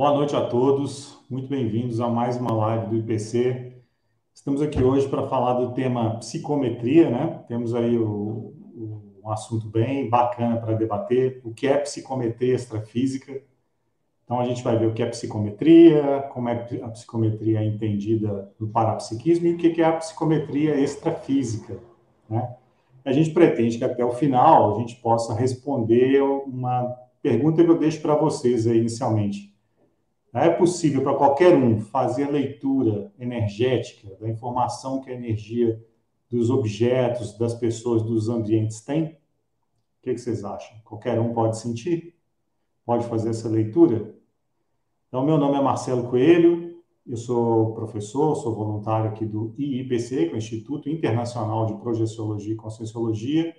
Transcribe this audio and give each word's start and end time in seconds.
Boa 0.00 0.14
noite 0.14 0.34
a 0.34 0.40
todos, 0.40 1.22
muito 1.28 1.46
bem-vindos 1.46 2.00
a 2.00 2.08
mais 2.08 2.38
uma 2.38 2.54
live 2.54 2.86
do 2.86 2.96
IPC. 2.96 3.82
Estamos 4.32 4.62
aqui 4.62 4.82
hoje 4.82 5.06
para 5.06 5.28
falar 5.28 5.52
do 5.60 5.74
tema 5.74 6.16
psicometria, 6.16 7.10
né? 7.10 7.44
Temos 7.46 7.74
aí 7.74 7.98
o, 7.98 8.54
o, 8.74 9.20
um 9.22 9.30
assunto 9.30 9.68
bem 9.68 10.08
bacana 10.08 10.56
para 10.56 10.72
debater, 10.72 11.42
o 11.44 11.52
que 11.52 11.66
é 11.66 11.76
psicometria 11.76 12.54
extrafísica. 12.54 13.42
Então 14.24 14.40
a 14.40 14.44
gente 14.46 14.64
vai 14.64 14.78
ver 14.78 14.86
o 14.86 14.94
que 14.94 15.02
é 15.02 15.06
psicometria, 15.06 16.26
como 16.32 16.48
é 16.48 16.66
a 16.82 16.88
psicometria 16.88 17.60
é 17.60 17.66
entendida 17.66 18.50
no 18.58 18.68
parapsiquismo 18.68 19.48
e 19.48 19.52
o 19.52 19.58
que 19.58 19.82
é 19.82 19.84
a 19.84 19.98
psicometria 19.98 20.80
extrafísica, 20.80 21.78
né? 22.26 22.56
A 23.04 23.12
gente 23.12 23.32
pretende 23.32 23.76
que 23.76 23.84
até 23.84 24.02
o 24.02 24.12
final 24.12 24.74
a 24.74 24.78
gente 24.78 24.96
possa 24.96 25.34
responder 25.34 26.22
uma 26.22 26.90
pergunta 27.22 27.62
que 27.62 27.70
eu 27.70 27.78
deixo 27.78 28.00
para 28.00 28.14
vocês 28.14 28.66
aí 28.66 28.78
inicialmente 28.78 29.50
é 30.32 30.50
possível 30.50 31.02
para 31.02 31.16
qualquer 31.16 31.56
um 31.56 31.80
fazer 31.80 32.24
a 32.24 32.30
leitura 32.30 33.12
energética 33.18 34.16
da 34.20 34.28
informação 34.28 35.00
que 35.00 35.10
a 35.10 35.14
energia 35.14 35.84
dos 36.30 36.50
objetos, 36.50 37.36
das 37.36 37.54
pessoas, 37.54 38.02
dos 38.02 38.28
ambientes 38.28 38.80
tem? 38.80 39.04
O 40.00 40.02
que, 40.02 40.16
vocês 40.16 40.44
acham? 40.44 40.78
Qualquer 40.84 41.18
um 41.18 41.34
pode 41.34 41.58
sentir? 41.58 42.14
Pode 42.86 43.06
fazer 43.06 43.30
essa 43.30 43.48
leitura? 43.48 44.14
Então, 45.08 45.24
meu 45.24 45.36
nome 45.36 45.58
é 45.58 45.60
Marcelo 45.60 46.08
Coelho, 46.08 46.80
eu 47.06 47.16
sou 47.16 47.74
professor, 47.74 48.36
sou 48.36 48.54
voluntário 48.54 49.10
aqui 49.10 49.26
do 49.26 49.52
IIPC, 49.58 50.26
que 50.26 50.30
é 50.30 50.34
o 50.34 50.36
Instituto 50.36 50.88
Internacional 50.88 51.66
de 51.66 51.74
Projeciologia 51.74 52.52
e 52.52 52.56
Conscienciologia, 52.56 53.54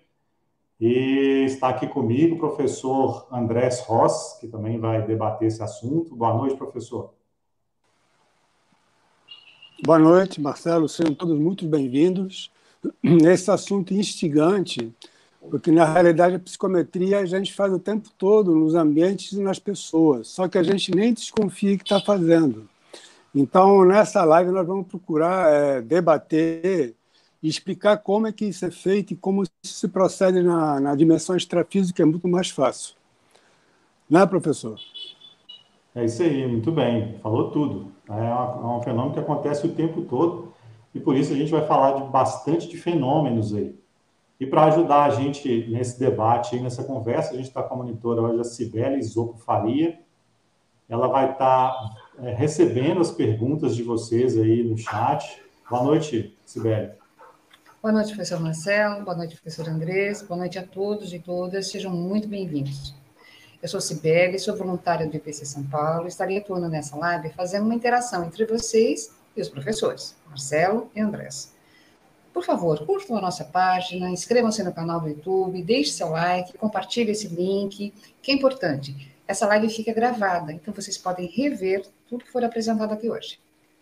e 0.81 1.45
está 1.45 1.69
aqui 1.69 1.85
comigo 1.85 2.35
o 2.35 2.39
professor 2.39 3.27
Andrés 3.31 3.81
Ross, 3.81 4.39
que 4.39 4.47
também 4.47 4.79
vai 4.79 5.05
debater 5.05 5.47
esse 5.47 5.61
assunto. 5.61 6.15
Boa 6.15 6.33
noite, 6.33 6.57
professor. 6.57 7.13
Boa 9.85 9.99
noite, 9.99 10.41
Marcelo. 10.41 10.89
Sejam 10.89 11.13
todos 11.13 11.37
muito 11.37 11.67
bem-vindos. 11.67 12.51
Esse 13.03 13.51
assunto 13.51 13.93
instigante, 13.93 14.91
porque 15.51 15.71
na 15.71 15.85
realidade 15.85 16.35
a 16.35 16.39
psicometria 16.39 17.19
a 17.19 17.25
gente 17.25 17.53
faz 17.53 17.71
o 17.71 17.77
tempo 17.77 18.09
todo 18.17 18.55
nos 18.55 18.73
ambientes 18.73 19.33
e 19.33 19.39
nas 19.39 19.59
pessoas, 19.59 20.29
só 20.29 20.47
que 20.47 20.57
a 20.57 20.63
gente 20.63 20.95
nem 20.95 21.13
desconfia 21.13 21.77
que 21.77 21.83
está 21.83 21.99
fazendo. 21.99 22.67
Então, 23.35 23.85
nessa 23.85 24.23
live, 24.23 24.49
nós 24.49 24.65
vamos 24.65 24.87
procurar 24.87 25.51
é, 25.51 25.81
debater 25.81 26.95
e 27.41 27.47
explicar 27.47 27.97
como 27.97 28.27
é 28.27 28.31
que 28.31 28.45
isso 28.45 28.65
é 28.65 28.71
feito 28.71 29.13
e 29.13 29.15
como 29.15 29.43
isso 29.43 29.53
se 29.63 29.87
procede 29.87 30.41
na, 30.41 30.79
na 30.79 30.95
dimensão 30.95 31.35
extrafísica 31.35 32.03
é 32.03 32.05
muito 32.05 32.27
mais 32.27 32.49
fácil. 32.49 32.95
Não 34.09 34.21
é, 34.21 34.25
professor? 34.25 34.79
É 35.95 36.05
isso 36.05 36.21
aí, 36.21 36.45
muito 36.47 36.71
bem, 36.71 37.17
falou 37.19 37.51
tudo. 37.51 37.91
É, 38.09 38.27
é 38.27 38.65
um 38.65 38.81
fenômeno 38.81 39.13
que 39.13 39.19
acontece 39.19 39.65
o 39.65 39.73
tempo 39.73 40.03
todo 40.03 40.53
e 40.93 40.99
por 40.99 41.15
isso 41.15 41.33
a 41.33 41.35
gente 41.35 41.51
vai 41.51 41.65
falar 41.65 41.93
de 41.93 42.09
bastante 42.09 42.67
de 42.67 42.77
fenômenos 42.77 43.53
aí. 43.53 43.75
E 44.39 44.45
para 44.45 44.65
ajudar 44.65 45.03
a 45.03 45.09
gente 45.11 45.67
nesse 45.69 45.99
debate, 45.99 46.59
nessa 46.59 46.83
conversa, 46.83 47.33
a 47.33 47.37
gente 47.37 47.47
está 47.47 47.61
com 47.61 47.75
a 47.75 47.77
monitora 47.77 48.21
hoje, 48.21 48.41
a 48.41 48.43
Cibele 48.43 49.01
Zopo 49.03 49.37
Faria. 49.37 49.99
Ela 50.89 51.07
vai 51.07 51.31
estar 51.31 51.71
tá, 51.71 51.95
é, 52.23 52.33
recebendo 52.33 52.99
as 52.99 53.11
perguntas 53.11 53.75
de 53.75 53.83
vocês 53.83 54.37
aí 54.37 54.63
no 54.63 54.77
chat. 54.77 55.41
Boa 55.69 55.83
noite, 55.83 56.35
Cibele. 56.43 57.00
Boa 57.81 57.91
noite, 57.91 58.09
professor 58.09 58.39
Marcelo. 58.39 59.03
Boa 59.03 59.17
noite, 59.17 59.33
professor 59.33 59.67
Andrés. 59.67 60.21
Boa 60.21 60.37
noite 60.37 60.59
a 60.59 60.61
todos 60.61 61.11
e 61.13 61.17
todas. 61.17 61.71
Sejam 61.71 61.91
muito 61.91 62.27
bem-vindos. 62.27 62.93
Eu 63.59 63.67
sou 63.67 63.81
Cibele, 63.81 64.37
sou 64.37 64.55
voluntária 64.55 65.07
do 65.07 65.17
IPC 65.17 65.45
São 65.45 65.63
Paulo. 65.63 66.07
Estarei 66.07 66.37
atuando 66.37 66.69
nessa 66.69 66.95
live 66.95 67.31
fazendo 67.31 67.65
uma 67.65 67.73
interação 67.73 68.23
entre 68.23 68.45
vocês 68.45 69.11
e 69.35 69.41
os 69.41 69.49
professores, 69.49 70.15
Marcelo 70.27 70.91
e 70.95 71.01
Andrés. 71.01 71.55
Por 72.31 72.45
favor, 72.45 72.85
curtam 72.85 73.17
a 73.17 73.21
nossa 73.21 73.45
página, 73.45 74.11
inscrevam-se 74.11 74.61
no 74.61 74.71
canal 74.71 74.99
do 75.01 75.09
YouTube, 75.09 75.63
deixe 75.63 75.93
seu 75.93 76.09
like, 76.09 76.55
compartilhe 76.59 77.09
esse 77.09 77.29
link, 77.29 77.91
que 78.21 78.31
é 78.31 78.35
importante. 78.35 79.11
Essa 79.27 79.47
live 79.47 79.67
fica 79.69 79.91
gravada, 79.91 80.53
então 80.53 80.71
vocês 80.71 80.99
podem 80.99 81.25
rever 81.25 81.83
tudo 82.07 82.25
que 82.25 82.31
for 82.31 82.43
apresentado 82.43 82.93
aqui 82.93 83.09
hoje. 83.09 83.39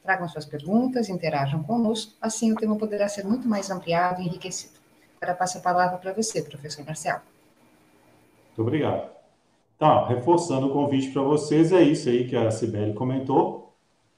Tragam 0.10 0.28
suas 0.28 0.48
perguntas, 0.48 1.08
interajam 1.08 1.62
conosco, 1.62 2.14
assim 2.20 2.52
o 2.52 2.56
tema 2.56 2.76
poderá 2.76 3.08
ser 3.08 3.24
muito 3.24 3.48
mais 3.48 3.70
ampliado 3.70 4.20
e 4.20 4.26
enriquecido. 4.26 4.74
Agora 5.22 5.38
passo 5.38 5.60
a 5.60 5.62
palavra 5.62 6.00
para 6.00 6.14
você, 6.14 6.42
professor 6.42 6.84
Marcelo. 6.84 7.22
Muito 8.48 8.62
obrigado. 8.64 9.08
Tá, 9.78 10.08
reforçando 10.08 10.66
o 10.66 10.74
convite 10.74 11.12
para 11.12 11.22
vocês, 11.22 11.72
é 11.72 11.84
isso 11.84 12.10
aí 12.10 12.28
que 12.28 12.36
a 12.36 12.50
Sibeli 12.50 12.96
comentou. 12.96 13.72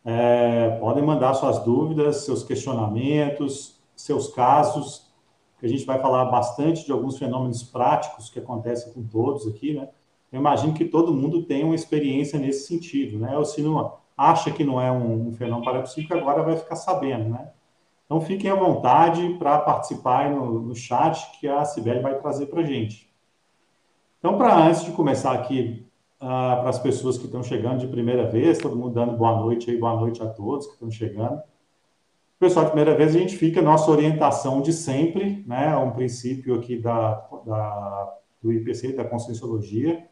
É, 0.06 0.78
podem 0.80 1.04
mandar 1.04 1.34
suas 1.34 1.60
dúvidas, 1.60 2.24
seus 2.24 2.42
questionamentos, 2.42 3.78
seus 3.94 4.30
casos, 4.34 5.12
que 5.60 5.66
a 5.66 5.70
gente 5.70 5.84
vai 5.84 6.00
falar 6.00 6.24
bastante 6.24 6.86
de 6.86 6.92
alguns 6.94 7.18
fenômenos 7.18 7.64
práticos 7.64 8.30
que 8.30 8.40
acontecem 8.40 8.94
com 8.94 9.04
todos 9.04 9.46
aqui, 9.46 9.74
né? 9.74 9.90
Eu 10.32 10.40
imagino 10.40 10.74
que 10.74 10.86
todo 10.86 11.14
mundo 11.14 11.44
tem 11.44 11.66
uma 11.66 11.76
experiência 11.76 12.40
nesse 12.40 12.66
sentido, 12.66 13.20
né? 13.20 13.38
Ou 13.38 13.44
se 13.44 13.62
não, 13.62 14.00
acha 14.18 14.52
que 14.52 14.64
não 14.64 14.80
é 14.80 14.92
um, 14.92 15.30
um 15.30 15.34
fenômeno 15.34 15.66
parapsíquico, 15.66 16.14
agora 16.14 16.44
vai 16.44 16.56
ficar 16.56 16.76
sabendo, 16.76 17.30
né? 17.30 17.50
Então 18.06 18.20
fiquem 18.20 18.52
à 18.52 18.56
vontade 18.56 19.36
para 19.40 19.58
participar 19.60 20.30
no, 20.30 20.60
no, 20.60 20.76
chat 20.76 21.40
que 21.40 21.48
a 21.48 21.64
Sibeli 21.64 22.02
vai 22.02 22.20
trazer 22.20 22.48
para 22.48 22.60
a 22.62 22.64
gente. 22.64 23.10
Então, 24.20 24.38
para 24.38 24.54
antes 24.54 24.84
de 24.84 24.92
começar 24.92 25.32
aqui, 25.32 25.88
uh, 26.18 26.60
para 26.60 26.70
as 26.70 26.78
pessoas 26.78 27.18
que 27.18 27.26
estão 27.26 27.42
chegando 27.42 27.80
de 27.80 27.88
primeira 27.88 28.30
vez, 28.30 28.58
todo 28.58 28.76
mundo 28.76 28.94
dando 28.94 29.18
boa 29.18 29.40
noite 29.40 29.72
aí, 29.72 29.78
boa 29.78 29.96
noite 29.96 30.22
a 30.22 30.28
todos 30.28 30.68
que 30.68 30.74
estão 30.74 30.92
chegando. 30.92 31.42
Pessoal, 32.38 32.66
de 32.66 32.72
primeira 32.72 32.98
vez 32.98 33.16
a 33.16 33.20
gente 33.20 33.38
fica 33.38 33.62
nossa 33.62 33.90
orientação 33.90 34.62
de 34.62 34.74
sempre, 34.74 35.44
né? 35.48 35.76
Um 35.78 35.92
princípio 35.92 36.56
aqui 36.56 36.78
da, 36.78 37.14
da 37.46 38.14
do 38.42 38.52
IPC, 38.52 38.94
da 38.94 39.06
Conscienciologia, 39.06 40.06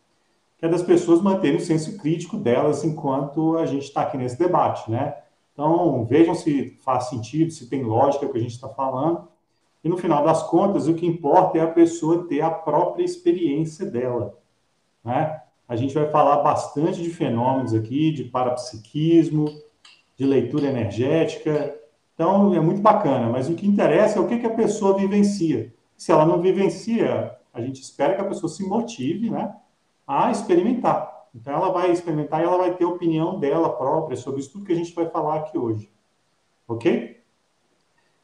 que 0.60 0.66
é 0.66 0.70
das 0.70 0.84
pessoas 0.84 1.22
manterem 1.22 1.58
o 1.58 1.62
senso 1.62 1.98
crítico 1.98 2.36
delas 2.36 2.84
enquanto 2.84 3.58
a 3.58 3.66
gente 3.66 3.86
está 3.86 4.02
aqui 4.02 4.18
nesse 4.18 4.38
debate, 4.38 4.92
né? 4.92 5.16
Então, 5.54 6.06
vejam 6.06 6.36
se 6.36 6.78
faz 6.82 7.06
sentido, 7.06 7.52
se 7.52 7.70
tem 7.70 7.84
lógica 7.84 8.26
o 8.26 8.32
que 8.32 8.38
a 8.38 8.42
gente 8.42 8.52
está 8.52 8.68
falando. 8.68 9.28
E 9.82 9.88
no 9.88 9.98
final 9.98 10.24
das 10.24 10.44
contas, 10.44 10.88
o 10.88 10.94
que 10.94 11.06
importa 11.06 11.58
é 11.58 11.62
a 11.62 11.68
pessoa 11.68 12.28
ter 12.28 12.42
a 12.42 12.52
própria 12.52 13.04
experiência 13.04 13.86
dela, 13.86 14.38
né? 15.04 15.42
A 15.68 15.76
gente 15.76 15.94
vai 15.94 16.10
falar 16.10 16.38
bastante 16.38 17.02
de 17.02 17.10
fenômenos 17.10 17.74
aqui, 17.74 18.12
de 18.12 18.26
parapsiquismo, 18.26 19.46
de 20.18 20.26
leitura 20.26 20.68
energética. 20.68 21.78
Então, 22.14 22.54
é 22.54 22.60
muito 22.60 22.82
bacana, 22.82 23.30
mas 23.30 23.50
o 23.50 23.56
que 23.56 23.68
interessa 23.68 24.20
é 24.20 24.22
o 24.22 24.28
que, 24.28 24.40
que 24.40 24.48
a 24.48 24.54
pessoa 24.54 24.98
vivencia. 24.98 25.74
Se 25.96 26.12
ela 26.12 26.26
não 26.26 26.42
vivencia, 26.42 27.38
a 27.54 27.62
gente 27.62 27.82
espera 27.82 28.16
que 28.16 28.22
a 28.22 28.26
pessoa 28.26 28.50
se 28.50 28.68
motive, 28.68 29.30
né? 29.30 29.56
A 30.10 30.32
experimentar. 30.32 31.28
Então, 31.36 31.54
ela 31.54 31.72
vai 31.72 31.92
experimentar 31.92 32.42
e 32.42 32.44
ela 32.44 32.58
vai 32.58 32.74
ter 32.74 32.84
opinião 32.84 33.40
dela 33.40 33.70
própria 33.70 34.18
sobre 34.18 34.40
isso 34.40 34.52
tudo 34.52 34.66
que 34.66 34.72
a 34.72 34.76
gente 34.76 34.92
vai 34.96 35.08
falar 35.08 35.36
aqui 35.36 35.56
hoje. 35.56 35.88
Ok? 36.68 37.22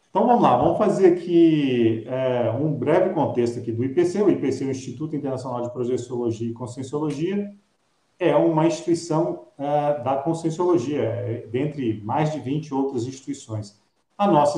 Então, 0.10 0.26
vamos 0.26 0.42
lá. 0.42 0.58
Vamos 0.58 0.80
fazer 0.80 1.14
aqui 1.14 2.04
é, 2.08 2.50
um 2.50 2.74
breve 2.74 3.14
contexto 3.14 3.60
aqui 3.60 3.72
do 3.72 3.84
IPC. 3.84 4.24
O 4.24 4.32
IPC 4.32 4.64
é 4.64 4.68
o 4.68 4.72
Instituto 4.72 5.16
Internacional 5.16 5.62
de 5.62 5.70
Projeciologia 5.70 6.50
e 6.50 6.54
Conscienciologia. 6.54 7.54
É 8.18 8.36
uma 8.36 8.66
instituição 8.66 9.50
é, 9.56 10.00
da 10.02 10.16
Conscienciologia, 10.16 11.04
é, 11.04 11.46
dentre 11.52 12.02
mais 12.04 12.32
de 12.32 12.40
20 12.40 12.74
outras 12.74 13.06
instituições. 13.06 13.80
A 14.18 14.26
nossa 14.26 14.58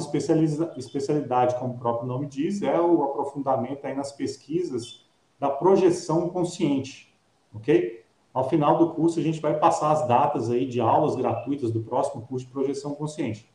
especialidade, 0.78 1.56
como 1.60 1.74
o 1.74 1.78
próprio 1.78 2.08
nome 2.08 2.28
diz, 2.28 2.62
é 2.62 2.80
o 2.80 3.04
aprofundamento 3.04 3.84
aí 3.84 3.94
nas 3.94 4.14
pesquisas 4.14 5.06
da 5.38 5.50
projeção 5.50 6.30
consciente 6.30 7.07
ok? 7.54 8.04
Ao 8.34 8.48
final 8.48 8.78
do 8.78 8.92
curso, 8.92 9.20
a 9.20 9.24
gente 9.24 9.42
vai 9.42 9.58
passar 9.58 9.92
as 9.92 10.08
datas 10.08 10.50
aí 10.50 10.66
de 10.66 10.80
aulas 10.80 11.16
gratuitas 11.16 11.72
do 11.72 11.82
próximo 11.82 12.22
curso 12.28 12.46
de 12.46 12.52
projeção 12.52 12.94
consciente. 12.94 13.50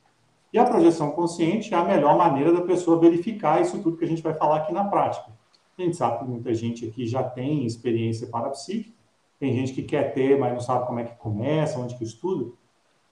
E 0.52 0.58
a 0.58 0.64
projeção 0.64 1.12
consciente 1.12 1.72
é 1.72 1.76
a 1.76 1.84
melhor 1.84 2.16
maneira 2.18 2.52
da 2.52 2.60
pessoa 2.60 2.98
verificar 2.98 3.62
isso 3.62 3.80
tudo 3.82 3.96
que 3.96 4.04
a 4.04 4.08
gente 4.08 4.22
vai 4.22 4.34
falar 4.34 4.56
aqui 4.56 4.72
na 4.72 4.84
prática. 4.84 5.32
A 5.78 5.82
gente 5.82 5.96
sabe 5.96 6.18
que 6.18 6.24
muita 6.24 6.52
gente 6.52 6.86
aqui 6.86 7.06
já 7.06 7.22
tem 7.22 7.64
experiência 7.64 8.26
parapsíquica, 8.26 8.94
tem 9.38 9.54
gente 9.54 9.72
que 9.72 9.82
quer 9.82 10.12
ter, 10.12 10.38
mas 10.38 10.52
não 10.52 10.60
sabe 10.60 10.86
como 10.86 11.00
é 11.00 11.04
que 11.04 11.16
começa, 11.16 11.78
onde 11.78 11.96
que 11.96 12.04
estuda. 12.04 12.52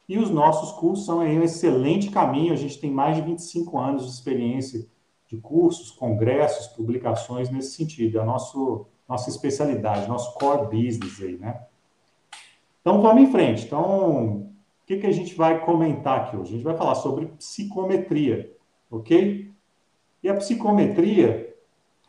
E 0.09 0.19
os 0.19 0.29
nossos 0.29 0.73
cursos 0.73 1.07
são 1.07 1.21
aí 1.21 1.39
um 1.39 1.43
excelente 1.43 2.11
caminho. 2.11 2.53
A 2.53 2.57
gente 2.57 2.79
tem 2.79 2.91
mais 2.91 3.17
de 3.17 3.23
25 3.23 3.79
anos 3.79 4.05
de 4.05 4.11
experiência 4.11 4.87
de 5.27 5.37
cursos, 5.37 5.93
congressos, 5.93 6.67
publicações 6.67 7.49
nesse 7.49 7.77
sentido. 7.77 8.19
É 8.19 8.23
o 8.23 8.27
nosso 8.27 8.87
nossa 9.11 9.29
especialidade, 9.29 10.09
nosso 10.09 10.33
core 10.35 10.67
business 10.67 11.21
aí, 11.21 11.37
né? 11.37 11.63
Então, 12.81 13.03
vamos 13.03 13.25
em 13.25 13.33
frente. 13.33 13.67
Então, 13.67 14.37
o 14.37 14.53
que, 14.87 14.99
que 14.99 15.07
a 15.07 15.13
gente 15.13 15.35
vai 15.35 15.65
comentar 15.65 16.21
aqui 16.21 16.37
hoje? 16.37 16.53
A 16.53 16.55
gente 16.55 16.65
vai 16.65 16.77
falar 16.77 16.95
sobre 16.95 17.27
psicometria, 17.27 18.57
ok? 18.89 19.51
E 20.23 20.29
a 20.29 20.35
psicometria, 20.35 21.57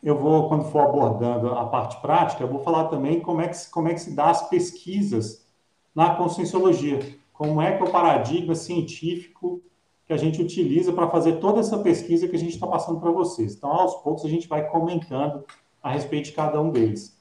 eu 0.00 0.16
vou, 0.16 0.48
quando 0.48 0.64
for 0.66 0.78
abordando 0.78 1.48
a 1.48 1.66
parte 1.66 2.00
prática, 2.00 2.44
eu 2.44 2.48
vou 2.48 2.60
falar 2.60 2.84
também 2.84 3.18
como 3.18 3.40
é 3.40 3.48
que, 3.48 3.70
como 3.70 3.88
é 3.88 3.94
que 3.94 4.00
se 4.00 4.14
dá 4.14 4.30
as 4.30 4.48
pesquisas 4.48 5.44
na 5.92 6.14
conscienciologia. 6.14 7.00
Como 7.32 7.60
é 7.60 7.76
que 7.76 7.82
é 7.82 7.86
o 7.86 7.90
paradigma 7.90 8.54
científico 8.54 9.60
que 10.06 10.12
a 10.12 10.16
gente 10.16 10.40
utiliza 10.40 10.92
para 10.92 11.10
fazer 11.10 11.40
toda 11.40 11.58
essa 11.58 11.78
pesquisa 11.78 12.28
que 12.28 12.36
a 12.36 12.38
gente 12.38 12.54
está 12.54 12.66
passando 12.66 13.00
para 13.00 13.10
vocês. 13.10 13.54
Então, 13.56 13.70
aos 13.72 13.96
poucos, 14.02 14.24
a 14.24 14.28
gente 14.28 14.46
vai 14.46 14.68
comentando 14.68 15.44
a 15.82 15.90
respeito 15.90 16.26
de 16.26 16.32
cada 16.32 16.60
um 16.60 16.70
deles. 16.70 17.20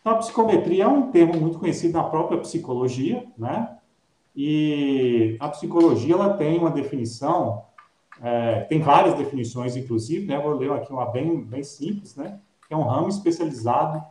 Então, 0.00 0.14
a 0.14 0.16
psicometria 0.16 0.84
é 0.84 0.88
um 0.88 1.10
termo 1.10 1.40
muito 1.40 1.58
conhecido 1.58 1.92
na 1.92 2.02
própria 2.02 2.38
psicologia, 2.38 3.24
né? 3.38 3.78
E 4.34 5.36
a 5.38 5.48
psicologia 5.48 6.14
ela 6.14 6.34
tem 6.34 6.58
uma 6.58 6.70
definição, 6.70 7.64
é, 8.20 8.62
tem 8.62 8.80
várias 8.80 9.14
definições, 9.14 9.76
inclusive, 9.76 10.26
né? 10.26 10.40
Vou 10.40 10.54
ler 10.54 10.72
aqui 10.72 10.92
uma 10.92 11.06
bem, 11.06 11.44
bem 11.44 11.62
simples, 11.62 12.16
né? 12.16 12.40
É 12.68 12.76
um 12.76 12.82
ramo 12.82 13.08
especializado 13.08 14.02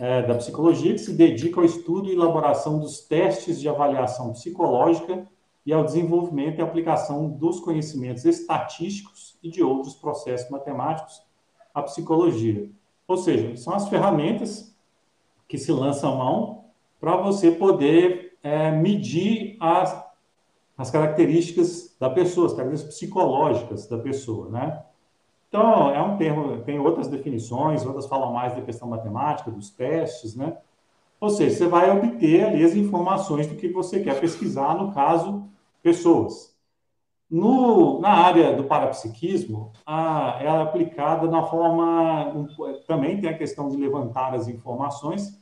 é, 0.00 0.22
da 0.22 0.34
psicologia 0.34 0.92
que 0.94 0.98
se 0.98 1.12
dedica 1.12 1.60
ao 1.60 1.66
estudo 1.66 2.08
e 2.08 2.14
elaboração 2.14 2.80
dos 2.80 3.00
testes 3.02 3.60
de 3.60 3.68
avaliação 3.68 4.32
psicológica 4.32 5.28
e 5.64 5.72
ao 5.72 5.84
desenvolvimento 5.84 6.58
e 6.58 6.62
aplicação 6.62 7.28
dos 7.28 7.60
conhecimentos 7.60 8.24
estatísticos 8.24 9.38
e 9.42 9.50
de 9.50 9.62
outros 9.62 9.94
processos 9.94 10.50
matemáticos 10.50 11.22
à 11.74 11.82
psicologia. 11.82 12.70
Ou 13.10 13.16
seja, 13.16 13.56
são 13.56 13.74
as 13.74 13.88
ferramentas 13.88 14.72
que 15.48 15.58
se 15.58 15.72
lançam 15.72 16.16
mão 16.16 16.66
para 17.00 17.16
você 17.16 17.50
poder 17.50 18.38
é, 18.40 18.70
medir 18.70 19.56
as, 19.58 20.00
as 20.78 20.92
características 20.92 21.96
da 21.98 22.08
pessoa, 22.08 22.46
as 22.46 22.52
características 22.52 22.94
psicológicas 22.94 23.88
da 23.88 23.98
pessoa, 23.98 24.48
né? 24.50 24.84
Então, 25.48 25.90
é 25.90 26.00
um 26.00 26.16
termo, 26.16 26.62
tem 26.62 26.78
outras 26.78 27.08
definições, 27.08 27.84
outras 27.84 28.06
falam 28.06 28.32
mais 28.32 28.54
da 28.54 28.62
questão 28.62 28.86
matemática, 28.86 29.50
dos 29.50 29.70
testes, 29.70 30.36
né? 30.36 30.56
Ou 31.20 31.30
seja, 31.30 31.56
você 31.56 31.66
vai 31.66 31.90
obter 31.90 32.44
ali 32.44 32.64
as 32.64 32.76
informações 32.76 33.48
do 33.48 33.56
que 33.56 33.70
você 33.70 34.04
quer 34.04 34.20
pesquisar, 34.20 34.76
no 34.76 34.94
caso, 34.94 35.48
pessoas. 35.82 36.54
No, 37.30 38.00
na 38.00 38.10
área 38.10 38.56
do 38.56 38.64
parapsiquismo, 38.64 39.72
a, 39.86 40.38
ela 40.40 40.60
é 40.60 40.62
aplicada 40.62 41.28
na 41.28 41.44
forma. 41.44 42.28
Um, 42.34 42.48
também 42.88 43.20
tem 43.20 43.30
a 43.30 43.38
questão 43.38 43.68
de 43.68 43.76
levantar 43.76 44.34
as 44.34 44.48
informações, 44.48 45.40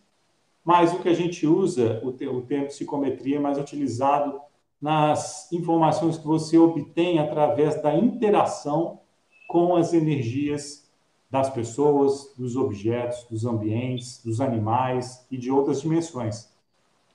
mas 0.62 0.92
o 0.92 0.98
que 0.98 1.08
a 1.08 1.14
gente 1.14 1.46
usa, 1.46 1.98
o, 2.04 2.12
te, 2.12 2.26
o 2.26 2.42
termo 2.42 2.66
psicometria, 2.66 3.36
é 3.36 3.40
mais 3.40 3.56
utilizado 3.56 4.38
nas 4.80 5.50
informações 5.50 6.18
que 6.18 6.26
você 6.26 6.58
obtém 6.58 7.18
através 7.18 7.80
da 7.80 7.96
interação 7.96 9.00
com 9.48 9.74
as 9.74 9.94
energias 9.94 10.86
das 11.30 11.48
pessoas, 11.48 12.34
dos 12.36 12.54
objetos, 12.54 13.24
dos 13.30 13.46
ambientes, 13.46 14.22
dos 14.22 14.42
animais 14.42 15.26
e 15.30 15.38
de 15.38 15.50
outras 15.50 15.80
dimensões. 15.80 16.50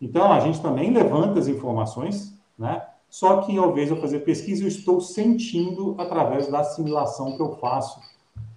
Então, 0.02 0.32
a 0.32 0.40
gente 0.40 0.62
também 0.62 0.92
levanta 0.92 1.40
as 1.40 1.48
informações, 1.48 2.38
né? 2.58 2.86
Só 3.14 3.42
que, 3.42 3.56
ao 3.56 3.70
invés 3.70 3.90
de 3.90 3.94
eu 3.94 4.02
fazer 4.02 4.22
pesquisa, 4.22 4.64
eu 4.64 4.68
estou 4.68 5.00
sentindo 5.00 5.94
através 6.00 6.48
da 6.48 6.62
assimilação 6.62 7.36
que 7.36 7.44
eu 7.44 7.52
faço 7.58 8.02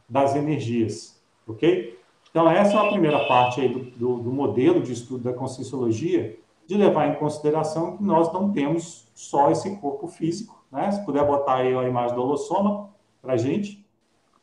das 0.08 0.34
energias, 0.34 1.20
ok? 1.46 2.00
Então, 2.30 2.50
essa 2.50 2.72
é 2.72 2.78
a 2.78 2.88
primeira 2.88 3.28
parte 3.28 3.60
aí 3.60 3.68
do, 3.68 3.80
do, 3.80 4.16
do 4.22 4.32
modelo 4.32 4.80
de 4.80 4.94
estudo 4.94 5.24
da 5.24 5.34
conscienciologia, 5.34 6.38
de 6.66 6.74
levar 6.74 7.06
em 7.06 7.16
consideração 7.16 7.98
que 7.98 8.02
nós 8.02 8.32
não 8.32 8.50
temos 8.50 9.06
só 9.14 9.50
esse 9.50 9.76
corpo 9.76 10.08
físico, 10.08 10.64
né? 10.72 10.90
Se 10.90 11.04
puder 11.04 11.26
botar 11.26 11.56
aí 11.56 11.76
a 11.76 11.86
imagem 11.86 12.16
do 12.16 12.22
holossoma 12.22 12.88
para 13.20 13.36
gente, 13.36 13.86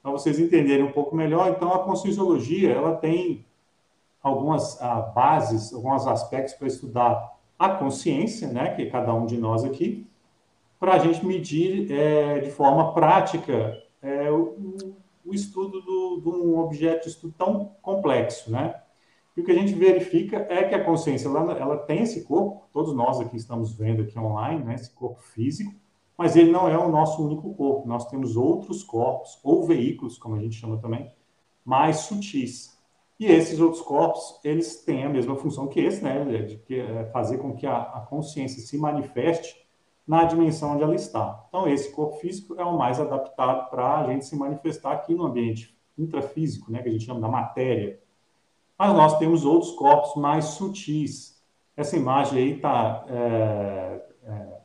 para 0.03 0.11
vocês 0.11 0.37
entenderem 0.37 0.85
um 0.85 0.91
pouco 0.91 1.15
melhor. 1.15 1.49
Então, 1.49 1.73
a 1.73 1.79
conscienciologia, 1.79 2.71
ela 2.71 2.95
tem 2.95 3.43
algumas 4.21 4.79
ah, 4.79 5.01
bases, 5.01 5.73
alguns 5.73 6.05
aspectos 6.05 6.53
para 6.53 6.67
estudar 6.67 7.32
a 7.63 7.69
consciência, 7.69 8.49
né, 8.49 8.75
que 8.75 8.81
é 8.81 8.89
cada 8.89 9.13
um 9.13 9.25
de 9.25 9.37
nós 9.37 9.63
aqui, 9.63 10.05
para 10.77 10.95
a 10.95 10.99
gente 10.99 11.25
medir 11.25 11.89
é, 11.89 12.39
de 12.39 12.51
forma 12.51 12.93
prática 12.93 13.81
é, 14.01 14.29
o, 14.29 14.97
o, 15.25 15.33
estudo 15.33 15.79
do, 15.79 16.19
de 16.19 16.27
um 16.27 16.59
objeto 16.59 17.03
de 17.03 17.11
estudo 17.11 17.33
tão 17.37 17.71
complexo, 17.81 18.51
né? 18.51 18.75
E 19.35 19.39
o 19.39 19.45
que 19.45 19.51
a 19.51 19.55
gente 19.55 19.73
verifica 19.73 20.45
é 20.49 20.65
que 20.65 20.75
a 20.75 20.83
consciência 20.83 21.29
ela, 21.29 21.53
ela 21.53 21.77
tem 21.77 22.01
esse 22.01 22.25
corpo, 22.25 22.67
todos 22.73 22.93
nós 22.93 23.21
aqui 23.21 23.37
estamos 23.37 23.71
vendo 23.73 24.01
aqui 24.01 24.19
online, 24.19 24.61
né, 24.61 24.75
esse 24.75 24.91
corpo 24.91 25.21
físico, 25.21 25.73
mas 26.17 26.35
ele 26.35 26.51
não 26.51 26.67
é 26.67 26.77
o 26.77 26.89
nosso 26.89 27.25
único 27.25 27.53
corpo. 27.53 27.87
Nós 27.87 28.07
temos 28.07 28.35
outros 28.35 28.83
corpos, 28.83 29.39
ou 29.41 29.65
veículos, 29.65 30.17
como 30.17 30.35
a 30.35 30.39
gente 30.39 30.55
chama 30.55 30.77
também, 30.79 31.09
mais 31.63 31.99
sutis. 31.99 32.72
E 33.23 33.25
esses 33.27 33.57
outros 33.57 33.81
corpos, 33.81 34.37
eles 34.43 34.83
têm 34.83 35.05
a 35.05 35.09
mesma 35.09 35.37
função 35.37 35.65
que 35.69 35.79
esse, 35.79 36.03
né? 36.03 36.25
De 36.25 36.77
é 36.77 37.05
fazer 37.05 37.37
com 37.37 37.55
que 37.55 37.65
a, 37.65 38.05
consciência 38.09 38.61
se 38.61 38.77
manifeste 38.77 39.65
na 40.05 40.25
dimensão 40.25 40.73
onde 40.73 40.83
ela 40.83 40.93
está. 40.93 41.45
Então, 41.47 41.65
esse 41.65 41.89
corpo 41.93 42.17
físico 42.17 42.53
é 42.59 42.65
o 42.65 42.77
mais 42.77 42.99
adaptado 42.99 43.69
para 43.69 44.01
a 44.01 44.07
gente 44.07 44.25
se 44.25 44.35
manifestar 44.35 44.91
aqui 44.91 45.15
no 45.15 45.23
ambiente 45.23 45.73
intrafísico, 45.97 46.69
né? 46.69 46.83
Que 46.83 46.89
a 46.89 46.91
gente 46.91 47.05
chama 47.05 47.21
da 47.21 47.29
matéria. 47.29 47.97
Mas 48.77 48.93
nós 48.93 49.17
temos 49.17 49.45
outros 49.45 49.71
corpos 49.71 50.21
mais 50.21 50.43
sutis. 50.43 51.41
Essa 51.77 51.95
imagem 51.95 52.39
aí 52.39 52.51
está 52.57 53.05
é, 53.07 54.05
é, 54.25 54.57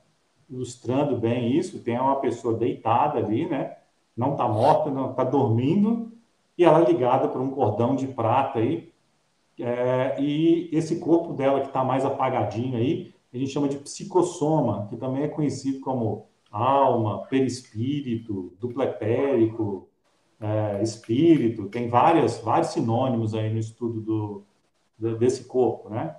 ilustrando 0.51 1.17
bem 1.17 1.57
isso. 1.57 1.79
Tem 1.79 1.97
uma 1.97 2.17
pessoa 2.17 2.55
deitada 2.55 3.21
ali, 3.21 3.49
né? 3.49 3.77
Não 4.17 4.33
está 4.33 4.49
morta, 4.49 4.91
não 4.91 5.13
está 5.13 5.23
dormindo, 5.23 6.11
e 6.59 6.65
ela 6.65 6.83
é 6.83 6.85
ligada 6.85 7.29
por 7.29 7.41
um 7.41 7.51
cordão 7.51 7.95
de 7.95 8.09
prata 8.09 8.59
aí. 8.59 8.93
É, 9.61 10.21
e 10.21 10.69
esse 10.73 10.99
corpo 10.99 11.33
dela 11.33 11.61
que 11.61 11.69
está 11.69 11.85
mais 11.85 12.05
apagadinho 12.05 12.77
aí, 12.77 13.15
a 13.33 13.39
gente 13.39 13.53
chama 13.53 13.69
de 13.69 13.79
psicossoma, 13.79 14.87
que 14.89 14.97
também 14.97 15.23
é 15.23 15.29
conhecido 15.29 15.81
como 15.81 16.27
alma, 16.51 17.23
perispírito, 17.27 18.53
dupletérico, 18.59 19.89
é, 20.41 20.83
espírito, 20.83 21.67
tem 21.67 21.89
várias, 21.89 22.39
vários 22.39 22.71
sinônimos 22.71 23.35
aí 23.35 23.51
no 23.51 23.59
estudo 23.59 24.01
do, 24.01 25.17
desse 25.17 25.45
corpo, 25.45 25.89
né? 25.89 26.17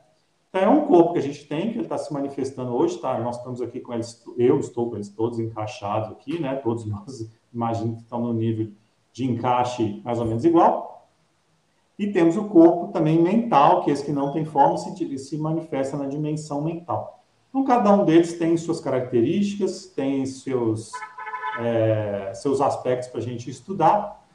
Então, 0.50 0.62
é 0.62 0.70
um 0.70 0.88
corpo 0.88 1.14
que 1.14 1.20
a 1.20 1.22
gente 1.22 1.46
tem, 1.46 1.72
que 1.72 1.78
ele 1.78 1.84
está 1.84 1.98
se 1.98 2.12
manifestando 2.12 2.74
hoje, 2.74 2.98
tá? 2.98 3.20
Nós 3.20 3.38
estamos 3.38 3.62
aqui 3.62 3.80
com 3.80 3.94
eles, 3.94 4.24
eu 4.38 4.60
estou 4.60 4.90
com 4.90 4.96
eles 4.96 5.10
todos 5.10 5.38
encaixados 5.40 6.12
aqui, 6.12 6.40
né? 6.40 6.56
Todos 6.56 6.86
nós, 6.86 7.30
imagino 7.54 7.96
que 7.96 8.02
estão 8.02 8.20
no 8.22 8.34
nível 8.34 8.72
de 9.20 9.30
encaixe 9.30 10.02
mais 10.04 10.18
ou 10.18 10.26
menos 10.26 10.46
igual. 10.46 11.08
E 11.98 12.08
temos 12.08 12.38
o 12.38 12.46
corpo 12.46 12.94
também 12.94 13.22
mental, 13.22 13.84
que 13.84 13.90
é 13.90 13.94
esse 13.94 14.06
que 14.06 14.14
não 14.14 14.32
tem 14.32 14.46
forma, 14.46 14.78
se, 14.78 15.18
se 15.18 15.38
manifesta 15.38 15.98
na 15.98 16.06
dimensão 16.06 16.62
mental. 16.62 17.22
Então, 17.50 17.66
cada 17.66 17.92
um 17.92 18.06
deles 18.06 18.38
tem 18.38 18.56
suas 18.56 18.80
características, 18.80 19.88
tem 19.88 20.26
seus, 20.26 20.92
é, 21.60 22.32
seus 22.34 22.62
aspectos 22.62 23.10
para 23.10 23.20
a 23.20 23.24
gente 23.24 23.50
estudar. 23.50 24.26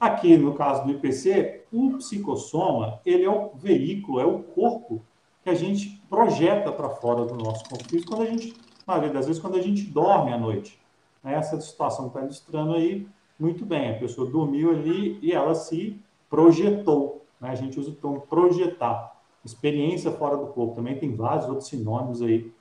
Aqui, 0.00 0.36
no 0.36 0.54
caso 0.54 0.84
do 0.84 0.90
IPC, 0.90 1.66
o 1.72 1.92
psicossoma, 1.98 3.00
ele 3.06 3.24
é 3.24 3.30
o 3.30 3.52
veículo, 3.54 4.18
é 4.18 4.26
o 4.26 4.40
corpo 4.42 5.00
que 5.44 5.50
a 5.50 5.54
gente 5.54 6.02
projeta 6.10 6.72
para 6.72 6.88
fora 6.88 7.24
do 7.24 7.36
nosso 7.36 7.62
corpo 7.68 7.88
físico 7.88 8.10
quando 8.10 8.22
a 8.22 8.30
gente, 8.30 8.52
na 8.84 8.94
maioria 8.94 9.12
das 9.12 9.26
vezes, 9.26 9.40
quando 9.40 9.56
a 9.56 9.62
gente 9.62 9.84
dorme 9.84 10.32
à 10.32 10.38
noite. 10.38 10.80
Essa 11.22 11.60
situação 11.60 12.06
que 12.06 12.16
está 12.16 12.20
ilustrando 12.22 12.74
aí, 12.74 13.06
muito 13.42 13.66
bem, 13.66 13.90
a 13.90 13.98
pessoa 13.98 14.30
dormiu 14.30 14.70
ali 14.70 15.18
e 15.20 15.32
ela 15.32 15.52
se 15.52 16.00
projetou. 16.30 17.26
Né? 17.40 17.50
A 17.50 17.54
gente 17.56 17.78
usa 17.78 17.90
o 17.90 17.94
termo 17.94 18.20
projetar. 18.20 19.20
Experiência 19.44 20.12
fora 20.12 20.36
do 20.36 20.46
corpo. 20.46 20.76
Também 20.76 20.96
tem 20.96 21.12
vários 21.16 21.48
outros 21.48 21.66
sinônimos 21.66 22.22
aí 22.22 22.52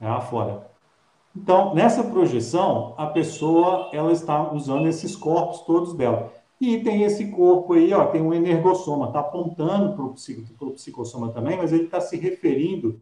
né, 0.00 0.20
fora. 0.22 0.68
Então, 1.36 1.72
nessa 1.72 2.02
projeção, 2.02 2.94
a 2.98 3.06
pessoa 3.06 3.90
ela 3.92 4.10
está 4.10 4.52
usando 4.52 4.88
esses 4.88 5.14
corpos 5.14 5.60
todos 5.60 5.94
dela. 5.94 6.32
E 6.60 6.82
tem 6.82 7.04
esse 7.04 7.30
corpo 7.30 7.74
aí, 7.74 7.94
ó, 7.94 8.06
tem 8.06 8.20
um 8.20 8.34
energossoma, 8.34 9.06
está 9.06 9.20
apontando 9.20 9.94
para 9.94 10.04
o 10.04 10.14
psico, 10.14 10.42
psicossoma 10.72 11.28
também, 11.28 11.56
mas 11.56 11.72
ele 11.72 11.84
está 11.84 12.00
se 12.00 12.16
referindo 12.16 13.00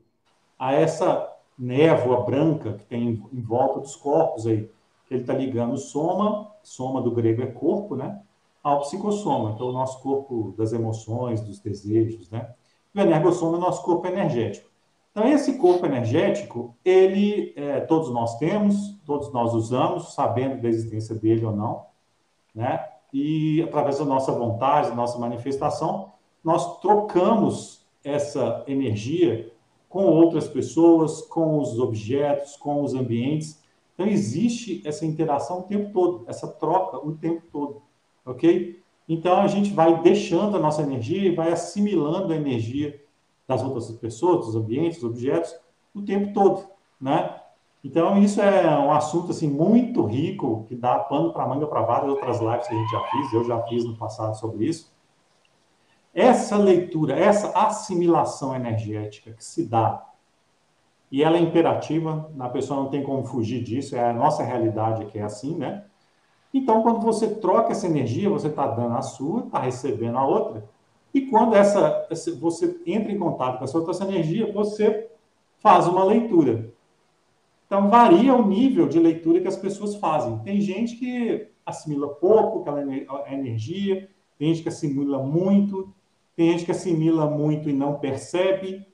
a 0.58 0.74
essa 0.74 1.32
névoa 1.58 2.20
branca 2.20 2.74
que 2.74 2.84
tem 2.84 3.22
em 3.32 3.40
volta 3.40 3.80
dos 3.80 3.96
corpos 3.96 4.46
aí. 4.46 4.68
Ele 5.10 5.20
está 5.20 5.32
ligando 5.34 5.76
soma, 5.76 6.50
soma 6.62 7.00
do 7.00 7.10
grego 7.10 7.42
é 7.42 7.46
corpo, 7.46 7.94
né? 7.94 8.20
Ao 8.62 8.80
psicossoma, 8.80 9.52
então 9.52 9.68
o 9.68 9.72
nosso 9.72 10.02
corpo 10.02 10.54
das 10.58 10.72
emoções, 10.72 11.40
dos 11.40 11.60
desejos, 11.60 12.28
né? 12.30 12.52
E 12.94 12.98
o 12.98 13.02
energossoma 13.02 13.56
é 13.56 13.58
o 13.58 13.60
nosso 13.60 13.82
corpo 13.84 14.06
energético. 14.06 14.68
Então, 15.12 15.26
esse 15.28 15.56
corpo 15.56 15.86
energético, 15.86 16.76
ele, 16.84 17.54
é, 17.56 17.80
todos 17.80 18.10
nós 18.10 18.36
temos, 18.38 18.98
todos 19.06 19.32
nós 19.32 19.54
usamos, 19.54 20.14
sabendo 20.14 20.60
da 20.60 20.68
existência 20.68 21.14
dele 21.14 21.46
ou 21.46 21.56
não, 21.56 21.86
né? 22.54 22.84
e 23.12 23.62
através 23.62 23.98
da 23.98 24.04
nossa 24.04 24.30
vontade, 24.32 24.90
da 24.90 24.94
nossa 24.94 25.18
manifestação, 25.18 26.12
nós 26.44 26.80
trocamos 26.80 27.86
essa 28.04 28.62
energia 28.66 29.50
com 29.88 30.04
outras 30.04 30.46
pessoas, 30.46 31.22
com 31.22 31.58
os 31.58 31.78
objetos, 31.78 32.56
com 32.56 32.82
os 32.82 32.94
ambientes. 32.94 33.62
Então, 33.96 34.06
existe 34.06 34.82
essa 34.84 35.06
interação 35.06 35.60
o 35.60 35.62
tempo 35.62 35.90
todo, 35.90 36.24
essa 36.28 36.46
troca 36.46 36.98
o 36.98 37.16
tempo 37.16 37.42
todo, 37.50 37.82
ok? 38.26 38.78
Então, 39.08 39.40
a 39.40 39.46
gente 39.46 39.72
vai 39.72 40.02
deixando 40.02 40.54
a 40.54 40.60
nossa 40.60 40.82
energia 40.82 41.26
e 41.26 41.34
vai 41.34 41.50
assimilando 41.50 42.30
a 42.30 42.36
energia 42.36 43.02
das 43.48 43.62
outras 43.62 43.90
pessoas, 43.92 44.44
dos 44.44 44.54
ambientes, 44.54 45.00
dos 45.00 45.10
objetos, 45.10 45.56
o 45.94 46.02
tempo 46.02 46.34
todo, 46.34 46.68
né? 47.00 47.40
Então, 47.82 48.20
isso 48.22 48.42
é 48.42 48.78
um 48.78 48.92
assunto 48.92 49.30
assim 49.30 49.48
muito 49.48 50.04
rico, 50.04 50.64
que 50.68 50.74
dá 50.74 50.98
pano 50.98 51.32
para 51.32 51.46
manga 51.46 51.66
para 51.66 51.80
várias 51.80 52.10
outras 52.10 52.40
lives 52.40 52.68
que 52.68 52.74
a 52.74 52.78
gente 52.78 52.90
já 52.90 53.00
fez, 53.00 53.32
eu 53.32 53.44
já 53.44 53.62
fiz 53.62 53.84
no 53.84 53.96
passado 53.96 54.36
sobre 54.36 54.66
isso. 54.66 54.94
Essa 56.12 56.58
leitura, 56.58 57.16
essa 57.16 57.56
assimilação 57.56 58.54
energética 58.54 59.32
que 59.32 59.44
se 59.44 59.66
dá, 59.66 60.04
e 61.16 61.22
ela 61.22 61.38
é 61.38 61.40
imperativa, 61.40 62.30
a 62.38 62.48
pessoa 62.50 62.78
não 62.78 62.90
tem 62.90 63.02
como 63.02 63.24
fugir 63.24 63.62
disso, 63.62 63.96
é 63.96 64.10
a 64.10 64.12
nossa 64.12 64.42
realidade 64.42 65.06
que 65.06 65.18
é 65.18 65.22
assim, 65.22 65.56
né? 65.56 65.82
Então, 66.52 66.82
quando 66.82 67.00
você 67.00 67.26
troca 67.36 67.72
essa 67.72 67.86
energia, 67.86 68.28
você 68.28 68.48
está 68.48 68.66
dando 68.66 68.98
a 68.98 69.00
sua, 69.00 69.46
está 69.46 69.58
recebendo 69.58 70.18
a 70.18 70.26
outra, 70.26 70.68
e 71.14 71.22
quando 71.22 71.54
essa, 71.54 72.06
você 72.38 72.78
entra 72.84 73.10
em 73.10 73.18
contato 73.18 73.56
com 73.56 73.64
essa 73.64 73.78
outra 73.78 74.04
energia, 74.04 74.52
você 74.52 75.08
faz 75.58 75.86
uma 75.86 76.04
leitura. 76.04 76.70
Então, 77.66 77.88
varia 77.88 78.34
o 78.34 78.46
nível 78.46 78.86
de 78.86 79.00
leitura 79.00 79.40
que 79.40 79.48
as 79.48 79.56
pessoas 79.56 79.96
fazem. 79.96 80.36
Tem 80.40 80.60
gente 80.60 80.96
que 80.96 81.48
assimila 81.64 82.08
pouco 82.08 82.60
aquela 82.60 82.82
energia, 83.32 84.06
tem 84.38 84.48
gente 84.48 84.62
que 84.62 84.68
assimila 84.68 85.22
muito, 85.22 85.90
tem 86.36 86.50
gente 86.50 86.66
que 86.66 86.72
assimila 86.72 87.24
muito 87.24 87.70
e 87.70 87.72
não 87.72 87.94
percebe, 87.94 88.86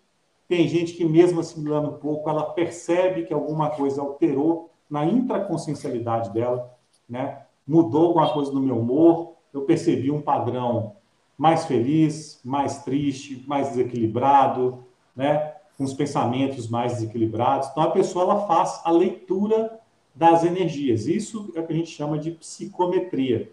tem 0.48 0.68
gente 0.68 0.94
que, 0.94 1.04
mesmo 1.04 1.40
assimilando 1.40 1.92
pouco, 1.94 2.28
ela 2.28 2.44
percebe 2.44 3.24
que 3.24 3.32
alguma 3.32 3.70
coisa 3.70 4.02
alterou 4.02 4.70
na 4.88 5.06
intraconsciencialidade 5.06 6.30
dela, 6.32 6.74
né? 7.08 7.42
mudou 7.66 8.08
alguma 8.08 8.32
coisa 8.32 8.52
no 8.52 8.60
meu 8.60 8.78
humor, 8.78 9.34
eu 9.52 9.62
percebi 9.62 10.10
um 10.10 10.20
padrão 10.20 10.96
mais 11.38 11.64
feliz, 11.64 12.40
mais 12.44 12.82
triste, 12.82 13.44
mais 13.46 13.70
desequilibrado, 13.70 14.84
né? 15.16 15.54
com 15.76 15.84
os 15.84 15.94
pensamentos 15.94 16.68
mais 16.68 16.94
desequilibrados. 16.94 17.68
Então, 17.70 17.82
a 17.82 17.90
pessoa 17.90 18.24
ela 18.24 18.46
faz 18.46 18.80
a 18.84 18.90
leitura 18.90 19.80
das 20.14 20.44
energias. 20.44 21.06
Isso 21.06 21.50
é 21.56 21.60
o 21.60 21.66
que 21.66 21.72
a 21.72 21.76
gente 21.76 21.90
chama 21.90 22.18
de 22.18 22.30
psicometria. 22.32 23.50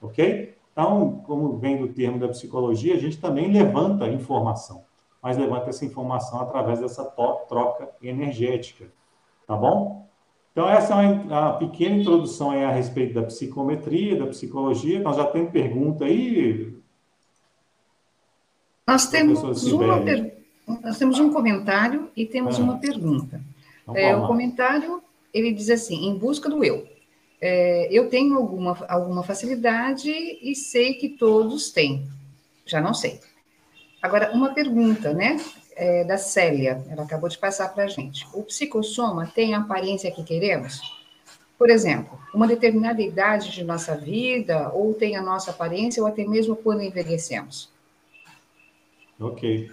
Ok? 0.00 0.54
Então, 0.72 1.22
como 1.26 1.56
vem 1.56 1.78
do 1.78 1.88
termo 1.88 2.18
da 2.18 2.28
psicologia, 2.28 2.94
a 2.94 2.98
gente 2.98 3.18
também 3.18 3.50
levanta 3.50 4.06
informação, 4.08 4.84
mas 5.26 5.36
levanta 5.36 5.70
essa 5.70 5.84
informação 5.84 6.40
através 6.40 6.78
dessa 6.78 7.04
troca 7.04 7.90
energética. 8.00 8.86
Tá 9.44 9.56
bom? 9.56 10.06
Então, 10.52 10.70
essa 10.70 11.02
é 11.02 11.08
uma, 11.08 11.54
pequena 11.54 11.96
introdução 11.96 12.52
a 12.52 12.70
respeito 12.70 13.14
da 13.14 13.24
psicometria, 13.24 14.16
da 14.16 14.28
psicologia. 14.28 15.00
Nós 15.00 15.16
já 15.16 15.24
temos 15.24 15.50
pergunta 15.50 16.04
aí. 16.04 16.72
Nós 18.86 19.08
temos 19.08 19.42
uma 19.64 20.00
pergunta 20.00 20.36
nós 20.82 20.96
temos 20.96 21.18
um 21.18 21.32
comentário 21.32 22.08
e 22.16 22.24
temos 22.24 22.60
ah. 22.60 22.62
uma 22.62 22.78
pergunta. 22.78 23.40
Então, 23.82 23.96
é, 23.96 24.16
o 24.16 24.28
comentário, 24.28 25.02
ele 25.34 25.52
diz 25.52 25.70
assim, 25.70 26.06
em 26.06 26.16
busca 26.16 26.48
do 26.48 26.62
eu. 26.62 26.86
É, 27.40 27.88
eu 27.90 28.08
tenho 28.08 28.36
alguma, 28.36 28.78
alguma 28.88 29.24
facilidade 29.24 30.08
e 30.08 30.54
sei 30.54 30.94
que 30.94 31.08
todos 31.08 31.70
têm. 31.72 32.08
Já 32.64 32.80
não 32.80 32.94
sei. 32.94 33.20
Agora, 34.00 34.32
uma 34.32 34.52
pergunta, 34.52 35.12
né? 35.12 35.36
É, 35.78 36.04
da 36.04 36.16
Célia, 36.16 36.82
ela 36.88 37.02
acabou 37.02 37.28
de 37.28 37.36
passar 37.36 37.68
para 37.74 37.84
a 37.84 37.88
gente. 37.88 38.26
O 38.32 38.42
psicossoma 38.42 39.26
tem 39.26 39.54
a 39.54 39.58
aparência 39.58 40.10
que 40.10 40.24
queremos? 40.24 40.80
Por 41.58 41.68
exemplo, 41.68 42.18
uma 42.32 42.46
determinada 42.46 43.02
idade 43.02 43.50
de 43.50 43.62
nossa 43.62 43.94
vida, 43.96 44.70
ou 44.72 44.94
tem 44.94 45.16
a 45.16 45.22
nossa 45.22 45.50
aparência, 45.50 46.02
ou 46.02 46.08
até 46.08 46.24
mesmo 46.24 46.56
quando 46.56 46.82
envelhecemos? 46.82 47.70
Ok. 49.20 49.70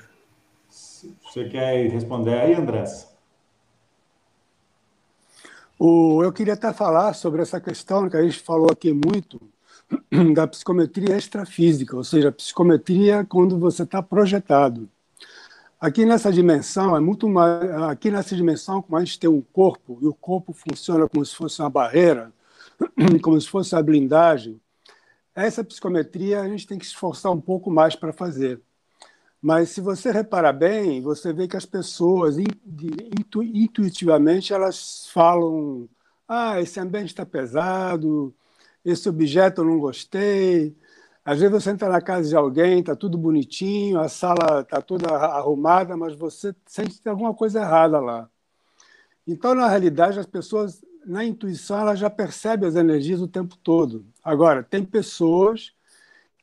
Você 0.69 1.49
quer 1.49 1.89
responder 1.89 2.33
aí, 2.33 2.53
Andrés? 2.53 3.09
O, 5.77 6.23
eu 6.23 6.31
queria 6.31 6.53
até 6.53 6.71
falar 6.71 7.13
sobre 7.13 7.41
essa 7.41 7.59
questão 7.59 8.09
que 8.09 8.15
a 8.15 8.23
gente 8.23 8.39
falou 8.39 8.71
aqui 8.71 8.93
muito 8.93 9.41
da 10.33 10.47
psicometria 10.47 11.17
extrafísica, 11.17 11.95
ou 11.95 12.03
seja, 12.03 12.31
psicometria 12.31 13.25
quando 13.25 13.57
você 13.57 13.83
está 13.83 14.01
projetado. 14.01 14.89
Aqui 15.79 16.05
nessa 16.05 16.31
dimensão 16.31 16.95
é 16.95 16.99
muito 16.99 17.27
mais. 17.27 17.69
Aqui 17.83 18.09
nessa 18.09 18.35
dimensão, 18.35 18.81
como 18.81 18.97
a 18.97 19.03
gente 19.03 19.19
tem 19.19 19.29
um 19.29 19.41
corpo 19.41 19.99
e 20.01 20.07
o 20.07 20.13
corpo 20.13 20.53
funciona 20.53 21.09
como 21.09 21.25
se 21.25 21.35
fosse 21.35 21.61
uma 21.61 21.69
barreira, 21.69 22.31
como 23.21 23.39
se 23.39 23.49
fosse 23.49 23.75
uma 23.75 23.83
blindagem. 23.83 24.59
Essa 25.35 25.63
psicometria 25.63 26.41
a 26.41 26.47
gente 26.47 26.67
tem 26.67 26.77
que 26.77 26.85
esforçar 26.85 27.31
um 27.31 27.41
pouco 27.41 27.69
mais 27.69 27.95
para 27.95 28.13
fazer. 28.13 28.61
Mas 29.41 29.71
se 29.71 29.81
você 29.81 30.09
reparar 30.09 30.53
bem, 30.53 31.01
você 31.01 31.33
vê 31.33 31.49
que 31.49 31.57
as 31.57 31.65
pessoas 31.65 32.37
intu, 32.37 33.43
intuitivamente 33.43 34.53
elas 34.53 35.09
falam: 35.11 35.89
ah, 36.25 36.61
esse 36.61 36.79
ambiente 36.79 37.07
está 37.09 37.25
pesado, 37.25 38.33
esse 38.83 39.07
objeto 39.07 39.61
eu 39.61 39.65
não 39.65 39.79
gostei. 39.79 40.75
Às 41.25 41.39
vezes 41.39 41.51
você 41.53 41.69
entra 41.71 41.89
na 41.89 42.01
casa 42.01 42.27
de 42.27 42.35
alguém, 42.35 42.79
está 42.79 42.95
tudo 42.95 43.17
bonitinho, 43.17 43.99
a 43.99 44.09
sala 44.09 44.61
está 44.61 44.81
toda 44.81 45.07
arrumada, 45.09 45.95
mas 45.95 46.15
você 46.15 46.53
sente 46.65 46.95
que 46.95 47.01
tem 47.01 47.11
alguma 47.11 47.33
coisa 47.33 47.61
errada 47.61 47.99
lá. 47.99 48.29
Então, 49.25 49.55
na 49.55 49.69
realidade, 49.69 50.19
as 50.19 50.25
pessoas, 50.25 50.83
na 51.05 51.23
intuição, 51.23 51.79
elas 51.79 51.97
já 51.97 52.09
percebem 52.09 52.67
as 52.67 52.75
energias 52.75 53.21
o 53.21 53.27
tempo 53.27 53.55
todo. 53.63 54.05
Agora, 54.21 54.63
tem 54.63 54.83
pessoas 54.83 55.73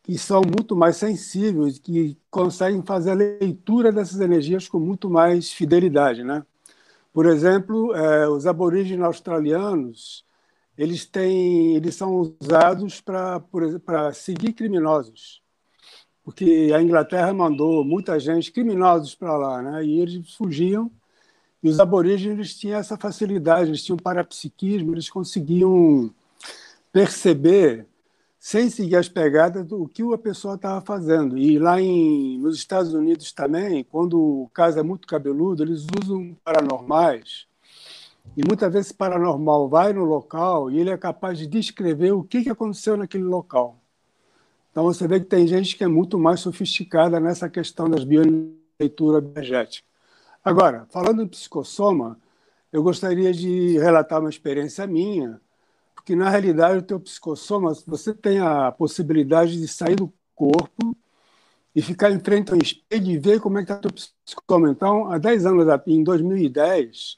que 0.03 0.17
são 0.17 0.41
muito 0.41 0.75
mais 0.75 0.97
sensíveis, 0.97 1.79
que 1.79 2.17
conseguem 2.31 2.83
fazer 2.83 3.11
a 3.11 3.15
leitura 3.15 3.93
dessas 3.93 4.19
energias 4.19 4.67
com 4.67 4.79
muito 4.79 5.11
mais 5.11 5.53
fidelidade, 5.53 6.25
né? 6.25 6.43
Por 7.13 7.27
exemplo, 7.27 7.95
é, 7.95 8.29
os 8.29 8.47
aborígenes 8.47 9.05
australianos, 9.05 10.25
eles 10.77 11.05
têm, 11.05 11.77
eles 11.77 11.95
são 11.95 12.35
usados 12.41 13.01
para 13.01 13.41
para 13.85 14.13
seguir 14.13 14.53
criminosos, 14.53 15.43
porque 16.25 16.71
a 16.75 16.83
Inglaterra 16.83 17.33
mandou 17.33 17.85
muita 17.85 18.19
gente 18.19 18.53
criminosos 18.53 19.15
para 19.15 19.37
lá, 19.37 19.63
né? 19.63 19.85
E 19.85 20.01
eles 20.01 20.35
fugiam. 20.35 20.91
E 21.63 21.69
os 21.69 21.79
aborígenes 21.79 22.57
tinham 22.59 22.79
essa 22.79 22.97
facilidade, 22.97 23.69
eles 23.71 23.85
tinham 23.85 23.99
parapsiquismo, 23.99 24.95
eles 24.95 25.11
conseguiam 25.11 26.11
perceber 26.93 27.87
sem 28.39 28.71
seguir 28.71 28.97
as 28.97 29.09
pegadas 29.09 29.67
do 29.67 29.87
que 29.87 30.03
a 30.03 30.17
pessoa 30.19 30.55
estava 30.55 30.81
fazendo. 30.81 31.37
E 31.37 31.59
lá 31.59 31.79
em, 31.81 32.39
nos 32.39 32.57
Estados 32.57 32.95
Unidos 32.95 33.33
também, 33.33 33.85
quando 33.85 34.19
o 34.19 34.51
caso 34.55 34.79
é 34.79 34.83
muito 34.83 35.07
cabeludo, 35.07 35.63
eles 35.63 35.87
usam 36.03 36.35
paranormais. 36.43 37.47
E 38.37 38.47
muitas 38.47 38.73
vezes 38.73 38.93
paranormal 38.93 39.69
vai 39.69 39.93
no 39.93 40.05
local 40.05 40.71
e 40.71 40.79
ele 40.79 40.91
é 40.91 40.97
capaz 40.97 41.39
de 41.39 41.47
descrever 41.47 42.13
o 42.13 42.23
que 42.23 42.49
aconteceu 42.49 42.97
naquele 42.97 43.25
local. 43.25 43.77
Então 44.71 44.85
você 44.85 45.07
vê 45.09 45.19
que 45.19 45.27
tem 45.27 45.47
gente 45.47 45.77
que 45.77 45.85
é 45.85 45.89
muito 45.89 46.19
mais 46.19 46.41
sofisticada 46.41 47.19
nessa 47.19 47.49
questão 47.49 47.89
das 47.89 48.05
bioleitura 48.05 49.19
energética. 49.19 49.87
Agora, 50.45 50.87
falando 50.91 51.23
em 51.23 51.29
psicossoma, 51.29 52.19
eu 52.73 52.83
gostaria 52.83 53.33
de 53.33 53.79
relatar 53.79 54.21
uma 54.21 54.31
experiência 54.31 54.87
minha 54.87 55.41
porque 56.01 56.17
na 56.17 56.31
realidade 56.31 56.79
o 56.79 56.83
teu 56.83 56.99
psicossoma, 56.99 57.75
você 57.87 58.15
tem 58.15 58.41
a 58.41 58.73
possibilidade 58.73 59.61
de 59.61 59.69
sair 59.69 59.97
do 59.97 60.11
corpo 60.35 60.97
e 61.75 61.81
ficar 61.81 62.11
em 62.11 62.19
frente 62.19 62.53
ao 62.53 62.59
espelho 62.59 63.11
e 63.11 63.19
ver 63.19 63.41
como 63.41 63.59
é 63.59 63.65
que 63.65 63.73
está 63.73 63.89
o 63.89 63.93
psicossoma. 63.93 64.71
Então, 64.71 65.11
há 65.11 65.19
10 65.19 65.47
anos, 65.47 65.67
em 65.87 66.03
2010, 66.03 67.17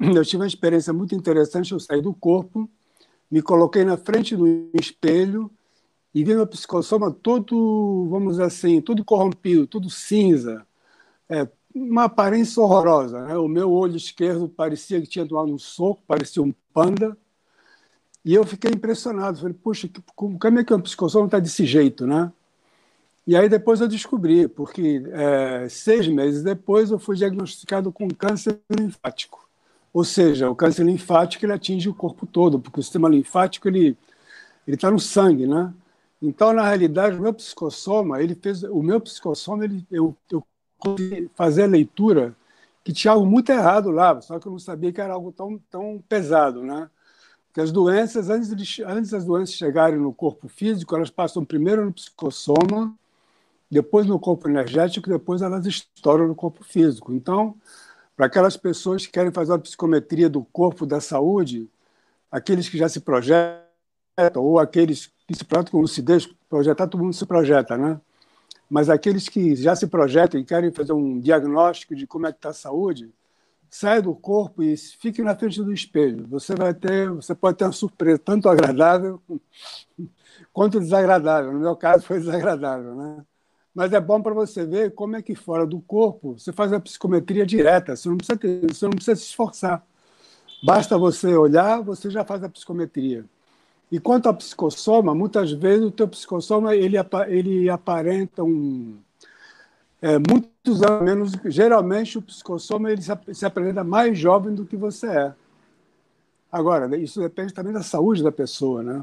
eu 0.00 0.24
tive 0.24 0.42
uma 0.42 0.46
experiência 0.46 0.92
muito 0.92 1.14
interessante, 1.14 1.72
eu 1.72 1.80
saí 1.80 2.00
do 2.00 2.12
corpo, 2.12 2.68
me 3.30 3.40
coloquei 3.40 3.84
na 3.84 3.96
frente 3.96 4.36
do 4.36 4.70
espelho 4.74 5.50
e 6.14 6.24
vi 6.24 6.34
meu 6.34 6.46
psicossoma 6.46 7.10
todo, 7.10 8.08
vamos 8.08 8.34
dizer 8.34 8.44
assim, 8.44 8.80
todo 8.80 9.04
corrompido, 9.04 9.66
tudo 9.66 9.90
cinza, 9.90 10.66
é, 11.28 11.48
uma 11.74 12.04
aparência 12.04 12.62
horrorosa. 12.62 13.22
Né? 13.26 13.36
O 13.36 13.48
meu 13.48 13.72
olho 13.72 13.96
esquerdo 13.96 14.48
parecia 14.48 15.00
que 15.00 15.08
tinha 15.08 15.26
tomado 15.26 15.52
um 15.52 15.58
soco, 15.58 16.02
parecia 16.06 16.42
um 16.42 16.52
panda, 16.72 17.16
e 18.24 18.34
eu 18.34 18.44
fiquei 18.44 18.70
impressionado. 18.70 19.38
Falei, 19.38 19.54
puxa, 19.54 19.88
como 20.14 20.58
é 20.58 20.64
que 20.64 20.72
um 20.72 20.80
psicossoma 20.80 21.26
está 21.26 21.38
desse 21.38 21.66
jeito, 21.66 22.06
né? 22.06 22.32
E 23.26 23.36
aí 23.36 23.48
depois 23.48 23.80
eu 23.80 23.88
descobri, 23.88 24.48
porque 24.48 25.02
é, 25.12 25.68
seis 25.68 26.06
meses 26.08 26.42
depois 26.42 26.90
eu 26.90 26.98
fui 26.98 27.16
diagnosticado 27.16 27.90
com 27.90 28.08
câncer 28.08 28.60
linfático. 28.70 29.48
Ou 29.92 30.04
seja, 30.04 30.50
o 30.50 30.56
câncer 30.56 30.84
linfático 30.84 31.44
ele 31.44 31.52
atinge 31.52 31.88
o 31.88 31.94
corpo 31.94 32.26
todo, 32.26 32.60
porque 32.60 32.80
o 32.80 32.82
sistema 32.82 33.08
linfático 33.08 33.68
ele 33.68 33.96
ele 34.66 34.76
está 34.76 34.90
no 34.90 34.98
sangue, 34.98 35.46
né? 35.46 35.72
Então, 36.22 36.52
na 36.52 36.66
realidade, 36.66 37.16
o 37.16 37.20
meu 37.20 37.34
psicossoma, 37.34 38.22
ele 38.22 38.34
fez, 38.34 38.62
o 38.64 38.82
meu 38.82 39.00
psicossoma, 39.00 39.64
ele, 39.64 39.86
eu, 39.90 40.16
eu 40.30 40.42
consegui 40.78 41.30
fazer 41.34 41.64
a 41.64 41.66
leitura 41.66 42.34
que 42.82 42.92
tinha 42.92 43.12
algo 43.12 43.26
muito 43.26 43.50
errado 43.50 43.90
lá, 43.90 44.20
só 44.22 44.38
que 44.38 44.46
eu 44.46 44.52
não 44.52 44.58
sabia 44.58 44.92
que 44.92 45.00
era 45.00 45.14
algo 45.14 45.32
tão, 45.32 45.58
tão 45.70 46.02
pesado, 46.08 46.62
né? 46.62 46.88
que 47.54 47.60
as 47.60 47.70
doenças, 47.70 48.30
antes, 48.30 48.54
de, 48.54 48.82
antes 48.82 49.10
das 49.12 49.24
doenças 49.24 49.54
chegarem 49.54 49.98
no 49.98 50.12
corpo 50.12 50.48
físico, 50.48 50.96
elas 50.96 51.08
passam 51.08 51.44
primeiro 51.44 51.84
no 51.84 51.92
psicossoma, 51.92 52.92
depois 53.74 54.06
no 54.06 54.20
corpo 54.20 54.48
energético, 54.48 55.10
depois 55.10 55.42
elas 55.42 55.66
estouram 55.66 56.28
no 56.28 56.34
corpo 56.34 56.62
físico. 56.62 57.12
Então, 57.12 57.56
para 58.16 58.26
aquelas 58.26 58.56
pessoas 58.56 59.04
que 59.04 59.10
querem 59.10 59.32
fazer 59.32 59.50
uma 59.50 59.58
psicometria 59.58 60.28
do 60.30 60.44
corpo 60.44 60.86
da 60.86 61.00
saúde, 61.00 61.68
aqueles 62.30 62.68
que 62.68 62.78
já 62.78 62.88
se 62.88 63.00
projetam, 63.00 63.64
ou 64.36 64.60
aqueles 64.60 65.10
que 65.26 65.34
se 65.34 65.44
projetam 65.44 65.72
com 65.72 65.80
lucidez, 65.80 66.24
projetar 66.48 66.86
todo 66.86 67.02
mundo 67.02 67.14
se 67.14 67.26
projeta, 67.26 67.76
né? 67.76 68.00
Mas 68.70 68.88
aqueles 68.88 69.28
que 69.28 69.56
já 69.56 69.74
se 69.74 69.88
projetam 69.88 70.40
e 70.40 70.44
querem 70.44 70.70
fazer 70.70 70.92
um 70.92 71.18
diagnóstico 71.18 71.96
de 71.96 72.06
como 72.06 72.28
é 72.28 72.32
que 72.32 72.38
está 72.38 72.50
a 72.50 72.54
saúde, 72.54 73.12
sai 73.68 74.00
do 74.00 74.14
corpo 74.14 74.62
e 74.62 74.76
fique 74.76 75.20
na 75.20 75.34
frente 75.34 75.60
do 75.60 75.72
espelho. 75.72 76.28
Você 76.28 76.54
vai 76.54 76.72
ter, 76.72 77.10
você 77.10 77.34
pode 77.34 77.58
ter 77.58 77.64
uma 77.64 77.72
surpresa 77.72 78.20
tanto 78.20 78.48
agradável 78.48 79.20
quanto 80.52 80.78
desagradável. 80.78 81.52
No 81.52 81.58
meu 81.58 81.74
caso 81.74 82.06
foi 82.06 82.20
desagradável, 82.20 82.94
né? 82.94 83.24
Mas 83.74 83.92
é 83.92 84.00
bom 84.00 84.22
para 84.22 84.32
você 84.32 84.64
ver 84.64 84.94
como 84.94 85.16
é 85.16 85.22
que 85.22 85.34
fora 85.34 85.66
do 85.66 85.80
corpo 85.80 86.38
você 86.38 86.52
faz 86.52 86.72
a 86.72 86.78
psicometria 86.78 87.44
direta. 87.44 87.96
Você 87.96 88.08
não 88.08 88.16
precisa, 88.16 88.38
ter, 88.38 88.72
você 88.72 88.84
não 88.84 88.92
precisa 88.92 89.16
se 89.16 89.24
esforçar. 89.24 89.84
Basta 90.62 90.96
você 90.96 91.34
olhar, 91.34 91.82
você 91.82 92.08
já 92.08 92.24
faz 92.24 92.44
a 92.44 92.48
psicometria. 92.48 93.24
E 93.90 93.98
quanto 93.98 94.26
ao 94.26 94.34
psicossoma, 94.34 95.14
muitas 95.14 95.52
vezes 95.52 95.84
o 95.84 95.90
teu 95.90 96.08
psicossoma 96.08 96.74
ele, 96.74 96.96
ele 97.28 97.68
aparenta 97.68 98.42
um 98.42 98.96
é, 100.00 100.18
muitos 100.18 100.82
anos 100.82 101.02
menos. 101.02 101.32
Geralmente 101.46 102.18
o 102.18 102.22
psicossoma 102.22 102.92
ele 102.92 103.02
se, 103.02 103.12
se 103.32 103.46
apresenta 103.46 103.82
mais 103.82 104.18
jovem 104.18 104.54
do 104.54 104.64
que 104.64 104.76
você 104.76 105.06
é. 105.06 105.34
Agora, 106.52 106.96
isso 106.96 107.20
depende 107.20 107.52
também 107.52 107.72
da 107.72 107.82
saúde 107.82 108.22
da 108.22 108.30
pessoa, 108.30 108.82
né? 108.82 109.02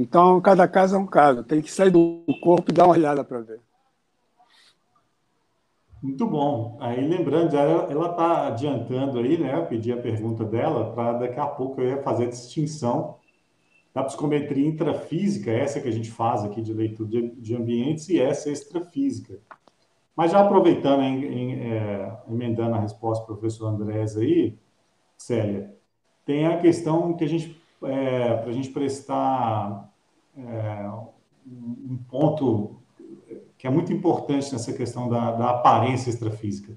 Então, 0.00 0.40
cada 0.40 0.66
caso 0.66 0.96
é 0.96 0.98
um 0.98 1.06
caso. 1.06 1.44
Tem 1.44 1.60
que 1.60 1.70
sair 1.70 1.90
do 1.90 2.24
corpo 2.40 2.70
e 2.70 2.74
dar 2.74 2.86
uma 2.86 2.94
olhada 2.94 3.22
para 3.22 3.40
ver. 3.40 3.60
Muito 6.02 6.26
bom. 6.26 6.78
Aí, 6.80 7.06
lembrando, 7.06 7.54
ela 7.54 8.10
está 8.10 8.46
adiantando 8.46 9.18
aí, 9.18 9.36
né? 9.36 9.54
Eu 9.54 9.66
pedi 9.66 9.92
a 9.92 10.00
pergunta 10.00 10.42
dela 10.42 10.94
para 10.94 11.18
daqui 11.18 11.38
a 11.38 11.46
pouco 11.46 11.82
eu 11.82 11.88
ia 11.90 12.02
fazer 12.02 12.24
a 12.24 12.30
distinção 12.30 13.16
da 13.92 14.02
psicometria 14.02 14.66
intrafísica, 14.66 15.50
essa 15.50 15.80
que 15.80 15.88
a 15.88 15.92
gente 15.92 16.10
faz 16.10 16.44
aqui 16.44 16.62
de 16.62 16.72
leitura 16.72 17.10
de, 17.10 17.30
de 17.32 17.54
ambientes, 17.54 18.08
e 18.08 18.18
essa 18.18 18.50
extrafísica. 18.50 19.38
Mas 20.16 20.32
já 20.32 20.40
aproveitando, 20.40 21.02
em, 21.02 21.24
em, 21.24 21.72
é, 21.72 22.16
emendando 22.26 22.74
a 22.74 22.80
resposta 22.80 23.22
do 23.26 23.36
professor 23.36 23.66
Andrés 23.66 24.16
aí, 24.16 24.58
Célia, 25.18 25.74
tem 26.24 26.46
a 26.46 26.58
questão 26.58 27.12
que 27.12 27.24
a 27.24 27.28
gente, 27.28 27.60
é, 27.82 28.36
para 28.36 28.48
a 28.48 28.52
gente 28.52 28.70
prestar 28.70 29.89
um 30.36 31.98
ponto 32.08 32.80
que 33.60 33.66
é 33.66 33.70
muito 33.70 33.92
importante 33.92 34.52
nessa 34.52 34.72
questão 34.72 35.08
da, 35.08 35.32
da 35.32 35.50
aparência 35.50 36.08
extrafísica. 36.08 36.74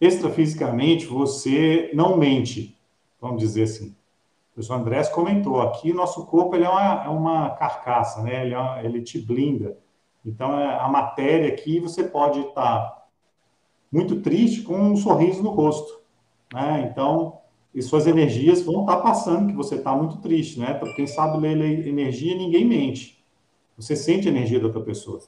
Extrafisicamente, 0.00 1.06
você 1.06 1.90
não 1.94 2.16
mente, 2.16 2.78
vamos 3.20 3.40
dizer 3.40 3.64
assim. 3.64 3.88
O 3.88 4.54
professor 4.54 4.74
Andrés 4.74 5.08
comentou 5.08 5.60
aqui, 5.60 5.92
nosso 5.92 6.24
corpo 6.26 6.54
ele 6.54 6.64
é, 6.64 6.68
uma, 6.68 7.04
é 7.04 7.08
uma 7.08 7.50
carcaça, 7.50 8.22
né? 8.22 8.44
ele, 8.44 8.54
é, 8.54 8.84
ele 8.84 9.02
te 9.02 9.18
blinda. 9.18 9.76
Então, 10.24 10.56
é, 10.58 10.78
a 10.78 10.88
matéria 10.88 11.48
aqui, 11.48 11.80
você 11.80 12.04
pode 12.04 12.38
estar 12.40 13.08
muito 13.90 14.20
triste 14.20 14.62
com 14.62 14.76
um 14.76 14.96
sorriso 14.96 15.42
no 15.42 15.50
rosto. 15.50 16.00
Né? 16.52 16.88
Então, 16.90 17.40
e 17.74 17.82
suas 17.82 18.06
energias 18.06 18.62
vão 18.62 18.82
estar 18.82 18.98
passando 18.98 19.48
que 19.48 19.56
você 19.56 19.74
está 19.74 19.94
muito 19.96 20.18
triste, 20.18 20.60
né? 20.60 20.74
Para 20.74 20.94
quem 20.94 21.06
sabe 21.06 21.38
ler 21.38 21.86
energia, 21.86 22.36
ninguém 22.36 22.64
mente. 22.64 23.24
Você 23.76 23.96
sente 23.96 24.28
a 24.28 24.30
energia 24.30 24.60
da 24.60 24.66
outra 24.66 24.80
pessoa. 24.80 25.20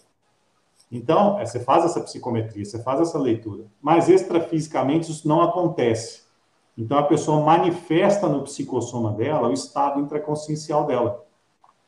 Então, 0.90 1.40
é, 1.40 1.44
você 1.44 1.58
faz 1.58 1.84
essa 1.84 2.00
psicometria, 2.00 2.64
você 2.64 2.80
faz 2.80 3.00
essa 3.00 3.18
leitura. 3.18 3.64
Mas 3.82 4.08
extrafisicamente 4.08 5.10
isso 5.10 5.26
não 5.26 5.42
acontece. 5.42 6.22
Então, 6.78 6.96
a 6.96 7.02
pessoa 7.02 7.44
manifesta 7.44 8.28
no 8.28 8.42
psicossoma 8.42 9.12
dela 9.12 9.48
o 9.48 9.52
estado 9.52 9.98
intraconsciencial 9.98 10.86
dela. 10.86 11.24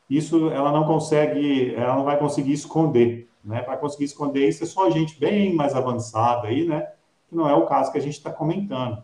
Isso 0.09 0.49
ela 0.49 0.73
não 0.73 0.85
consegue, 0.85 1.73
ela 1.75 1.95
não 1.95 2.03
vai 2.03 2.19
conseguir 2.19 2.51
esconder. 2.51 3.29
Né? 3.41 3.61
Para 3.61 3.77
conseguir 3.77 4.05
esconder 4.05 4.49
isso 4.49 4.63
é 4.63 4.67
só 4.67 4.89
gente 4.89 5.17
bem 5.17 5.55
mais 5.55 5.73
avançada 5.73 6.47
aí, 6.47 6.67
né? 6.67 6.91
Que 7.29 7.35
não 7.35 7.47
é 7.47 7.53
o 7.53 7.65
caso 7.65 7.91
que 7.91 7.97
a 7.97 8.01
gente 8.01 8.17
está 8.17 8.31
comentando. 8.31 9.01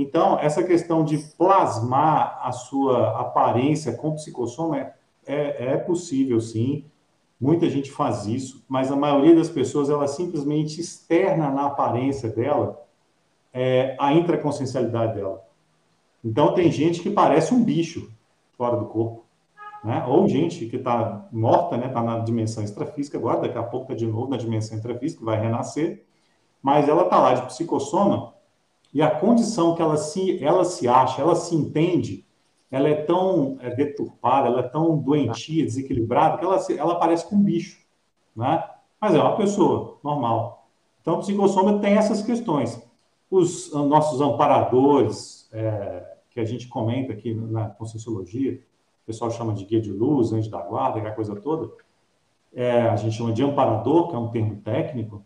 Então, 0.00 0.38
essa 0.38 0.62
questão 0.62 1.02
de 1.04 1.18
plasmar 1.18 2.38
a 2.40 2.52
sua 2.52 3.20
aparência 3.20 3.92
com 3.94 4.14
psicossoma 4.14 4.78
é, 4.78 4.94
é, 5.26 5.72
é 5.72 5.76
possível, 5.76 6.40
sim. 6.40 6.84
Muita 7.40 7.68
gente 7.68 7.90
faz 7.90 8.24
isso, 8.24 8.64
mas 8.68 8.92
a 8.92 8.96
maioria 8.96 9.34
das 9.34 9.48
pessoas, 9.48 9.90
ela 9.90 10.06
simplesmente 10.06 10.80
externa 10.80 11.50
na 11.50 11.66
aparência 11.66 12.28
dela 12.28 12.80
é, 13.52 13.96
a 13.98 14.12
intraconsciencialidade 14.12 15.16
dela. 15.16 15.44
Então, 16.24 16.54
tem 16.54 16.70
gente 16.70 17.00
que 17.00 17.10
parece 17.10 17.52
um 17.52 17.64
bicho 17.64 18.08
fora 18.56 18.76
do 18.76 18.86
corpo, 18.86 19.24
né? 19.82 20.04
ou 20.06 20.28
gente 20.28 20.66
que 20.66 20.76
está 20.76 21.26
morta, 21.32 21.76
né? 21.76 21.88
Está 21.88 22.04
na 22.04 22.20
dimensão 22.20 22.62
extrafísica 22.62 23.18
agora, 23.18 23.40
daqui 23.40 23.58
a 23.58 23.64
pouco 23.64 23.86
está 23.86 23.94
de 23.94 24.06
novo 24.06 24.30
na 24.30 24.36
dimensão 24.36 24.78
intrafísica, 24.78 25.24
vai 25.24 25.40
renascer, 25.40 26.04
mas 26.62 26.88
ela 26.88 27.02
está 27.02 27.18
lá 27.18 27.34
de 27.34 27.46
psicossoma 27.46 28.37
e 28.92 29.02
a 29.02 29.10
condição 29.10 29.74
que 29.74 29.82
ela 29.82 29.96
se, 29.96 30.42
ela 30.42 30.64
se 30.64 30.88
acha, 30.88 31.20
ela 31.20 31.34
se 31.34 31.54
entende, 31.54 32.26
ela 32.70 32.88
é 32.88 32.94
tão 32.94 33.58
é, 33.60 33.74
deturpada, 33.74 34.48
ela 34.48 34.60
é 34.60 34.68
tão 34.68 34.98
doentia, 34.98 35.64
desequilibrada, 35.64 36.38
que 36.38 36.44
ela, 36.44 36.58
ela 36.76 36.94
parece 36.98 37.26
com 37.26 37.36
um 37.36 37.42
bicho, 37.42 37.78
né? 38.34 38.64
Mas 39.00 39.14
é 39.14 39.20
uma 39.20 39.36
pessoa 39.36 39.98
normal. 40.02 40.68
Então, 41.00 41.14
o 41.14 41.18
psicossoma 41.18 41.78
tem 41.78 41.94
essas 41.94 42.22
questões. 42.22 42.82
Os 43.30 43.72
nossos 43.72 44.20
amparadores, 44.20 45.48
é, 45.52 46.16
que 46.30 46.40
a 46.40 46.44
gente 46.44 46.66
comenta 46.68 47.12
aqui 47.12 47.34
na 47.34 47.68
Conscienciologia, 47.68 48.54
o 49.02 49.06
pessoal 49.06 49.30
chama 49.30 49.54
de 49.54 49.64
guia 49.64 49.80
de 49.80 49.92
luz, 49.92 50.32
anjo 50.32 50.50
da 50.50 50.60
guarda, 50.60 50.98
aquela 50.98 51.14
coisa 51.14 51.36
toda, 51.36 51.70
é, 52.54 52.82
a 52.82 52.96
gente 52.96 53.16
chama 53.16 53.32
de 53.32 53.42
amparador, 53.42 54.08
que 54.08 54.16
é 54.16 54.18
um 54.18 54.28
termo 54.28 54.56
técnico, 54.62 55.24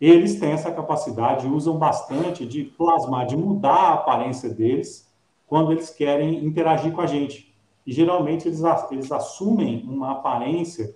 eles 0.00 0.38
têm 0.38 0.52
essa 0.52 0.70
capacidade, 0.70 1.46
usam 1.46 1.78
bastante 1.78 2.46
de 2.46 2.64
plasmar, 2.64 3.26
de 3.26 3.36
mudar 3.36 3.74
a 3.74 3.94
aparência 3.94 4.48
deles 4.50 5.10
quando 5.46 5.72
eles 5.72 5.90
querem 5.90 6.44
interagir 6.44 6.92
com 6.92 7.00
a 7.00 7.06
gente. 7.06 7.54
E 7.86 7.92
geralmente 7.92 8.48
eles, 8.48 8.60
eles 8.90 9.12
assumem 9.12 9.84
uma 9.84 10.12
aparência 10.12 10.94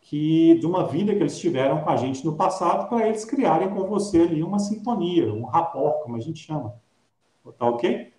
que 0.00 0.58
de 0.58 0.66
uma 0.66 0.86
vida 0.86 1.14
que 1.14 1.20
eles 1.20 1.38
tiveram 1.38 1.80
com 1.82 1.88
a 1.88 1.96
gente 1.96 2.24
no 2.24 2.36
passado 2.36 2.88
para 2.88 3.08
eles 3.08 3.24
criarem 3.24 3.70
com 3.70 3.86
você 3.86 4.20
ali 4.20 4.42
uma 4.42 4.58
sintonia, 4.58 5.32
um 5.32 5.44
rapport, 5.44 6.02
como 6.02 6.16
a 6.16 6.20
gente 6.20 6.44
chama. 6.44 6.74
Tá 7.58 7.66
ok? 7.66 8.12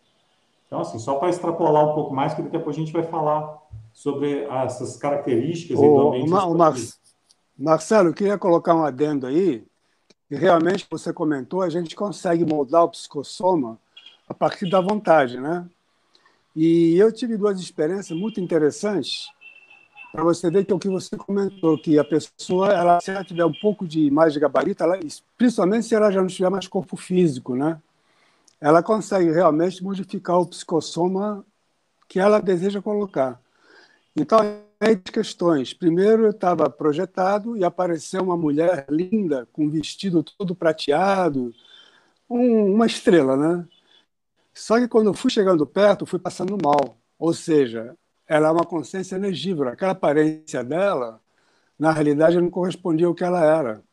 Então, 0.65 0.79
assim, 0.79 0.97
só 0.97 1.15
para 1.15 1.29
extrapolar 1.29 1.87
um 1.87 1.93
pouco 1.93 2.13
mais, 2.13 2.33
que 2.33 2.41
depois 2.41 2.75
a 2.75 2.79
gente 2.79 2.91
vai 2.91 3.03
falar 3.03 3.61
sobre 3.93 4.45
essas 4.45 4.97
características 4.97 5.77
o, 5.77 5.81
do 5.81 6.07
ambiente. 6.07 6.27
O, 6.27 6.55
Mar 6.55 6.73
Marcelo, 7.57 8.09
eu 8.09 8.13
queria 8.13 8.37
colocar 8.37 8.75
um 8.75 8.83
adendo 8.83 9.27
aí, 9.27 9.63
e 10.35 10.37
realmente, 10.37 10.85
você 10.91 11.13
comentou, 11.13 11.61
a 11.61 11.69
gente 11.69 11.95
consegue 11.95 12.43
moldar 12.43 12.83
o 12.83 12.89
psicossoma 12.89 13.79
a 14.27 14.33
partir 14.33 14.69
da 14.69 14.81
vontade, 14.81 15.39
né? 15.39 15.65
E 16.53 16.97
eu 16.97 17.09
tive 17.09 17.37
duas 17.37 17.57
experiências 17.57 18.19
muito 18.19 18.41
interessantes 18.41 19.29
para 20.11 20.25
você 20.25 20.51
ver 20.51 20.65
que 20.65 20.73
é 20.73 20.75
o 20.75 20.79
que 20.79 20.89
você 20.89 21.15
comentou, 21.15 21.77
que 21.77 21.97
a 21.97 22.03
pessoa, 22.03 22.73
ela, 22.73 22.99
se 22.99 23.11
ela 23.11 23.23
tiver 23.23 23.45
um 23.45 23.53
pouco 23.53 23.87
de 23.87 24.11
mais 24.11 24.33
de 24.33 24.39
gabarito, 24.41 24.83
ela, 24.83 24.99
principalmente 25.37 25.85
se 25.85 25.95
ela 25.95 26.11
já 26.11 26.19
não 26.19 26.27
tiver 26.27 26.49
mais 26.49 26.67
corpo 26.67 26.97
físico, 26.97 27.55
né? 27.55 27.81
Ela 28.59 28.83
consegue 28.83 29.31
realmente 29.31 29.81
modificar 29.81 30.37
o 30.37 30.47
psicossoma 30.47 31.45
que 32.09 32.19
ela 32.19 32.41
deseja 32.41 32.81
colocar. 32.81 33.39
Então, 34.15 34.39
questões. 35.11 35.73
Primeiro, 35.73 36.25
eu 36.25 36.31
estava 36.31 36.69
projetado 36.69 37.57
e 37.57 37.63
apareceu 37.63 38.21
uma 38.21 38.37
mulher 38.37 38.85
linda, 38.89 39.47
com 39.51 39.65
um 39.65 39.69
vestido 39.69 40.23
todo 40.23 40.55
prateado, 40.55 41.53
um, 42.29 42.73
uma 42.73 42.85
estrela, 42.85 43.35
né? 43.37 43.67
Só 44.53 44.79
que 44.79 44.87
quando 44.87 45.07
eu 45.07 45.13
fui 45.13 45.29
chegando 45.31 45.65
perto, 45.65 46.05
fui 46.05 46.19
passando 46.19 46.57
mal. 46.61 46.97
Ou 47.19 47.33
seja, 47.33 47.95
ela 48.27 48.49
é 48.49 48.51
uma 48.51 48.65
consciência 48.65 49.15
energívora. 49.15 49.71
Aquela 49.73 49.91
aparência 49.93 50.63
dela, 50.63 51.21
na 51.77 51.91
realidade, 51.91 52.39
não 52.39 52.49
correspondia 52.49 53.07
ao 53.07 53.15
que 53.15 53.23
ela 53.23 53.43
era. 53.43 53.83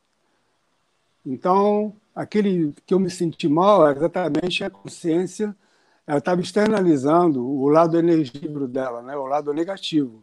Então, 1.24 1.94
aquele 2.14 2.74
que 2.86 2.94
eu 2.94 3.00
me 3.00 3.10
senti 3.10 3.48
mal 3.48 3.88
é 3.88 3.92
exatamente 3.92 4.64
a 4.64 4.70
consciência, 4.70 5.56
ela 6.06 6.18
estava 6.18 6.40
externalizando 6.40 7.46
o 7.46 7.68
lado 7.68 7.98
energívoro 7.98 8.66
dela, 8.66 9.02
né? 9.02 9.16
o 9.16 9.26
lado 9.26 9.52
negativo. 9.52 10.22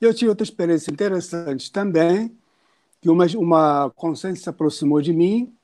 E 0.00 0.04
eu 0.04 0.14
tive 0.14 0.28
outra 0.28 0.44
experiência 0.44 0.90
interessante 0.90 1.72
também, 1.72 2.36
que 3.00 3.08
uma, 3.08 3.26
uma 3.36 3.90
consciência 3.96 4.44
se 4.44 4.48
aproximou 4.48 5.00
de 5.00 5.12
mim, 5.12 5.54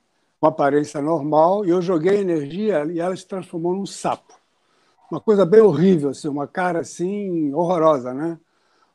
com 0.41 0.47
aparência 0.47 1.01
normal, 1.01 1.65
e 1.65 1.71
eu 1.71 1.81
joguei 1.81 2.19
energia 2.19 2.85
e 2.87 3.01
ela 3.01 3.17
se 3.17 3.27
transformou 3.27 3.75
num 3.75 3.87
sapo. 3.87 4.35
Uma 5.11 5.21
coisa 5.21 5.45
bem 5.45 5.61
horrível, 5.61 6.11
assim, 6.11 6.29
uma 6.29 6.47
cara 6.47 6.81
assim 6.81 7.53
horrorosa, 7.53 8.13
né? 8.13 8.39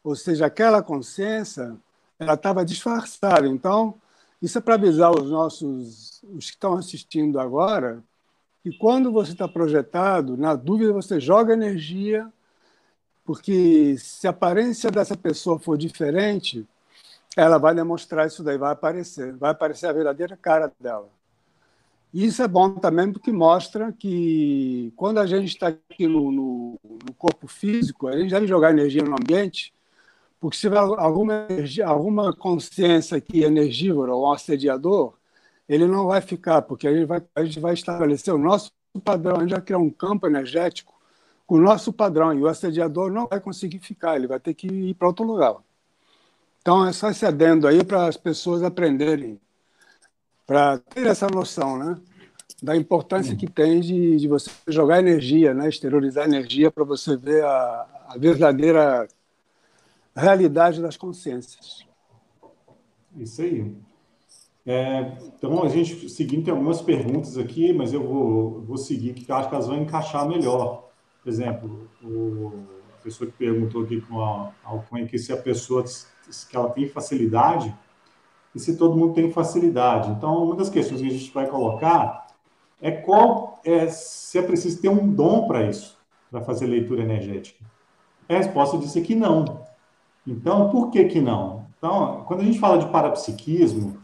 Ou 0.04 0.16
seja, 0.16 0.46
aquela 0.46 0.82
consciência, 0.82 1.76
ela 2.18 2.34
estava 2.34 2.66
disfarçada. 2.66 3.48
Então, 3.48 3.96
isso 4.42 4.58
é 4.58 4.62
para 4.62 4.76
avisar 4.76 5.12
os 5.12 5.30
nossos, 5.30 6.22
os 6.24 6.46
que 6.46 6.56
estão 6.56 6.76
assistindo 6.76 7.40
agora, 7.40 8.04
que 8.64 8.72
quando 8.78 9.12
você 9.12 9.32
está 9.32 9.48
projetado, 9.48 10.36
na 10.36 10.56
dúvida 10.56 10.92
você 10.92 11.20
joga 11.20 11.54
energia, 11.54 12.32
porque 13.26 13.96
se 13.98 14.28
a 14.28 14.32
aparência 14.32 14.92
dessa 14.92 15.16
pessoa 15.16 15.60
for 15.60 15.78
diferente, 15.78 16.68
ela 17.38 17.58
vai 17.58 17.74
demonstrar 17.74 18.28
isso 18.28 18.44
daí, 18.44 18.58
vai 18.58 18.72
aparecer, 18.72 19.36
vai 19.38 19.52
aparecer 19.52 19.88
a 19.88 19.94
verdadeira 19.94 20.36
cara 20.36 20.72
dela. 20.80 21.08
E 22.14 22.26
isso 22.26 22.42
é 22.42 22.48
bom 22.48 22.74
também 22.76 23.12
porque 23.12 23.32
mostra 23.32 23.94
que 23.94 24.92
quando 24.96 25.20
a 25.20 25.28
gente 25.28 25.50
está 25.50 25.68
aqui 25.68 26.08
no, 26.08 26.32
no, 26.32 26.80
no, 26.84 27.14
corpo 27.14 27.48
físico, 27.48 28.08
a 28.08 28.18
gente 28.18 28.32
deve 28.32 28.48
jogar 28.48 28.72
energia 28.72 29.04
no 29.04 29.14
ambiente, 29.14 29.72
porque 30.40 30.56
se 30.58 30.62
tiver 30.62 30.78
alguma, 30.78 31.48
alguma 31.86 32.34
consciência 32.34 33.18
aqui 33.18 33.44
energívora 33.44 34.14
ou 34.14 34.34
assediador, 34.34 35.19
ele 35.70 35.86
não 35.86 36.08
vai 36.08 36.20
ficar, 36.20 36.64
porque 36.64 36.88
a 36.88 36.94
gente 36.94 37.06
vai, 37.06 37.22
a 37.36 37.44
gente 37.44 37.60
vai 37.60 37.76
estabelecer 37.76 38.34
o 38.34 38.40
nosso 38.40 38.72
padrão, 39.06 39.38
a 39.38 39.42
gente 39.42 39.52
vai 39.52 39.62
criar 39.62 39.78
um 39.78 39.92
campo 39.92 40.26
energético 40.26 41.00
com 41.46 41.56
o 41.56 41.62
nosso 41.62 41.94
padrão, 41.94 42.34
e 42.34 42.42
o 42.42 42.48
assediador 42.48 43.12
não 43.12 43.28
vai 43.28 43.40
conseguir 43.40 43.80
ficar, 43.80 44.16
ele 44.16 44.28
vai 44.28 44.40
ter 44.40 44.56
que 44.56 44.68
ir 44.68 44.94
para 44.96 45.08
outro 45.08 45.24
lugar. 45.24 45.56
Então, 46.62 46.86
é 46.86 46.92
só 46.92 47.10
esse 47.10 47.26
adendo 47.26 47.68
aí 47.68 47.84
para 47.84 48.08
as 48.08 48.18
pessoas 48.18 48.64
aprenderem, 48.64 49.40
para 50.46 50.80
ter 50.80 51.06
essa 51.06 51.28
noção, 51.28 51.78
né? 51.78 51.98
Da 52.62 52.76
importância 52.76 53.36
que 53.36 53.48
tem 53.48 53.80
de, 53.80 54.18
de 54.18 54.28
você 54.28 54.50
jogar 54.68 55.00
energia, 55.00 55.54
né? 55.54 55.70
exteriorizar 55.70 56.26
energia 56.26 56.70
para 56.70 56.84
você 56.84 57.16
ver 57.16 57.44
a, 57.46 57.88
a 58.10 58.18
verdadeira 58.18 59.08
realidade 60.14 60.82
das 60.82 60.98
consciências. 60.98 61.86
Isso 63.16 63.42
aí. 63.42 63.89
É, 64.66 65.18
então, 65.24 65.64
a 65.64 65.68
gente 65.68 66.10
seguindo 66.10 66.46
tem 66.46 66.54
algumas 66.54 66.82
perguntas 66.82 67.38
aqui, 67.38 67.74
mas 67.74 67.94
eu 67.94 68.04
vou, 68.04 68.62
vou 68.62 68.78
seguir, 68.78 69.14
que 69.14 69.32
eu 69.32 69.36
acho 69.36 69.50
que 69.50 69.56
elas 69.56 69.68
vão 69.68 69.78
encaixar 69.78 70.28
melhor. 70.28 70.90
Por 71.24 71.30
exemplo, 71.30 71.90
o, 72.04 72.52
a 72.98 73.04
pessoa 73.04 73.30
que 73.30 73.38
perguntou 73.38 73.84
aqui 73.84 74.02
com 74.02 74.22
a 74.22 74.52
Alcunha 74.64 75.06
que 75.06 75.18
se 75.18 75.32
a 75.34 75.38
pessoa 75.38 75.84
que 75.84 76.56
ela 76.56 76.70
tem 76.70 76.88
facilidade 76.88 77.74
e 78.54 78.60
se 78.60 78.78
todo 78.78 78.98
mundo 78.98 79.14
tem 79.14 79.32
facilidade. 79.32 80.12
Então, 80.12 80.44
uma 80.44 80.56
das 80.56 80.70
questões 80.70 81.02
que 81.02 81.08
a 81.08 81.12
gente 81.12 81.32
vai 81.32 81.48
colocar 81.48 82.28
é 82.82 82.92
qual 82.92 83.60
é 83.64 83.88
se 83.88 84.38
é 84.38 84.42
preciso 84.42 84.82
ter 84.82 84.90
um 84.90 85.08
dom 85.12 85.48
para 85.48 85.64
isso, 85.64 85.98
para 86.30 86.42
fazer 86.42 86.66
leitura 86.66 87.02
energética. 87.02 87.64
A 88.28 88.34
resposta 88.34 88.78
disse 88.78 89.02
que 89.02 89.16
não. 89.16 89.66
Então, 90.26 90.70
por 90.70 90.92
que 90.92 91.06
que 91.06 91.20
não? 91.20 91.68
Então, 91.78 92.24
quando 92.28 92.42
a 92.42 92.44
gente 92.44 92.60
fala 92.60 92.78
de 92.78 92.88
parapsiquismo, 92.88 93.98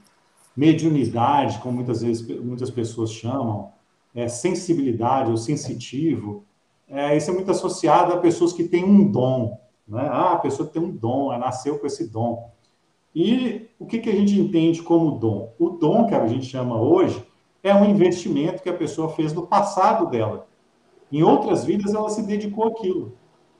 mediunidade, 0.56 1.60
como 1.60 1.76
muitas 1.76 2.02
vezes 2.02 2.26
muitas 2.40 2.70
pessoas 2.70 3.12
chamam, 3.12 3.72
é, 4.14 4.28
sensibilidade 4.28 5.30
ou 5.30 5.38
sensitivo, 5.38 6.46
é, 6.88 7.18
isso 7.18 7.30
é 7.30 7.34
muito 7.34 7.52
associado 7.52 8.14
a 8.14 8.18
pessoas 8.18 8.54
que 8.54 8.64
têm 8.64 8.84
um 8.84 9.12
dom. 9.12 9.60
Né? 9.88 10.08
Ah, 10.10 10.34
a 10.34 10.40
pessoa 10.40 10.70
tem 10.70 10.82
um 10.82 10.92
dom, 10.92 11.32
ela 11.34 11.46
nasceu 11.46 11.78
com 11.78 11.86
esse 11.86 12.08
dom. 12.08 12.50
E 13.14 13.70
o 13.80 13.86
que, 13.86 14.00
que 14.00 14.10
a 14.10 14.16
gente 14.16 14.40
entende 14.40 14.82
como 14.82 15.18
dom? 15.18 15.54
O 15.60 15.70
dom 15.70 16.06
que 16.06 16.16
a 16.16 16.28
gente 16.28 16.46
chama 16.46 16.80
hoje 16.80 17.26
é 17.64 17.74
um 17.74 17.86
investimento 17.86 18.62
que 18.62 18.70
a 18.70 18.74
pessoa 18.74 19.10
fez 19.10 19.34
no 19.34 19.48
passado 19.48 20.10
dela. 20.10 20.48
Em 21.12 21.24
outras 21.24 21.64
vidas, 21.64 21.94
ela 21.94 22.10
se 22.10 22.24
dedicou 22.24 22.66
àquilo. 22.66 23.14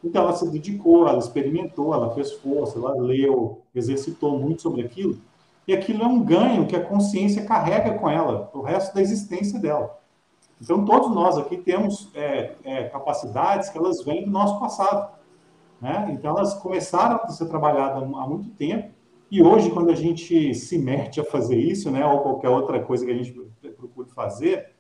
Então, 0.04 0.24
ela 0.24 0.34
se 0.34 0.48
dedicou, 0.52 1.08
ela 1.08 1.18
experimentou, 1.18 1.94
ela 1.94 2.14
fez 2.14 2.34
força, 2.34 2.78
ela 2.78 2.94
leu, 2.96 3.62
exercitou 3.74 4.38
muito 4.38 4.62
sobre 4.62 4.82
aquilo. 4.82 5.18
E 5.68 5.74
aquilo 5.74 6.04
é 6.04 6.08
um 6.08 6.24
ganho 6.24 6.68
que 6.68 6.76
a 6.76 6.84
consciência 6.84 7.46
carrega 7.46 7.98
com 7.98 8.10
ela 8.10 8.50
o 8.54 8.62
resto 8.62 8.94
da 8.94 9.02
existência 9.02 9.60
dela. 9.60 10.00
Então, 10.62 10.86
todos 10.86 11.14
nós 11.14 11.38
aqui 11.38 11.58
temos 11.58 12.12
é, 12.16 12.56
é, 12.64 12.84
capacidades 12.86 13.70
que 13.70 13.78
elas 13.78 14.04
vêm 14.04 14.26
do 14.26 14.32
nosso 14.32 14.60
passado. 14.60 15.14
Né? 15.82 16.12
Então, 16.12 16.38
elas 16.38 16.54
começaram 16.54 17.20
a 17.24 17.28
ser 17.30 17.48
trabalhadas 17.48 18.02
há 18.02 18.28
muito 18.28 18.50
tempo, 18.52 18.96
e 19.30 19.44
hoje, 19.44 19.72
quando 19.72 19.90
a 19.90 19.96
gente 19.96 20.54
se 20.54 20.78
mete 20.78 21.20
a 21.20 21.24
fazer 21.24 21.58
isso, 21.58 21.90
né, 21.90 22.06
ou 22.06 22.20
qualquer 22.20 22.50
outra 22.50 22.80
coisa 22.82 23.06
que 23.06 23.12
a 23.12 23.16
gente 23.16 23.34
procure 23.76 24.08
fazer, 24.12 24.76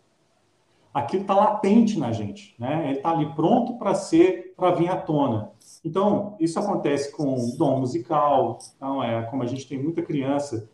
aquilo 0.93 1.23
está 1.23 1.33
latente 1.33 1.99
na 1.99 2.11
gente, 2.11 2.55
né? 2.57 2.85
Ele 2.89 2.97
está 2.97 3.09
ali 3.09 3.25
pronto 3.33 3.77
para 3.77 3.93
ser, 3.93 4.53
para 4.55 4.71
vir 4.71 4.87
à 4.87 4.95
tona. 4.95 5.51
Então, 5.83 6.37
isso 6.39 6.57
acontece 6.57 7.11
com 7.11 7.35
dom 7.57 7.81
musical. 7.81 8.59
Então, 8.77 9.03
é 9.03 9.23
como 9.23 9.43
a 9.43 9.45
gente 9.45 9.67
tem 9.67 9.77
muita 9.77 10.01
criança, 10.01 10.69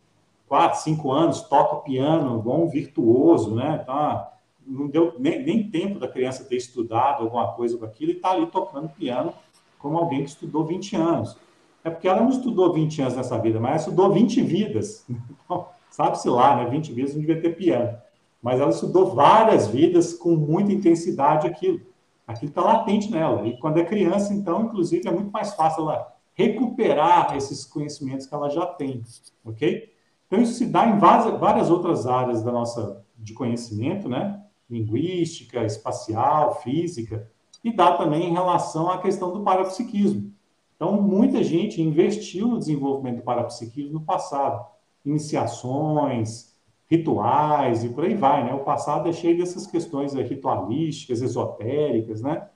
4, 0.52 0.80
5 0.80 1.10
anos, 1.10 1.40
toca 1.40 1.76
piano, 1.76 2.38
igual 2.38 2.60
um 2.60 2.68
virtuoso, 2.68 3.54
né? 3.54 3.78
Tá, 3.86 4.34
não 4.66 4.86
deu 4.86 5.14
nem, 5.18 5.42
nem 5.42 5.70
tempo 5.70 5.98
da 5.98 6.06
criança 6.06 6.44
ter 6.44 6.56
estudado 6.56 7.22
alguma 7.22 7.54
coisa 7.54 7.78
com 7.78 7.86
aquilo 7.86 8.10
e 8.12 8.16
está 8.16 8.32
ali 8.32 8.44
tocando 8.44 8.90
piano 8.90 9.32
como 9.78 9.96
alguém 9.96 10.24
que 10.24 10.28
estudou 10.28 10.62
20 10.66 10.94
anos. 10.94 11.38
É 11.82 11.88
porque 11.88 12.06
ela 12.06 12.20
não 12.20 12.28
estudou 12.28 12.70
20 12.70 13.00
anos 13.00 13.16
nessa 13.16 13.38
vida, 13.38 13.58
mas 13.58 13.70
ela 13.70 13.78
estudou 13.78 14.12
20 14.12 14.42
vidas. 14.42 15.06
Então, 15.42 15.68
sabe-se 15.90 16.28
lá, 16.28 16.56
né? 16.56 16.68
20 16.68 16.92
vidas 16.92 17.14
não 17.14 17.22
devia 17.22 17.40
ter 17.40 17.56
piano. 17.56 17.96
Mas 18.42 18.60
ela 18.60 18.70
estudou 18.70 19.14
várias 19.14 19.68
vidas 19.68 20.12
com 20.12 20.36
muita 20.36 20.70
intensidade 20.70 21.46
aquilo. 21.46 21.80
Aquilo 22.26 22.50
está 22.50 22.60
latente 22.60 23.10
nela. 23.10 23.48
E 23.48 23.56
quando 23.56 23.78
é 23.78 23.84
criança, 23.86 24.34
então, 24.34 24.64
inclusive, 24.64 25.08
é 25.08 25.10
muito 25.10 25.30
mais 25.30 25.54
fácil 25.54 25.84
ela 25.84 26.12
recuperar 26.34 27.38
esses 27.38 27.64
conhecimentos 27.64 28.26
que 28.26 28.34
ela 28.34 28.50
já 28.50 28.66
tem, 28.66 29.02
ok? 29.46 29.91
Então, 30.32 30.42
isso 30.42 30.54
se 30.54 30.64
dá 30.64 30.88
em 30.88 30.98
várias 30.98 31.68
outras 31.68 32.06
áreas 32.06 32.42
da 32.42 32.50
nossa 32.50 33.04
de 33.18 33.34
conhecimento, 33.34 34.08
né? 34.08 34.42
Linguística, 34.70 35.62
espacial, 35.62 36.54
física, 36.62 37.30
e 37.62 37.70
dá 37.70 37.98
também 37.98 38.30
em 38.30 38.32
relação 38.32 38.88
à 38.90 38.96
questão 38.96 39.30
do 39.30 39.42
parapsiquismo. 39.42 40.32
Então, 40.74 41.02
muita 41.02 41.44
gente 41.44 41.82
investiu 41.82 42.48
no 42.48 42.58
desenvolvimento 42.58 43.16
do 43.16 43.22
parapsiquismo 43.22 43.92
no 43.92 44.00
passado. 44.00 44.64
Iniciações, 45.04 46.56
rituais 46.86 47.84
e 47.84 47.90
por 47.90 48.04
aí 48.04 48.14
vai, 48.14 48.42
né? 48.42 48.54
O 48.54 48.64
passado 48.64 49.10
é 49.10 49.12
cheio 49.12 49.36
dessas 49.36 49.66
questões 49.66 50.14
ritualísticas, 50.14 51.20
esotéricas, 51.20 52.22
né? 52.22 52.48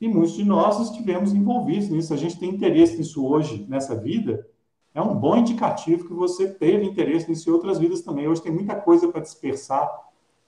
E 0.00 0.08
muitos 0.08 0.32
de 0.32 0.44
nós 0.44 0.80
estivemos 0.80 1.32
envolvidos 1.32 1.88
nisso. 1.88 2.12
A 2.12 2.16
gente 2.16 2.36
tem 2.36 2.50
interesse 2.50 2.98
nisso 2.98 3.24
hoje, 3.24 3.64
nessa 3.68 3.94
vida, 3.94 4.44
é 4.94 5.00
um 5.00 5.14
bom 5.14 5.36
indicativo 5.36 6.06
que 6.06 6.12
você 6.12 6.48
teve 6.48 6.84
interesse 6.84 7.28
nisso 7.28 7.48
em 7.48 7.52
outras 7.52 7.78
vidas 7.78 8.02
também. 8.02 8.28
Hoje 8.28 8.42
tem 8.42 8.52
muita 8.52 8.74
coisa 8.74 9.08
para 9.08 9.20
dispersar, 9.20 9.90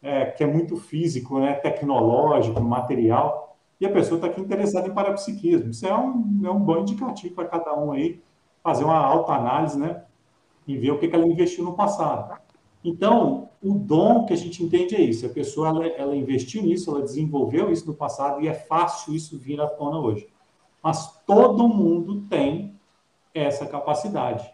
é, 0.02 0.26
que 0.26 0.44
é 0.44 0.46
muito 0.46 0.76
físico, 0.76 1.38
né? 1.38 1.54
tecnológico, 1.54 2.60
material 2.60 3.44
e 3.80 3.86
a 3.86 3.90
pessoa 3.90 4.16
está 4.16 4.28
aqui 4.28 4.40
interessada 4.40 4.88
em 4.88 4.94
parapsiquismo. 4.94 5.70
Isso 5.70 5.86
é 5.86 5.94
um, 5.94 6.40
é 6.44 6.50
um 6.50 6.60
bom 6.60 6.78
indicativo 6.78 7.34
para 7.34 7.46
cada 7.46 7.74
um 7.74 7.92
aí 7.92 8.22
fazer 8.62 8.84
uma 8.84 8.96
autoanálise, 8.96 9.78
né? 9.78 10.04
E 10.66 10.76
ver 10.78 10.92
o 10.92 10.98
que, 10.98 11.08
que 11.08 11.14
ela 11.14 11.26
investiu 11.26 11.64
no 11.64 11.74
passado. 11.74 12.38
Então, 12.82 13.50
o 13.62 13.74
dom 13.74 14.24
que 14.24 14.32
a 14.32 14.36
gente 14.36 14.62
entende 14.62 14.94
é 14.94 15.00
isso. 15.00 15.26
A 15.26 15.28
pessoa, 15.28 15.68
ela, 15.68 15.86
ela 15.86 16.16
investiu 16.16 16.62
nisso, 16.62 16.90
ela 16.90 17.02
desenvolveu 17.02 17.70
isso 17.70 17.86
no 17.86 17.94
passado 17.94 18.40
e 18.40 18.48
é 18.48 18.54
fácil 18.54 19.14
isso 19.14 19.38
vir 19.38 19.60
à 19.60 19.66
tona 19.66 19.98
hoje. 19.98 20.26
Mas 20.82 21.20
todo 21.26 21.68
mundo 21.68 22.22
tem 22.22 22.73
essa 23.34 23.66
capacidade. 23.66 24.48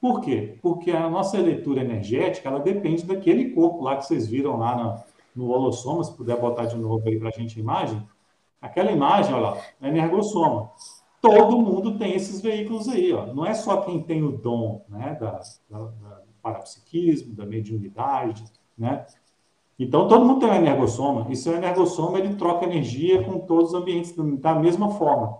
Por 0.00 0.20
quê? 0.20 0.58
Porque 0.60 0.90
a 0.90 1.08
nossa 1.08 1.38
leitura 1.38 1.82
energética, 1.82 2.48
ela 2.48 2.58
depende 2.58 3.04
daquele 3.04 3.50
corpo 3.50 3.82
lá 3.82 3.96
que 3.96 4.06
vocês 4.06 4.26
viram 4.26 4.56
lá 4.58 5.04
no, 5.34 5.48
holossoma, 5.50 6.04
se 6.04 6.16
puder 6.16 6.40
botar 6.40 6.66
de 6.66 6.76
novo 6.76 7.06
aí 7.08 7.18
para 7.18 7.28
a 7.28 7.32
gente 7.32 7.58
a 7.58 7.62
imagem, 7.62 8.06
Aquela 8.64 8.90
imagem, 8.90 9.34
olha 9.34 9.50
lá, 9.50 9.58
é 9.82 9.88
energossoma. 9.88 10.70
Todo 11.20 11.60
mundo 11.60 11.98
tem 11.98 12.14
esses 12.14 12.40
veículos 12.40 12.88
aí, 12.88 13.12
ó. 13.12 13.26
Não 13.26 13.44
é 13.44 13.52
só 13.52 13.82
quem 13.82 14.02
tem 14.02 14.22
o 14.22 14.38
dom, 14.38 14.82
né, 14.88 15.18
da, 15.20 15.38
da, 15.68 15.78
da 15.78 16.22
parapsiquismo, 16.40 17.34
da 17.34 17.44
mediunidade, 17.44 18.42
né? 18.76 19.04
Então, 19.78 20.08
todo 20.08 20.24
mundo 20.24 20.40
tem 20.40 20.48
um 20.48 20.54
energossoma. 20.54 21.26
E 21.28 21.36
seu 21.36 21.54
energossoma, 21.54 22.18
ele 22.18 22.36
troca 22.36 22.64
energia 22.64 23.22
com 23.22 23.38
todos 23.40 23.74
os 23.74 23.74
ambientes 23.74 24.14
da 24.38 24.54
mesma 24.54 24.92
forma. 24.92 25.36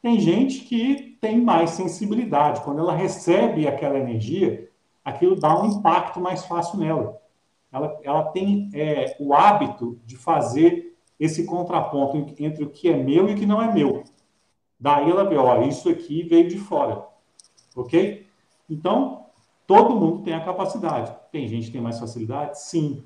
Tem 0.00 0.18
gente 0.18 0.60
que 0.60 1.11
tem 1.22 1.40
mais 1.40 1.70
sensibilidade. 1.70 2.62
Quando 2.62 2.80
ela 2.80 2.92
recebe 2.92 3.68
aquela 3.68 3.96
energia, 3.96 4.68
aquilo 5.04 5.36
dá 5.36 5.56
um 5.62 5.66
impacto 5.66 6.20
mais 6.20 6.44
fácil 6.44 6.80
nela. 6.80 7.16
Ela, 7.70 8.00
ela 8.02 8.24
tem 8.24 8.68
é, 8.74 9.16
o 9.20 9.32
hábito 9.32 10.00
de 10.04 10.16
fazer 10.16 10.98
esse 11.20 11.44
contraponto 11.44 12.16
entre 12.42 12.64
o 12.64 12.68
que 12.68 12.90
é 12.90 12.96
meu 12.96 13.28
e 13.28 13.34
o 13.34 13.36
que 13.36 13.46
não 13.46 13.62
é 13.62 13.72
meu. 13.72 14.02
Daí 14.80 15.08
ela 15.08 15.24
vê, 15.24 15.36
ó, 15.36 15.62
isso 15.62 15.88
aqui 15.88 16.24
veio 16.24 16.48
de 16.48 16.58
fora. 16.58 17.06
Ok? 17.76 18.26
Então, 18.68 19.26
todo 19.64 19.94
mundo 19.94 20.24
tem 20.24 20.34
a 20.34 20.44
capacidade. 20.44 21.14
Tem 21.30 21.46
gente 21.46 21.66
que 21.66 21.72
tem 21.72 21.80
mais 21.80 22.00
facilidade? 22.00 22.60
Sim. 22.60 23.04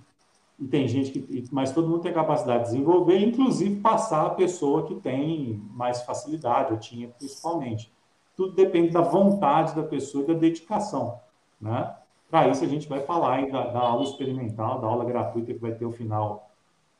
E 0.58 0.66
tem 0.66 0.88
gente 0.88 1.10
que. 1.10 1.44
Mas 1.52 1.70
todo 1.70 1.86
mundo 1.86 2.00
tem 2.00 2.12
a 2.12 2.14
capacidade 2.14 2.64
de 2.64 2.70
desenvolver, 2.70 3.18
inclusive 3.18 3.78
passar 3.80 4.24
a 4.24 4.30
pessoa 4.30 4.86
que 4.86 4.94
tem 4.94 5.62
mais 5.70 6.00
facilidade, 6.00 6.72
ou 6.72 6.78
tinha 6.78 7.08
principalmente. 7.08 7.94
Tudo 8.36 8.52
depende 8.52 8.90
da 8.90 9.00
vontade 9.00 9.74
da 9.74 9.82
pessoa 9.82 10.24
e 10.24 10.26
da 10.26 10.34
dedicação. 10.34 11.20
Né? 11.60 11.94
Para 12.30 12.48
isso, 12.48 12.64
a 12.64 12.68
gente 12.68 12.88
vai 12.88 13.00
falar 13.00 13.36
aí 13.36 13.50
da, 13.50 13.66
da 13.68 13.80
aula 13.80 14.02
experimental, 14.02 14.80
da 14.80 14.86
aula 14.86 15.04
gratuita 15.04 15.54
que 15.54 15.60
vai 15.60 15.72
ter 15.72 15.86
o 15.86 15.92
final 15.92 16.50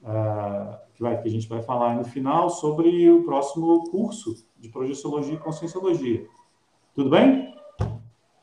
uh, 0.02 0.76
que, 0.94 1.02
vai, 1.02 1.20
que 1.20 1.28
a 1.28 1.30
gente 1.30 1.48
vai 1.48 1.62
falar 1.62 1.94
no 1.94 2.04
final 2.04 2.48
sobre 2.48 3.10
o 3.10 3.24
próximo 3.24 3.90
curso 3.90 4.34
de 4.58 4.68
projeciologia 4.68 5.34
e 5.34 5.38
conscienciologia. 5.38 6.26
Tudo 6.94 7.10
bem? 7.10 7.54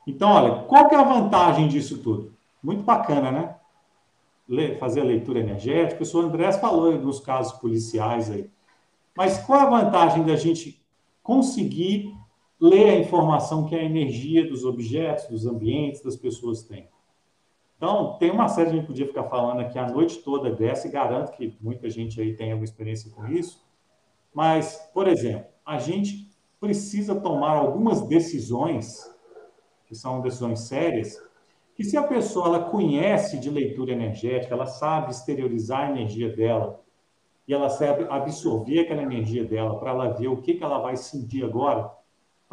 Então, 0.05 0.29
olha, 0.29 0.63
qual 0.65 0.87
que 0.87 0.95
é 0.95 0.99
a 0.99 1.03
vantagem 1.03 1.67
disso 1.67 1.97
tudo? 1.99 2.33
Muito 2.61 2.83
bacana, 2.83 3.31
né? 3.31 3.55
fazer 4.79 5.01
a 5.01 5.05
leitura 5.05 5.39
energética. 5.39 5.95
O 5.95 5.97
professor 5.97 6.25
Andrés 6.25 6.57
falou 6.57 6.97
dos 6.97 7.19
casos 7.19 7.53
policiais 7.53 8.29
aí. 8.29 8.49
Mas 9.15 9.37
qual 9.39 9.59
a 9.59 9.69
vantagem 9.69 10.23
da 10.23 10.35
gente 10.35 10.83
conseguir 11.21 12.13
ler 12.63 12.91
a 12.91 12.95
informação 12.97 13.65
que 13.65 13.75
a 13.75 13.83
energia 13.83 14.47
dos 14.47 14.63
objetos, 14.63 15.27
dos 15.27 15.45
ambientes, 15.45 16.01
das 16.01 16.15
pessoas 16.15 16.63
tem? 16.63 16.87
Então, 17.75 18.17
tem 18.17 18.31
uma 18.31 18.47
série, 18.47 18.69
a 18.69 18.73
gente 18.73 18.87
podia 18.87 19.05
ficar 19.05 19.25
falando 19.25 19.59
aqui 19.59 19.77
a 19.77 19.89
noite 19.89 20.19
toda 20.19 20.49
dessa, 20.49 20.87
e 20.87 20.91
garanto 20.91 21.33
que 21.33 21.57
muita 21.59 21.89
gente 21.89 22.21
aí 22.21 22.33
tem 22.33 22.51
alguma 22.51 22.63
experiência 22.63 23.11
com 23.11 23.27
isso. 23.27 23.61
Mas, 24.33 24.77
por 24.93 25.09
exemplo, 25.09 25.45
a 25.65 25.77
gente 25.77 26.31
precisa 26.57 27.19
tomar 27.19 27.57
algumas 27.57 28.07
decisões, 28.07 29.13
que 29.85 29.93
são 29.93 30.21
decisões 30.21 30.61
sérias, 30.61 31.21
que 31.75 31.83
se 31.83 31.97
a 31.97 32.03
pessoa 32.03 32.47
ela 32.47 32.63
conhece 32.69 33.37
de 33.37 33.49
leitura 33.49 33.91
energética, 33.91 34.53
ela 34.53 34.67
sabe 34.67 35.11
exteriorizar 35.11 35.81
a 35.81 35.91
energia 35.91 36.33
dela, 36.33 36.81
e 37.45 37.53
ela 37.53 37.67
sabe 37.67 38.07
absorver 38.09 38.79
aquela 38.79 39.03
energia 39.03 39.43
dela 39.43 39.77
para 39.77 39.91
ela 39.91 40.13
ver 40.13 40.29
o 40.29 40.37
que, 40.37 40.53
que 40.53 40.63
ela 40.63 40.79
vai 40.79 40.95
sentir 40.95 41.43
agora, 41.43 41.91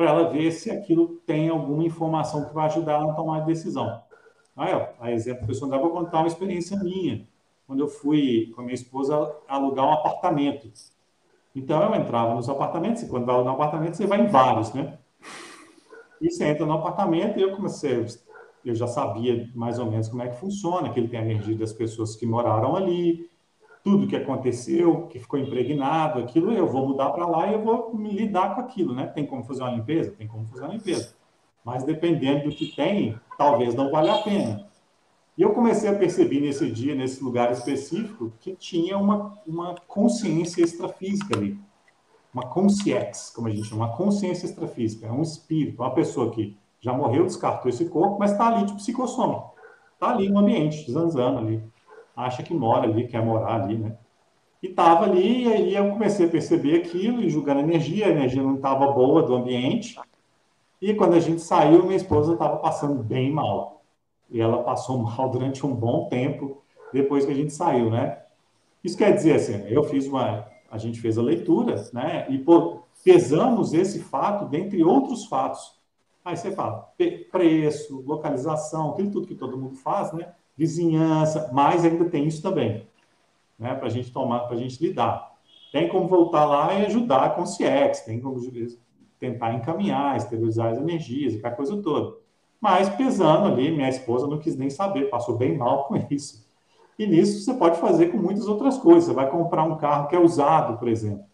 para 0.00 0.08
ela 0.08 0.30
ver 0.30 0.50
se 0.50 0.70
aquilo 0.70 1.20
tem 1.26 1.50
alguma 1.50 1.84
informação 1.84 2.46
que 2.46 2.54
vai 2.54 2.64
ajudar 2.64 2.92
ela 2.94 3.12
a 3.12 3.14
tomar 3.14 3.36
a 3.36 3.40
decisão. 3.40 4.00
Aí, 4.56 4.72
ó, 4.72 4.86
a 4.98 5.12
exemplo, 5.12 5.44
a 5.44 5.46
pessoa 5.46 5.78
vou 5.78 5.90
contar 5.90 6.20
uma 6.20 6.26
experiência 6.26 6.78
minha, 6.78 7.28
quando 7.66 7.80
eu 7.80 7.86
fui 7.86 8.50
com 8.54 8.62
a 8.62 8.64
minha 8.64 8.74
esposa 8.74 9.30
alugar 9.46 9.84
um 9.84 9.92
apartamento. 9.92 10.72
Então, 11.54 11.82
eu 11.82 11.94
entrava 11.94 12.34
nos 12.34 12.48
apartamentos, 12.48 13.02
e 13.02 13.10
quando 13.10 13.26
vai 13.26 13.34
alugar 13.34 13.52
um 13.52 13.56
apartamento, 13.56 13.98
você 13.98 14.06
vai 14.06 14.22
em 14.22 14.26
vários, 14.26 14.72
né? 14.72 14.96
E 16.18 16.30
você 16.30 16.46
entra 16.46 16.64
no 16.64 16.72
apartamento 16.72 17.38
e 17.38 17.42
eu 17.42 17.54
comecei, 17.54 18.06
eu 18.64 18.74
já 18.74 18.86
sabia 18.86 19.50
mais 19.54 19.78
ou 19.78 19.84
menos 19.84 20.08
como 20.08 20.22
é 20.22 20.28
que 20.28 20.40
funciona, 20.40 20.88
que 20.88 20.98
ele 20.98 21.08
tem 21.08 21.20
a 21.20 21.24
energia 21.24 21.58
das 21.58 21.74
pessoas 21.74 22.16
que 22.16 22.24
moraram 22.24 22.74
ali, 22.74 23.29
tudo 23.82 24.06
que 24.06 24.16
aconteceu, 24.16 25.06
que 25.06 25.18
ficou 25.18 25.38
impregnado, 25.38 26.20
aquilo 26.20 26.52
eu 26.52 26.66
vou 26.66 26.88
mudar 26.88 27.10
para 27.10 27.26
lá 27.26 27.46
e 27.46 27.54
eu 27.54 27.62
vou 27.62 27.92
lidar 27.96 28.54
com 28.54 28.60
aquilo, 28.60 28.94
né? 28.94 29.06
Tem 29.06 29.26
como 29.26 29.42
fazer 29.44 29.62
uma 29.62 29.72
limpeza? 29.72 30.10
Tem 30.12 30.26
como 30.26 30.46
fazer 30.46 30.62
uma 30.62 30.74
limpeza. 30.74 31.14
Mas 31.64 31.84
dependendo 31.84 32.48
do 32.48 32.54
que 32.54 32.74
tem, 32.74 33.18
talvez 33.38 33.74
não 33.74 33.90
valha 33.90 34.14
a 34.14 34.22
pena. 34.22 34.66
E 35.36 35.42
eu 35.42 35.52
comecei 35.52 35.88
a 35.88 35.94
perceber 35.94 36.40
nesse 36.40 36.70
dia, 36.70 36.94
nesse 36.94 37.22
lugar 37.24 37.50
específico, 37.52 38.32
que 38.40 38.54
tinha 38.54 38.98
uma, 38.98 39.38
uma 39.46 39.74
consciência 39.86 40.62
extrafísica 40.62 41.36
ali. 41.36 41.58
Uma 42.32 42.46
consciex, 42.46 43.30
como 43.34 43.48
a 43.48 43.50
gente 43.50 43.66
chama, 43.66 43.86
uma 43.86 43.96
consciência 43.96 44.46
extrafísica. 44.46 45.06
É 45.06 45.10
um 45.10 45.22
espírito, 45.22 45.82
uma 45.82 45.94
pessoa 45.94 46.30
que 46.30 46.56
já 46.80 46.92
morreu, 46.92 47.24
descartou 47.24 47.68
esse 47.70 47.86
corpo, 47.86 48.18
mas 48.18 48.32
está 48.32 48.48
ali 48.48 48.66
de 48.66 48.74
psicossoma. 48.74 49.50
Está 49.94 50.10
ali 50.10 50.28
no 50.28 50.38
ambiente, 50.38 50.90
zanzando 50.90 51.38
ali 51.38 51.62
acha 52.16 52.42
que 52.42 52.54
mora 52.54 52.84
ali, 52.84 53.06
quer 53.06 53.24
morar 53.24 53.62
ali, 53.62 53.78
né? 53.78 53.96
E 54.62 54.68
estava 54.68 55.04
ali, 55.04 55.44
e 55.44 55.52
aí 55.52 55.74
eu 55.74 55.90
comecei 55.90 56.26
a 56.26 56.30
perceber 56.30 56.76
aquilo 56.76 57.22
e 57.22 57.30
julgando 57.30 57.60
a 57.60 57.62
energia, 57.62 58.06
a 58.06 58.10
energia 58.10 58.42
não 58.42 58.56
estava 58.56 58.92
boa 58.92 59.22
do 59.22 59.34
ambiente. 59.34 59.98
E 60.80 60.94
quando 60.94 61.14
a 61.14 61.20
gente 61.20 61.40
saiu, 61.40 61.84
minha 61.84 61.96
esposa 61.96 62.34
estava 62.34 62.58
passando 62.58 63.02
bem 63.02 63.32
mal. 63.32 63.82
E 64.30 64.40
ela 64.40 64.62
passou 64.62 64.98
mal 65.02 65.30
durante 65.30 65.64
um 65.64 65.74
bom 65.74 66.08
tempo 66.08 66.62
depois 66.92 67.24
que 67.24 67.32
a 67.32 67.34
gente 67.34 67.52
saiu, 67.52 67.90
né? 67.90 68.18
Isso 68.82 68.96
quer 68.96 69.14
dizer 69.14 69.34
assim, 69.34 69.66
eu 69.68 69.84
fiz 69.84 70.06
uma, 70.06 70.46
a 70.70 70.78
gente 70.78 71.00
fez 71.00 71.18
a 71.18 71.22
leitura, 71.22 71.74
né? 71.92 72.26
E 72.28 72.38
pô, 72.38 72.82
pesamos 73.04 73.72
esse 73.72 74.00
fato 74.00 74.46
dentre 74.46 74.82
outros 74.82 75.26
fatos. 75.26 75.78
Aí 76.24 76.36
você 76.36 76.52
fala 76.52 76.92
preço, 77.30 78.02
localização, 78.06 78.90
aquilo 78.90 79.10
tudo 79.10 79.26
que 79.26 79.34
todo 79.34 79.56
mundo 79.56 79.76
faz, 79.76 80.12
né? 80.12 80.32
Vizinhança, 80.60 81.48
mas 81.54 81.86
ainda 81.86 82.04
tem 82.04 82.26
isso 82.26 82.42
também, 82.42 82.86
né? 83.58 83.74
Para 83.74 83.86
a 83.86 83.90
gente 83.90 84.12
tomar, 84.12 84.40
para 84.40 84.56
a 84.56 84.58
gente 84.58 84.78
lidar. 84.82 85.32
Tem 85.72 85.88
como 85.88 86.06
voltar 86.06 86.44
lá 86.44 86.74
e 86.74 86.84
ajudar 86.84 87.34
com 87.34 87.42
o 87.42 87.46
CIEX, 87.46 88.00
tem 88.00 88.20
como 88.20 88.38
tentar 89.18 89.54
encaminhar, 89.54 90.18
esterilizar 90.18 90.72
as 90.72 90.78
energias, 90.78 91.34
aquela 91.34 91.54
coisa 91.54 91.80
toda. 91.82 92.14
Mas 92.60 92.90
pesando 92.90 93.46
ali, 93.46 93.70
minha 93.70 93.88
esposa 93.88 94.26
não 94.26 94.38
quis 94.38 94.54
nem 94.54 94.68
saber, 94.68 95.08
passou 95.08 95.34
bem 95.34 95.56
mal 95.56 95.84
com 95.84 95.96
isso. 96.10 96.46
E 96.98 97.06
nisso 97.06 97.40
você 97.40 97.54
pode 97.54 97.80
fazer 97.80 98.08
com 98.08 98.18
muitas 98.18 98.46
outras 98.46 98.76
coisas. 98.76 99.04
Você 99.04 99.14
vai 99.14 99.30
comprar 99.30 99.64
um 99.64 99.78
carro 99.78 100.08
que 100.08 100.14
é 100.14 100.20
usado, 100.20 100.76
por 100.76 100.88
exemplo. 100.88 101.24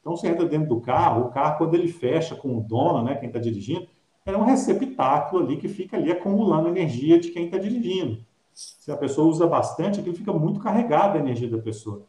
Então 0.00 0.16
você 0.16 0.28
entra 0.28 0.46
dentro 0.46 0.70
do 0.70 0.80
carro, 0.80 1.26
o 1.26 1.28
carro, 1.28 1.58
quando 1.58 1.74
ele 1.74 1.88
fecha 1.88 2.34
com 2.34 2.56
o 2.56 2.62
dono, 2.62 3.02
né, 3.02 3.16
quem 3.16 3.26
está 3.28 3.38
dirigindo, 3.38 3.86
é 4.24 4.34
um 4.34 4.44
receptáculo 4.44 5.44
ali 5.44 5.58
que 5.58 5.68
fica 5.68 5.98
ali 5.98 6.10
acumulando 6.10 6.68
energia 6.68 7.20
de 7.20 7.28
quem 7.30 7.44
está 7.44 7.58
dirigindo. 7.58 8.24
Se 8.52 8.90
a 8.90 8.96
pessoa 8.96 9.28
usa 9.28 9.46
bastante, 9.46 10.00
aquilo 10.00 10.14
fica 10.14 10.32
muito 10.32 10.60
carregado 10.60 11.16
a 11.16 11.20
energia 11.20 11.48
da 11.48 11.58
pessoa. 11.58 12.02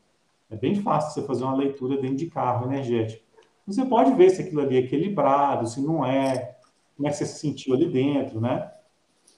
É 0.50 0.56
bem 0.56 0.76
fácil 0.76 1.14
você 1.14 1.28
fazer 1.28 1.44
uma 1.44 1.56
leitura 1.56 1.96
dentro 1.98 2.18
de 2.18 2.28
carro 2.28 2.66
energético. 2.66 3.24
Você 3.66 3.86
pode 3.86 4.14
ver 4.14 4.30
se 4.30 4.42
aquilo 4.42 4.62
ali 4.62 4.76
é 4.76 4.80
equilibrado, 4.80 5.68
se 5.68 5.82
não 5.82 6.06
é, 6.06 6.56
como 6.98 7.08
é 7.08 7.12
que 7.12 7.18
você 7.18 7.26
se 7.26 7.40
sentiu 7.40 7.74
ali 7.74 7.88
dentro, 7.88 8.42
né? 8.42 8.70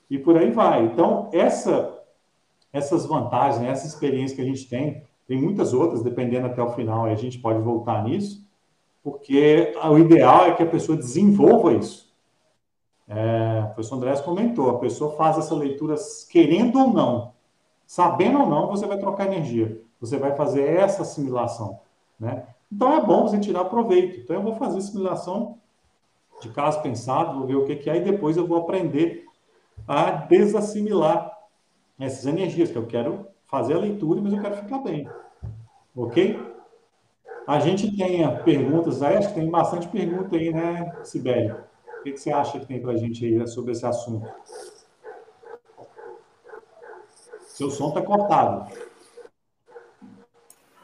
E 0.09 0.17
por 0.17 0.37
aí 0.37 0.51
vai. 0.51 0.85
Então, 0.85 1.29
essa, 1.31 2.01
essas 2.71 3.05
vantagens, 3.05 3.61
né, 3.61 3.69
essa 3.69 3.85
experiência 3.87 4.35
que 4.35 4.41
a 4.41 4.45
gente 4.45 4.67
tem, 4.67 5.03
tem 5.27 5.41
muitas 5.41 5.73
outras, 5.73 6.03
dependendo 6.03 6.47
até 6.47 6.61
o 6.61 6.73
final, 6.73 7.05
a 7.05 7.15
gente 7.15 7.39
pode 7.39 7.59
voltar 7.61 8.03
nisso, 8.03 8.47
porque 9.03 9.73
o 9.83 9.97
ideal 9.97 10.45
é 10.45 10.53
que 10.53 10.63
a 10.63 10.67
pessoa 10.67 10.97
desenvolva 10.97 11.73
isso. 11.73 12.12
É, 13.15 13.61
o 13.61 13.65
professor 13.67 13.95
Andrés 13.95 14.21
comentou, 14.21 14.69
a 14.69 14.79
pessoa 14.79 15.15
faz 15.15 15.37
essa 15.37 15.53
leitura 15.53 15.95
querendo 16.29 16.79
ou 16.79 16.87
não, 16.87 17.33
sabendo 17.85 18.39
ou 18.39 18.47
não, 18.47 18.67
você 18.67 18.87
vai 18.87 18.97
trocar 18.97 19.27
energia, 19.27 19.79
você 20.01 20.17
vai 20.17 20.35
fazer 20.35 20.63
essa 20.63 21.03
assimilação, 21.03 21.79
né? 22.19 22.47
Então 22.71 22.91
é 22.91 23.05
bom 23.05 23.21
você 23.21 23.39
tirar 23.39 23.65
proveito. 23.65 24.21
Então 24.21 24.35
eu 24.35 24.41
vou 24.41 24.55
fazer 24.55 24.79
assimilação 24.79 25.59
de 26.41 26.49
caso 26.49 26.81
pensado, 26.81 27.37
vou 27.37 27.47
ver 27.47 27.55
o 27.55 27.65
que, 27.65 27.75
que 27.75 27.89
é, 27.89 27.97
e 27.97 28.01
depois 28.01 28.35
eu 28.35 28.47
vou 28.47 28.57
aprender 28.57 29.25
a 29.87 30.09
desassimilar 30.11 31.31
essas 31.99 32.25
energias, 32.25 32.71
que 32.71 32.77
eu 32.77 32.87
quero 32.87 33.27
fazer 33.45 33.75
a 33.75 33.79
leitura, 33.79 34.21
mas 34.21 34.33
eu 34.33 34.41
quero 34.41 34.55
ficar 34.57 34.79
bem. 34.79 35.07
Ok? 35.95 36.39
A 37.45 37.59
gente 37.59 37.95
tem 37.95 38.43
perguntas 38.43 39.03
acho 39.03 39.29
que 39.29 39.35
tem 39.35 39.49
bastante 39.49 39.87
pergunta 39.87 40.35
aí, 40.35 40.51
né, 40.51 40.97
Sibeli? 41.03 41.53
O 42.03 42.11
que, 42.11 42.17
você 42.17 42.33
acha 42.33 42.59
que 42.59 42.65
tem 42.65 42.81
para 42.81 42.91
a 42.91 42.97
gente 42.97 43.25
aí 43.25 43.47
sobre 43.47 43.71
esse 43.71 43.85
assunto? 43.85 44.29
Seu 47.47 47.71
som 47.71 47.87
está 47.87 48.01
cortado. 48.01 48.69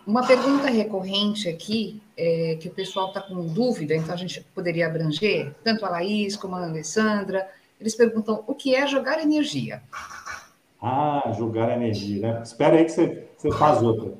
Uma 0.07 0.25
pergunta 0.25 0.69
recorrente 0.69 1.49
aqui, 1.49 2.01
é, 2.15 2.57
que 2.57 2.69
o 2.69 2.71
pessoal 2.71 3.09
está 3.09 3.19
com 3.19 3.45
dúvida, 3.47 3.93
então 3.93 4.13
a 4.13 4.17
gente 4.17 4.39
poderia 4.55 4.87
abranger, 4.87 5.53
tanto 5.61 5.85
a 5.85 5.89
Laís 5.89 6.37
como 6.37 6.55
a 6.55 6.63
Alessandra, 6.63 7.49
eles 7.81 7.95
perguntam 7.95 8.41
o 8.47 8.55
que 8.55 8.73
é 8.73 8.87
jogar 8.87 9.21
energia. 9.21 9.83
Ah, 10.81 11.33
jogar 11.37 11.75
energia, 11.75 12.21
né? 12.21 12.41
Espera 12.43 12.77
aí 12.77 12.85
que 12.85 12.93
você, 12.93 13.27
você 13.37 13.51
faz 13.51 13.83
outra. 13.83 14.13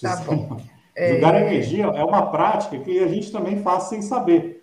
Tá 0.00 0.18
bom. 0.18 0.56
jogar 0.96 1.34
é... 1.34 1.48
energia 1.48 1.86
é 1.86 2.04
uma 2.04 2.30
prática 2.30 2.78
que 2.78 3.00
a 3.00 3.08
gente 3.08 3.32
também 3.32 3.60
faz 3.60 3.84
sem 3.84 4.00
saber. 4.00 4.53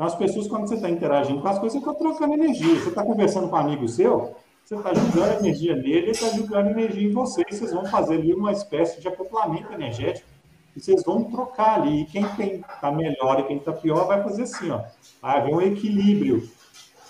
Então, 0.00 0.08
as 0.08 0.14
pessoas, 0.14 0.48
quando 0.48 0.66
você 0.66 0.76
está 0.76 0.88
interagindo 0.88 1.42
com 1.42 1.48
as 1.48 1.58
coisas, 1.58 1.78
você 1.78 1.90
está 1.90 1.92
trocando 1.92 2.32
energia. 2.32 2.74
Você 2.80 2.88
está 2.88 3.04
conversando 3.04 3.50
com 3.50 3.56
um 3.56 3.58
amigo 3.58 3.86
seu, 3.86 4.34
você 4.64 4.74
está 4.74 4.94
jogando 4.94 5.40
energia 5.40 5.76
nele, 5.76 5.98
ele 5.98 6.10
está 6.12 6.30
jogando 6.30 6.70
energia 6.70 7.06
em 7.06 7.12
você. 7.12 7.42
E 7.42 7.54
vocês 7.54 7.70
vão 7.70 7.84
fazer 7.84 8.14
ali 8.14 8.32
uma 8.32 8.50
espécie 8.50 8.98
de 8.98 9.06
acoplamento 9.06 9.70
energético. 9.74 10.26
E 10.74 10.80
vocês 10.80 11.04
vão 11.04 11.24
trocar 11.24 11.82
ali. 11.82 12.00
E 12.00 12.04
quem 12.06 12.24
está 12.24 12.90
melhor 12.90 13.40
e 13.40 13.42
quem 13.42 13.58
está 13.58 13.74
pior 13.74 14.06
vai 14.06 14.22
fazer 14.22 14.44
assim, 14.44 14.70
ó. 14.70 14.80
Vai 15.20 15.36
haver 15.36 15.54
um 15.54 15.60
equilíbrio. 15.60 16.48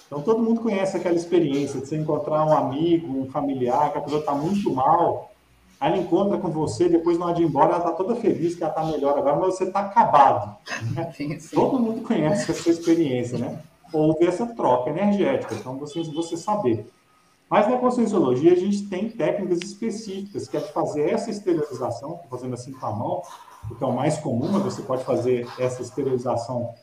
Então, 0.08 0.20
todo 0.20 0.42
mundo 0.42 0.60
conhece 0.60 0.96
aquela 0.96 1.14
experiência 1.14 1.78
de 1.80 1.86
você 1.86 1.96
encontrar 1.96 2.44
um 2.44 2.52
amigo, 2.52 3.20
um 3.20 3.30
familiar, 3.30 3.92
que 3.92 3.98
a 3.98 4.00
pessoa 4.00 4.18
está 4.18 4.34
muito 4.34 4.68
mal, 4.74 5.30
Aí 5.80 5.90
ela 5.90 5.98
encontra 5.98 6.36
com 6.36 6.50
você, 6.50 6.90
depois 6.90 7.18
na 7.18 7.24
hora 7.24 7.34
de 7.34 7.42
ir 7.42 7.46
embora, 7.46 7.70
ela 7.70 7.78
está 7.78 7.92
toda 7.92 8.14
feliz 8.14 8.54
que 8.54 8.62
ela 8.62 8.70
está 8.70 8.84
melhor 8.84 9.16
agora, 9.16 9.36
mas 9.36 9.54
você 9.54 9.64
está 9.64 9.80
acabado. 9.80 10.54
Né? 10.94 11.10
Sim, 11.16 11.40
sim. 11.40 11.56
Todo 11.56 11.80
mundo 11.80 12.02
conhece 12.02 12.50
essa 12.50 12.68
experiência, 12.68 13.38
né? 13.38 13.58
Houve 13.90 14.26
essa 14.26 14.46
troca 14.46 14.90
energética, 14.90 15.54
então 15.54 15.78
você, 15.78 16.02
você 16.02 16.36
saber. 16.36 16.86
Mas 17.48 17.66
na 17.66 17.78
conscienciologia 17.78 18.52
a 18.52 18.56
gente 18.56 18.88
tem 18.88 19.08
técnicas 19.08 19.58
específicas, 19.62 20.46
que 20.46 20.56
é 20.56 20.60
de 20.60 20.70
fazer 20.70 21.10
essa 21.10 21.30
esterilização, 21.30 22.20
fazendo 22.28 22.54
assim 22.54 22.72
com 22.72 22.86
a 22.86 22.92
mão, 22.92 23.22
porque 23.66 23.82
é 23.82 23.86
o 23.86 23.92
mais 23.92 24.18
comum, 24.18 24.52
mas 24.52 24.62
você 24.62 24.82
pode 24.82 25.02
fazer 25.02 25.48
essa 25.58 25.80
esterilização 25.80 26.74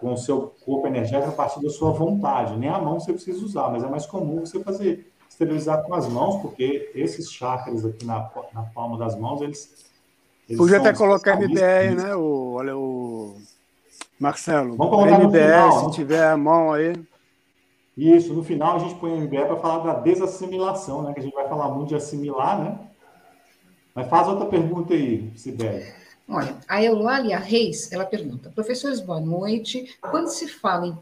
com 0.00 0.12
o 0.12 0.16
seu 0.16 0.52
corpo 0.64 0.88
energético 0.88 1.30
a 1.30 1.34
partir 1.34 1.62
da 1.62 1.70
sua 1.70 1.92
vontade. 1.92 2.56
Nem 2.58 2.68
a 2.68 2.78
mão 2.80 2.98
você 2.98 3.12
precisa 3.12 3.44
usar, 3.44 3.70
mas 3.70 3.84
é 3.84 3.88
mais 3.88 4.06
comum 4.06 4.40
você 4.40 4.58
fazer 4.60 5.09
esterilizar 5.40 5.82
com 5.84 5.94
as 5.94 6.06
mãos, 6.08 6.42
porque 6.42 6.90
esses 6.94 7.32
chakras 7.32 7.84
aqui 7.84 8.04
na, 8.04 8.30
na 8.52 8.62
palma 8.74 8.98
das 8.98 9.18
mãos, 9.18 9.40
eles, 9.40 9.90
Eles 10.48 10.58
Podia 10.58 10.78
até 10.78 10.92
colocar 10.92 11.40
MBR, 11.40 11.94
né, 11.94 12.14
o, 12.14 12.54
olha, 12.54 12.76
o 12.76 13.36
Marcelo? 14.18 14.76
Vamos 14.76 14.94
colocar 14.94 15.20
MBR, 15.20 15.44
final, 15.44 15.80
se 15.80 15.86
né? 15.86 15.92
tiver 15.92 16.26
a 16.26 16.36
mão 16.36 16.72
aí. 16.72 16.92
Isso, 17.96 18.34
no 18.34 18.42
final 18.42 18.76
a 18.76 18.78
gente 18.78 18.94
põe 18.96 19.12
o 19.12 19.16
MBR 19.16 19.46
para 19.46 19.56
falar 19.56 19.78
da 19.84 20.00
desassimilação, 20.00 21.02
né? 21.02 21.12
Que 21.12 21.20
a 21.20 21.22
gente 21.22 21.34
vai 21.34 21.48
falar 21.48 21.68
muito 21.68 21.88
de 21.88 21.96
assimilar, 21.96 22.62
né? 22.62 22.78
Mas 23.94 24.08
faz 24.08 24.28
outra 24.28 24.46
pergunta 24.46 24.94
aí, 24.94 25.30
Sibeli. 25.36 25.84
Olha, 26.28 26.56
a 26.68 26.82
Eulália 26.82 27.38
Reis, 27.38 27.90
ela 27.92 28.04
pergunta, 28.04 28.50
professores, 28.54 29.00
boa 29.00 29.20
noite. 29.20 29.98
Quando 30.00 30.28
se 30.28 30.46
fala 30.46 30.86
em, 30.86 30.98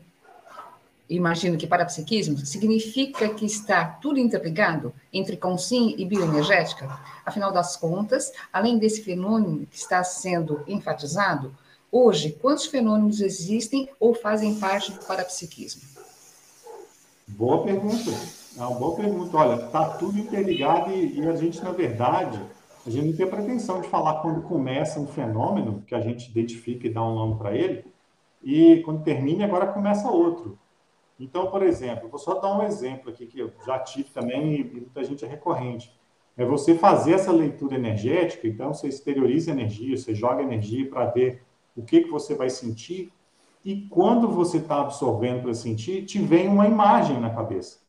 imagino 1.09 1.57
que 1.57 1.67
parapsiquismo, 1.67 2.39
significa 2.39 3.29
que 3.31 3.47
está 3.47 3.85
tudo 3.85 4.19
interligado 4.19 4.93
entre 5.13 5.37
consim 5.37 5.95
e 5.97 6.05
bioenergética? 6.05 6.89
Afinal 7.25 7.53
das 7.53 7.77
contas, 7.77 8.33
além 8.53 8.79
desse 8.79 9.03
fenômeno 9.03 9.67
que 9.67 9.77
está 9.77 10.03
sendo 10.05 10.63
enfatizado, 10.67 11.55
hoje, 11.91 12.37
quantos 12.41 12.67
fenômenos 12.67 13.21
existem 13.21 13.89
ou 13.99 14.15
fazem 14.15 14.55
parte 14.57 14.93
do 14.93 15.05
parapsiquismo? 15.05 15.83
Boa 17.27 17.63
pergunta. 17.65 18.11
É 18.57 18.61
uma 18.61 18.79
boa 18.79 18.97
pergunta. 18.97 19.37
Olha, 19.37 19.65
está 19.65 19.91
tudo 19.91 20.19
interligado 20.19 20.91
e, 20.91 21.21
e 21.21 21.27
a 21.27 21.37
gente, 21.37 21.63
na 21.63 21.73
verdade 21.73 22.41
a 22.87 22.91
gente 22.91 23.07
não 23.09 23.17
tem 23.17 23.27
pretensão 23.27 23.83
de 23.83 23.89
falar 23.89 24.23
quando 24.23 24.41
começa 24.43 24.99
um 24.99 25.07
fenômeno, 25.07 25.83
que 25.87 25.95
a 25.95 26.01
gente 26.01 26.31
identifica 26.31 26.87
e 26.87 26.91
dá 26.91 27.03
um 27.05 27.15
nome 27.15 27.39
para 27.39 27.55
ele, 27.55 27.85
e 28.43 28.81
quando 28.83 29.05
termina, 29.05 29.45
agora 29.45 29.67
começa 29.67 30.09
outro. 30.09 30.59
Então, 31.19 31.51
por 31.51 31.63
exemplo, 31.63 32.09
vou 32.09 32.19
só 32.19 32.35
dar 32.35 32.57
um 32.57 32.63
exemplo 32.63 33.11
aqui 33.11 33.27
que 33.27 33.41
eu 33.41 33.53
já 33.67 33.79
tive 33.79 34.11
também 34.11 34.55
e 34.55 34.65
muita 34.65 35.03
gente 35.03 35.25
é 35.25 35.29
recorrente. 35.29 35.93
É 36.37 36.45
você 36.45 36.77
fazer 36.77 37.15
essa 37.15 37.33
leitura 37.33 37.75
energética, 37.75 38.47
então 38.47 38.73
você 38.73 38.87
exterioriza 38.87 39.51
energia, 39.51 39.97
você 39.97 40.15
joga 40.15 40.43
energia 40.43 40.89
para 40.89 41.07
ver 41.07 41.43
o 41.77 41.83
que, 41.83 42.03
que 42.03 42.11
você 42.11 42.35
vai 42.35 42.49
sentir, 42.49 43.13
e 43.65 43.83
quando 43.89 44.29
você 44.29 44.59
está 44.59 44.81
absorvendo 44.81 45.43
para 45.43 45.55
sentir, 45.55 46.05
te 46.05 46.19
vem 46.21 46.49
uma 46.49 46.67
imagem 46.67 47.21
na 47.21 47.31
cabeça. 47.31 47.81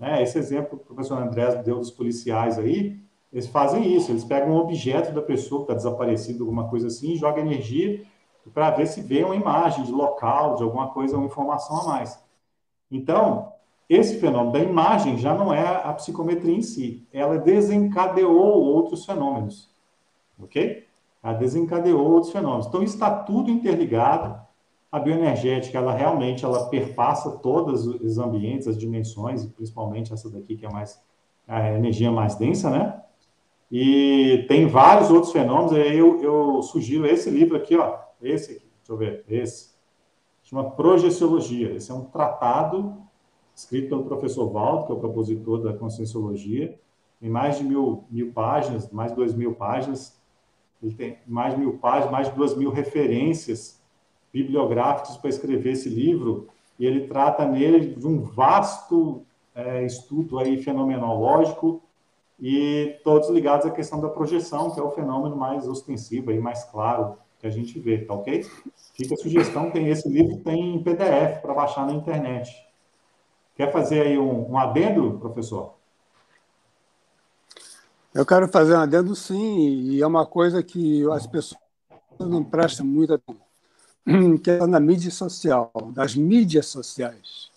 É, 0.00 0.20
esse 0.20 0.36
exemplo 0.36 0.76
que 0.76 0.84
o 0.84 0.86
professor 0.86 1.22
André 1.22 1.54
deu 1.62 1.78
dos 1.78 1.90
policiais 1.90 2.58
aí, 2.58 3.00
eles 3.32 3.46
fazem 3.46 3.94
isso, 3.94 4.10
eles 4.10 4.24
pegam 4.24 4.50
um 4.50 4.58
objeto 4.58 5.12
da 5.12 5.22
pessoa 5.22 5.60
que 5.60 5.72
está 5.72 5.74
desaparecido, 5.74 6.42
alguma 6.42 6.68
coisa 6.68 6.88
assim, 6.88 7.12
e 7.12 7.16
jogam 7.16 7.44
energia 7.44 8.04
para 8.52 8.70
ver 8.72 8.86
se 8.86 9.00
vê 9.00 9.22
uma 9.22 9.36
imagem 9.36 9.84
de 9.84 9.92
local, 9.92 10.56
de 10.56 10.64
alguma 10.64 10.88
coisa, 10.88 11.16
uma 11.16 11.26
informação 11.26 11.80
a 11.80 11.84
mais. 11.84 12.21
Então, 12.92 13.52
esse 13.88 14.18
fenômeno 14.18 14.52
da 14.52 14.58
imagem 14.60 15.18
já 15.18 15.34
não 15.34 15.52
é 15.52 15.66
a 15.66 15.92
psicometria 15.94 16.54
em 16.54 16.62
si, 16.62 17.06
ela 17.12 17.38
desencadeou 17.38 18.62
outros 18.62 19.04
fenômenos, 19.04 19.70
ok? 20.38 20.86
Ela 21.22 21.34
desencadeou 21.34 22.00
outros 22.00 22.32
fenômenos. 22.32 22.66
Então, 22.66 22.82
está 22.82 23.10
tudo 23.10 23.50
interligado. 23.50 24.40
A 24.90 25.00
bioenergética, 25.00 25.78
ela 25.78 25.94
realmente 25.94 26.44
ela 26.44 26.68
perpassa 26.68 27.30
todos 27.38 27.86
os 27.86 28.18
ambientes, 28.18 28.68
as 28.68 28.76
dimensões, 28.76 29.46
principalmente 29.46 30.12
essa 30.12 30.28
daqui 30.28 30.54
que 30.54 30.66
é 30.66 30.70
mais 30.70 31.02
a 31.48 31.72
energia 31.72 32.10
mais 32.10 32.34
densa, 32.34 32.70
né? 32.70 33.02
E 33.70 34.44
tem 34.48 34.66
vários 34.66 35.10
outros 35.10 35.32
fenômenos, 35.32 35.72
eu, 35.72 36.22
eu 36.22 36.62
sugiro 36.62 37.06
esse 37.06 37.30
livro 37.30 37.56
aqui, 37.56 37.74
ó, 37.74 37.98
esse 38.20 38.52
aqui, 38.52 38.66
deixa 38.78 38.92
eu 38.92 38.96
ver, 38.98 39.24
esse, 39.26 39.71
chama 40.52 40.70
Projeciologia. 40.70 41.74
Esse 41.74 41.90
é 41.90 41.94
um 41.94 42.04
tratado 42.04 42.94
escrito 43.56 43.88
pelo 43.88 44.04
professor 44.04 44.50
Valdo, 44.50 44.84
que 44.84 44.92
é 44.92 44.94
o 44.94 44.98
propositor 44.98 45.62
da 45.62 45.72
Conscienciologia, 45.72 46.78
tem 47.18 47.30
mais 47.30 47.56
de 47.56 47.64
mil, 47.64 48.04
mil 48.10 48.32
páginas, 48.32 48.90
mais 48.90 49.10
de 49.12 49.16
duas 49.16 49.34
mil 49.34 49.54
páginas, 49.54 50.20
ele 50.82 50.94
tem 50.94 51.18
mais 51.26 51.54
de 51.54 51.60
mil 51.60 51.78
páginas, 51.78 52.10
mais 52.10 52.28
de 52.28 52.34
duas 52.34 52.54
mil 52.54 52.70
referências 52.70 53.80
bibliográficas 54.32 55.16
para 55.16 55.30
escrever 55.30 55.72
esse 55.72 55.88
livro, 55.88 56.48
e 56.78 56.84
ele 56.84 57.06
trata 57.06 57.46
nele 57.46 57.94
de 57.94 58.06
um 58.06 58.22
vasto 58.22 59.22
é, 59.54 59.84
estudo 59.84 60.38
aí 60.38 60.62
fenomenológico, 60.62 61.80
e 62.40 62.98
todos 63.04 63.28
ligados 63.28 63.64
à 63.66 63.70
questão 63.70 64.00
da 64.00 64.08
projeção, 64.08 64.72
que 64.72 64.80
é 64.80 64.82
o 64.82 64.90
fenômeno 64.90 65.36
mais 65.36 65.68
ostensivo 65.68 66.32
e 66.32 66.40
mais 66.40 66.64
claro 66.64 67.16
que 67.42 67.48
a 67.48 67.50
gente 67.50 67.78
vê, 67.80 67.98
tá 67.98 68.14
ok? 68.14 68.46
Fica 68.94 69.14
a 69.14 69.16
sugestão, 69.16 69.68
tem 69.68 69.88
esse 69.88 70.08
livro 70.08 70.38
tem 70.44 70.76
em 70.76 70.82
PDF 70.82 71.42
para 71.42 71.52
baixar 71.52 71.84
na 71.84 71.92
internet. 71.92 72.48
Quer 73.56 73.72
fazer 73.72 74.02
aí 74.02 74.16
um, 74.16 74.52
um 74.52 74.56
adendo, 74.56 75.18
professor? 75.18 75.74
Eu 78.14 78.24
quero 78.24 78.46
fazer 78.46 78.76
um 78.76 78.80
adendo, 78.80 79.16
sim, 79.16 79.58
e 79.58 80.00
é 80.00 80.06
uma 80.06 80.24
coisa 80.24 80.62
que 80.62 81.04
as 81.10 81.26
pessoas 81.26 81.60
não 82.20 82.44
prestam 82.44 82.86
muita 82.86 83.16
atenção, 83.16 84.38
que 84.38 84.48
é 84.48 84.64
na 84.64 84.78
mídia 84.78 85.10
social, 85.10 85.72
das 85.92 86.14
mídias 86.14 86.66
sociais. 86.66 87.50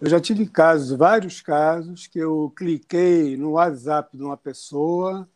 Eu 0.00 0.08
já 0.08 0.20
tive 0.20 0.46
casos, 0.46 0.96
vários 0.96 1.42
casos, 1.42 2.06
que 2.06 2.18
eu 2.18 2.50
cliquei 2.56 3.36
no 3.36 3.52
WhatsApp 3.52 4.16
de 4.16 4.22
uma 4.22 4.38
pessoa 4.38 5.28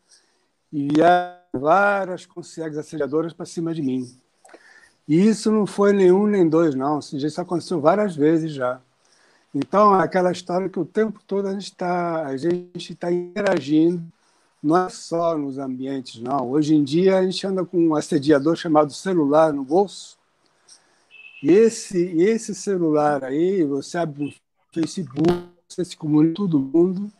e 0.73 0.87
vieram 0.87 1.46
várias 1.57 2.25
concierges 2.25 2.77
assediadoras 2.77 3.33
para 3.33 3.45
cima 3.45 3.73
de 3.73 3.81
mim. 3.81 4.05
E 5.07 5.27
isso 5.27 5.51
não 5.51 5.65
foi 5.65 5.93
nenhum 5.93 6.27
nem 6.27 6.47
dois, 6.47 6.75
não. 6.75 6.99
Isso 6.99 7.41
aconteceu 7.41 7.79
várias 7.79 8.15
vezes 8.15 8.51
já. 8.51 8.81
Então, 9.53 9.99
é 9.99 10.03
aquela 10.03 10.31
história 10.31 10.69
que 10.69 10.79
o 10.79 10.85
tempo 10.85 11.19
todo 11.25 11.47
a 11.47 11.53
gente 11.53 11.71
está 11.71 12.27
está 12.75 13.11
interagindo, 13.11 14.03
não 14.61 14.77
é 14.85 14.89
só 14.89 15.37
nos 15.37 15.57
ambientes, 15.57 16.21
não. 16.21 16.49
Hoje 16.49 16.75
em 16.75 16.83
dia 16.83 17.17
a 17.17 17.23
gente 17.23 17.45
anda 17.47 17.63
com 17.65 17.77
um 17.79 17.95
assediador 17.95 18.55
chamado 18.55 18.93
celular 18.93 19.53
no 19.53 19.63
bolso. 19.63 20.17
E 21.41 21.51
esse, 21.51 21.97
esse 22.19 22.53
celular 22.53 23.23
aí, 23.23 23.63
você 23.63 23.97
abre 23.97 24.35
Facebook, 24.73 25.49
você 25.67 25.85
se 25.85 25.95
comunica 25.95 26.35
com 26.35 26.47
todo 26.47 26.59
mundo, 26.59 27.11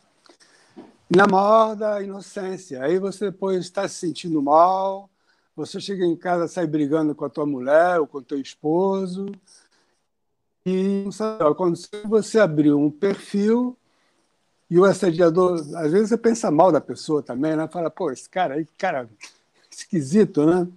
na 1.08 1.26
maior 1.26 1.74
da 1.74 2.02
inocência. 2.02 2.82
Aí 2.82 2.98
você 2.98 3.30
depois 3.30 3.60
está 3.60 3.88
se 3.88 3.94
sentindo 3.94 4.42
mal, 4.42 5.08
você 5.56 5.80
chega 5.80 6.04
em 6.04 6.14
casa, 6.14 6.46
sai 6.46 6.66
brigando 6.66 7.14
com 7.14 7.24
a 7.24 7.30
tua 7.30 7.46
mulher 7.46 7.98
ou 7.98 8.06
com 8.06 8.18
o 8.18 8.22
teu 8.22 8.38
esposo. 8.40 9.26
E 10.66 11.04
quando 11.56 11.78
você 12.04 12.38
abriu 12.38 12.78
um 12.78 12.90
perfil 12.90 13.76
e 14.70 14.78
o 14.78 14.84
assediador, 14.84 15.54
às 15.76 15.92
vezes 15.92 16.10
você 16.10 16.18
pensa 16.18 16.50
mal 16.50 16.70
da 16.70 16.80
pessoa 16.80 17.22
também, 17.22 17.56
né? 17.56 17.66
Fala, 17.68 17.88
pô, 17.88 18.10
esse 18.10 18.28
cara 18.28 18.54
aí, 18.54 18.66
cara 18.76 19.08
esquisito, 19.70 20.44
né? 20.44 20.68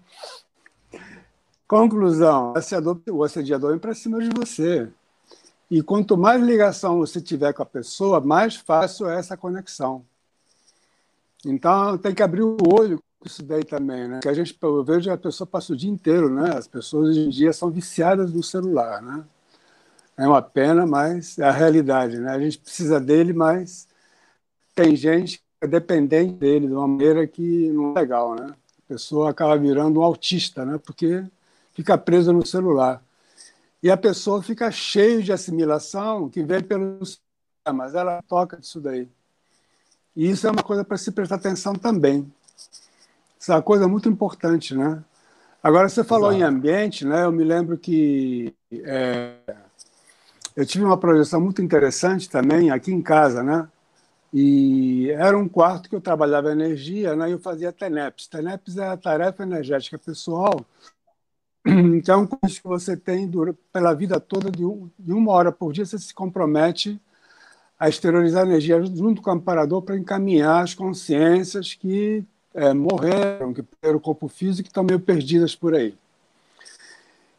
Conclusão, 1.68 2.54
o 2.54 2.58
assediador, 2.58 3.02
o 3.10 3.24
assediador 3.24 3.72
vem 3.72 3.80
para 3.80 3.94
cima 3.94 4.20
de 4.22 4.30
você. 4.30 4.90
E 5.70 5.82
quanto 5.82 6.18
mais 6.18 6.42
ligação 6.42 7.00
você 7.00 7.20
tiver 7.22 7.54
com 7.54 7.64
a 7.64 7.66
pessoa, 7.66 8.22
mais 8.22 8.56
fácil 8.56 9.10
é 9.10 9.20
essa 9.20 9.36
conexão. 9.36 10.06
Então, 11.46 11.98
tem 11.98 12.14
que 12.14 12.24
abrir 12.24 12.44
o 12.44 12.58
olho 12.72 13.00
com 13.20 13.28
isso 13.28 13.44
daí 13.44 13.64
também, 13.64 14.08
né? 14.08 14.20
Que 14.22 14.30
a 14.30 14.34
gente, 14.34 14.58
eu 14.62 14.84
vejo 14.84 15.12
a 15.12 15.18
pessoa 15.18 15.48
passa 15.48 15.74
o 15.74 15.76
dia 15.76 15.90
inteiro, 15.90 16.30
né? 16.30 16.56
As 16.56 16.68
pessoas 16.68 17.10
hoje 17.10 17.20
em 17.22 17.30
dia 17.30 17.54
são 17.54 17.70
viciadas 17.70 18.34
no 18.34 18.44
celular, 18.44 19.02
né? 19.02 19.24
É 20.18 20.28
uma 20.28 20.42
pena, 20.42 20.86
mas 20.86 21.38
é 21.40 21.44
a 21.44 21.52
realidade, 21.52 22.18
né? 22.20 22.32
A 22.32 22.40
gente 22.40 22.60
precisa 22.60 23.00
dele, 23.00 23.34
mas 23.34 23.88
tem 24.76 24.96
gente 24.96 25.40
que 25.40 25.44
é 25.62 25.68
dependente 25.68 26.34
dele 26.34 26.68
de 26.68 26.74
uma 26.74 26.88
maneira 26.88 27.26
que 27.28 27.72
não 27.72 27.92
é 27.92 28.00
legal, 28.02 28.36
né? 28.36 28.48
A 28.86 28.88
pessoa 28.88 29.30
acaba 29.30 29.58
virando 29.58 30.00
um 30.00 30.04
autista, 30.04 30.66
né? 30.66 30.78
Porque 30.78 31.24
fica 31.74 31.98
presa 31.98 32.34
no 32.34 32.46
celular 32.46 33.04
e 33.82 33.90
a 33.90 33.98
pessoa 33.98 34.44
fica 34.44 34.70
cheia 34.72 35.22
de 35.22 35.34
assimilação 35.34 36.30
que 36.30 36.44
vem 36.44 36.62
pelos 36.62 37.22
mas 37.74 37.94
ela 37.94 38.22
toca 38.24 38.58
disso 38.58 38.82
daí. 38.82 39.08
E 40.16 40.30
isso 40.30 40.48
é 40.48 40.52
uma 40.52 40.64
coisa 40.64 40.84
para 40.84 40.98
se 40.98 41.12
prestar 41.12 41.36
atenção 41.36 41.74
também. 41.74 42.32
Isso 43.40 43.52
é 43.52 43.56
uma 43.56 43.62
coisa 43.62 43.88
muito 43.88 44.10
importante, 44.10 44.76
né? 44.76 45.04
Agora, 45.64 45.88
você 45.88 46.04
falou 46.04 46.32
Exato. 46.32 46.44
em 46.44 46.46
ambiente, 46.46 47.06
né? 47.06 47.24
Eu 47.24 47.32
me 47.32 47.44
lembro 47.44 47.78
que 47.78 48.54
é, 48.72 49.36
eu 50.56 50.66
tive 50.66 50.84
uma 50.84 50.98
projeção 50.98 51.40
muito 51.40 51.62
interessante 51.62 52.30
também 52.30 52.72
aqui 52.72 52.92
em 52.92 53.02
casa, 53.02 53.44
né? 53.44 53.68
E 54.34 55.10
era 55.12 55.38
um 55.38 55.48
quarto 55.48 55.90
que 55.90 55.96
eu 55.96 56.02
trabalhava 56.02 56.52
energia, 56.52 57.16
né? 57.16 57.30
E 57.30 57.34
eu 57.34 57.40
fazia 57.40 57.72
TENEPS. 57.72 58.28
TENEPS 58.28 58.78
é 58.78 58.88
a 58.88 58.98
tarefa 58.98 59.44
energética 59.44 59.98
pessoal 59.98 60.66
então, 61.66 62.26
com 62.26 62.38
isso 62.46 62.62
que 62.62 62.68
você 62.68 62.98
tem 62.98 63.30
pela 63.72 63.94
vida 63.94 64.20
toda, 64.20 64.50
de, 64.50 64.64
uma 64.64 65.32
hora 65.32 65.52
por 65.52 65.72
dia, 65.72 65.86
você 65.86 65.98
se 66.00 66.14
compromete 66.14 67.00
a 67.82 67.90
exteriorizar 67.90 68.46
energia 68.46 68.80
junto 68.84 69.24
com 69.24 69.32
o 69.32 69.34
amparador 69.34 69.82
para 69.82 69.98
encaminhar 69.98 70.64
as 70.64 70.76
consciências 70.76 71.74
que 71.74 72.24
é, 72.54 72.76
morreram, 72.76 73.52
que 73.56 73.64
perderam 73.64 73.98
o 73.98 74.00
corpo 74.00 74.28
físico 74.28 74.68
e 74.68 74.70
estão 74.70 74.84
meio 74.84 75.00
perdidas 75.00 75.56
por 75.56 75.74
aí. 75.74 75.96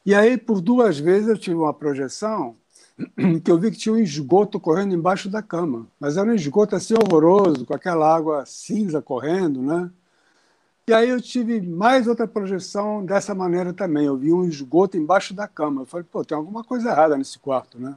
E 0.05 0.13
aí, 0.13 0.37
por 0.37 0.61
duas 0.61 0.99
vezes, 0.99 1.29
eu 1.29 1.39
tive 1.39 1.55
uma 1.55 1.73
projeção 1.73 2.57
que 3.45 3.49
eu 3.49 3.57
vi 3.57 3.71
que 3.71 3.77
tinha 3.77 3.95
um 3.95 4.01
esgoto 4.01 4.59
correndo 4.59 4.97
embaixo 4.97 5.31
da 5.31 5.41
cama. 5.41 5.87
Mas 6.01 6.17
era 6.17 6.29
um 6.29 6.35
esgoto 6.35 6.75
assim 6.75 6.95
horroroso, 6.95 7.65
com 7.65 7.75
aquela 7.75 8.13
água 8.13 8.45
cinza 8.45 9.01
correndo, 9.01 9.63
né? 9.63 9.89
E 10.89 10.93
aí 10.93 11.09
eu 11.09 11.21
tive 11.21 11.61
mais 11.61 12.09
outra 12.09 12.27
projeção 12.27 13.05
dessa 13.05 13.33
maneira 13.33 13.73
também. 13.73 14.07
Eu 14.07 14.17
vi 14.17 14.33
um 14.33 14.45
esgoto 14.45 14.97
embaixo 14.97 15.33
da 15.35 15.47
cama. 15.47 15.83
Eu 15.83 15.87
falei, 15.87 16.05
pô, 16.11 16.25
tem 16.25 16.37
alguma 16.37 16.65
coisa 16.65 16.91
errada 16.91 17.17
nesse 17.17 17.39
quarto, 17.39 17.79
né? 17.79 17.95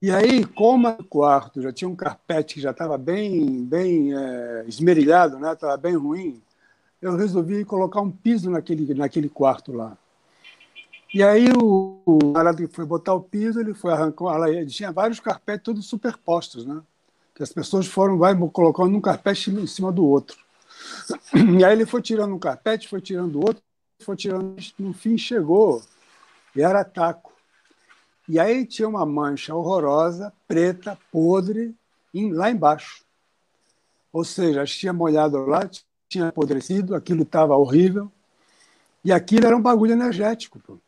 E 0.00 0.12
aí, 0.12 0.44
como 0.44 0.88
o 0.88 1.04
quarto 1.04 1.60
já 1.60 1.72
tinha 1.72 1.88
um 1.88 1.96
carpete 1.96 2.54
que 2.54 2.60
já 2.60 2.70
estava 2.70 2.96
bem, 2.96 3.64
bem 3.64 4.16
é, 4.16 4.64
esmerilhado, 4.68 5.38
né? 5.38 5.52
Estava 5.52 5.76
bem 5.76 5.96
ruim. 5.96 6.40
Eu 7.02 7.16
resolvi 7.16 7.64
colocar 7.64 8.00
um 8.00 8.10
piso 8.10 8.48
naquele, 8.48 8.94
naquele 8.94 9.28
quarto 9.28 9.72
lá. 9.72 9.96
E 11.12 11.22
aí 11.22 11.50
o, 11.52 12.00
o 12.04 12.32
cara 12.32 12.54
que 12.54 12.68
foi 12.68 12.84
botar 12.84 13.14
o 13.14 13.20
piso, 13.20 13.58
ele 13.58 13.74
foi 13.74 13.92
arrancou, 13.92 14.30
ela 14.30 14.64
tinha 14.66 14.92
vários 14.92 15.18
carpetes 15.18 15.64
todos 15.64 15.86
superpostos, 15.86 16.64
né? 16.64 16.80
Que 17.34 17.42
as 17.42 17.52
pessoas 17.52 17.86
foram 17.86 18.18
vai 18.18 18.36
colocando 18.52 18.96
um 18.96 19.00
carpete 19.00 19.50
em 19.50 19.66
cima 19.66 19.90
do 19.90 20.04
outro. 20.06 20.36
E 21.58 21.64
aí 21.64 21.72
ele 21.72 21.86
foi 21.86 22.02
tirando 22.02 22.34
um 22.34 22.38
carpete, 22.38 22.88
foi 22.88 23.00
tirando 23.00 23.36
outro, 23.36 23.62
foi 24.00 24.16
tirando, 24.16 24.56
no 24.78 24.92
fim 24.92 25.18
chegou 25.18 25.82
e 26.54 26.62
era 26.62 26.84
taco. 26.84 27.27
E 28.28 28.38
aí 28.38 28.66
tinha 28.66 28.88
uma 28.88 29.06
mancha 29.06 29.54
horrorosa, 29.54 30.32
preta, 30.46 30.98
podre, 31.10 31.74
lá 32.14 32.50
embaixo. 32.50 33.04
Ou 34.12 34.24
seja, 34.24 34.64
tinha 34.64 34.92
molhado 34.92 35.38
lá, 35.46 35.68
tinha 36.08 36.28
apodrecido, 36.28 36.94
aquilo 36.94 37.22
estava 37.22 37.56
horrível. 37.56 38.10
E 39.04 39.12
aquilo 39.12 39.46
era 39.46 39.56
um 39.56 39.62
bagulho 39.62 39.92
energético. 39.92 40.58
Pô 40.58 40.78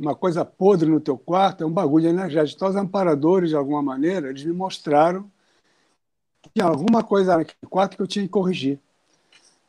uma 0.00 0.14
coisa 0.14 0.46
podre 0.46 0.88
no 0.88 0.98
teu 0.98 1.18
quarto 1.18 1.62
é 1.62 1.66
um 1.66 1.70
bagulho 1.70 2.08
energético. 2.08 2.56
Então, 2.56 2.68
os 2.70 2.76
amparadores, 2.76 3.50
de 3.50 3.56
alguma 3.56 3.82
maneira, 3.82 4.30
eles 4.30 4.42
me 4.44 4.52
mostraram 4.52 5.30
que 6.40 6.48
tinha 6.54 6.64
alguma 6.64 7.02
coisa 7.04 7.36
naquele 7.36 7.68
quarto 7.68 7.96
que 7.96 8.02
eu 8.02 8.06
tinha 8.06 8.24
que 8.24 8.30
corrigir. 8.30 8.80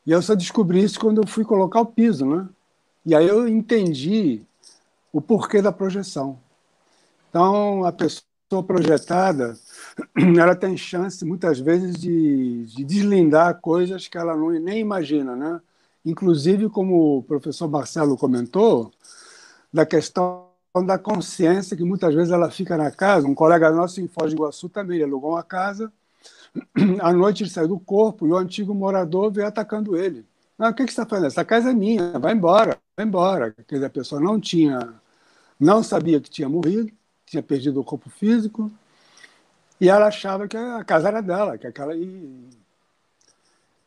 E 0.06 0.10
eu 0.10 0.22
só 0.22 0.34
descobri 0.34 0.82
isso 0.82 0.98
quando 0.98 1.20
eu 1.20 1.28
fui 1.28 1.44
colocar 1.44 1.82
o 1.82 1.86
piso, 1.86 2.24
né? 2.24 2.48
E 3.04 3.14
aí 3.14 3.28
eu 3.28 3.46
entendi 3.46 4.40
o 5.12 5.20
porquê 5.20 5.60
da 5.60 5.70
projeção. 5.70 6.38
Então, 7.32 7.82
a 7.86 7.90
pessoa 7.90 8.62
projetada, 8.62 9.56
ela 10.38 10.54
tem 10.54 10.76
chance, 10.76 11.24
muitas 11.24 11.58
vezes, 11.58 11.96
de, 11.96 12.66
de 12.66 12.84
deslindar 12.84 13.58
coisas 13.58 14.06
que 14.06 14.18
ela 14.18 14.36
não, 14.36 14.50
nem 14.50 14.80
imagina, 14.80 15.34
né? 15.34 15.58
Inclusive, 16.04 16.68
como 16.68 17.16
o 17.16 17.22
professor 17.22 17.70
Marcelo 17.70 18.18
comentou, 18.18 18.92
da 19.72 19.86
questão 19.86 20.48
da 20.84 20.98
consciência, 20.98 21.74
que 21.74 21.84
muitas 21.84 22.14
vezes 22.14 22.30
ela 22.30 22.50
fica 22.50 22.76
na 22.76 22.90
casa. 22.90 23.26
Um 23.26 23.34
colega 23.34 23.70
nosso 23.70 24.02
em 24.02 24.08
Foz 24.08 24.34
do 24.34 24.36
Iguaçu 24.36 24.68
também 24.68 25.02
alugou 25.02 25.30
uma 25.30 25.42
casa. 25.42 25.90
À 27.00 27.14
noite 27.14 27.44
ele 27.44 27.50
saiu 27.50 27.68
do 27.68 27.80
corpo 27.80 28.26
e 28.26 28.30
o 28.30 28.36
antigo 28.36 28.74
morador 28.74 29.32
veio 29.32 29.46
atacando 29.46 29.96
ele. 29.96 30.26
Ah, 30.58 30.68
o 30.68 30.74
que, 30.74 30.84
que 30.84 30.92
você 30.92 31.00
está 31.00 31.06
fazendo? 31.06 31.28
Essa 31.28 31.46
casa 31.46 31.70
é 31.70 31.74
minha, 31.74 32.18
vai 32.18 32.34
embora, 32.34 32.78
vai 32.94 33.06
embora. 33.06 33.52
Quer 33.66 33.76
dizer, 33.76 33.86
a 33.86 33.90
pessoa 33.90 34.20
não 34.20 34.38
tinha, 34.38 34.92
não 35.58 35.82
sabia 35.82 36.20
que 36.20 36.28
tinha 36.28 36.46
morrido, 36.46 36.92
tinha 37.32 37.42
perdido 37.42 37.80
o 37.80 37.84
corpo 37.84 38.10
físico, 38.10 38.70
e 39.80 39.88
ela 39.88 40.06
achava 40.06 40.46
que 40.46 40.56
a 40.56 40.84
casa 40.84 41.08
era 41.08 41.22
dela, 41.22 41.56
que 41.56 41.66
aquela. 41.66 41.96
E, 41.96 42.48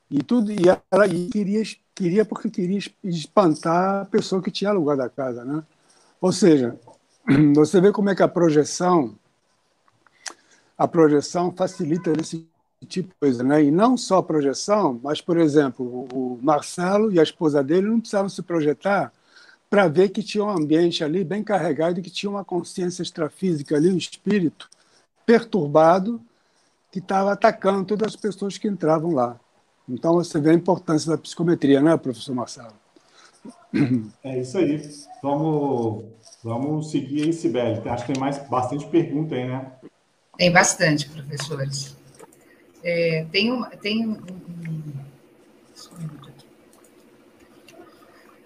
e 0.09 0.23
tudo, 0.23 0.51
e 0.51 0.57
ela 0.91 1.07
e 1.07 1.29
queria, 1.29 1.63
queria 1.93 2.25
porque 2.25 2.49
queria 2.49 2.79
espantar 3.03 4.01
a 4.01 4.05
pessoa 4.05 4.41
que 4.41 4.51
tinha 4.51 4.71
alugado 4.71 5.03
a 5.03 5.09
casa, 5.09 5.45
né? 5.45 5.63
Ou 6.19 6.31
seja, 6.31 6.77
você 7.55 7.79
vê 7.79 7.91
como 7.91 8.09
é 8.09 8.15
que 8.15 8.23
a 8.23 8.27
projeção 8.27 9.15
a 10.77 10.87
projeção 10.87 11.53
facilita 11.55 12.11
esse 12.19 12.45
tipo 12.87 13.09
de 13.09 13.15
coisa, 13.17 13.43
né? 13.43 13.63
E 13.63 13.71
não 13.71 13.95
só 13.95 14.17
a 14.17 14.23
projeção, 14.23 14.99
mas 15.01 15.21
por 15.21 15.37
exemplo, 15.37 16.07
o 16.11 16.37
Marcelo 16.41 17.11
e 17.11 17.19
a 17.19 17.23
esposa 17.23 17.63
dele 17.63 17.87
não 17.87 17.99
precisavam 17.99 18.27
se 18.27 18.41
projetar 18.41 19.13
para 19.75 19.89
ver 19.89 20.07
que 20.07 20.23
tinha 20.23 20.41
um 20.41 20.49
ambiente 20.49 21.03
ali 21.03 21.21
bem 21.21 21.43
carregado 21.43 21.99
e 21.99 22.01
que 22.01 22.09
tinha 22.09 22.29
uma 22.29 22.45
consciência 22.45 23.03
extrafísica 23.03 23.75
ali, 23.75 23.91
um 23.91 23.97
espírito 23.97 24.69
perturbado 25.25 26.21
que 26.89 26.99
estava 26.99 27.33
atacando 27.33 27.83
todas 27.83 28.07
as 28.07 28.15
pessoas 28.15 28.57
que 28.57 28.69
entravam 28.69 29.11
lá. 29.11 29.37
Então 29.89 30.13
você 30.13 30.39
vê 30.39 30.51
a 30.51 30.53
importância 30.53 31.11
da 31.11 31.17
psicometria, 31.17 31.81
né, 31.81 31.97
professor 31.97 32.33
Marcelo? 32.33 32.71
É 34.23 34.39
isso 34.39 34.57
aí. 34.57 34.81
Vamos, 35.21 36.05
vamos 36.41 36.89
seguir 36.89 37.23
aí, 37.23 37.33
Sibeli. 37.33 37.81
Acho 37.89 38.05
que 38.05 38.13
tem 38.13 38.21
mais 38.21 38.37
bastante 38.47 38.87
pergunta 38.87 39.35
aí, 39.35 39.45
né? 39.45 39.73
Tem 40.37 40.53
bastante, 40.53 41.09
professores. 41.09 41.97
É, 42.81 43.25
tem 43.29 43.51
uma, 43.51 43.67
tem 43.71 44.07
um, 44.07 44.13
um, 44.13 44.93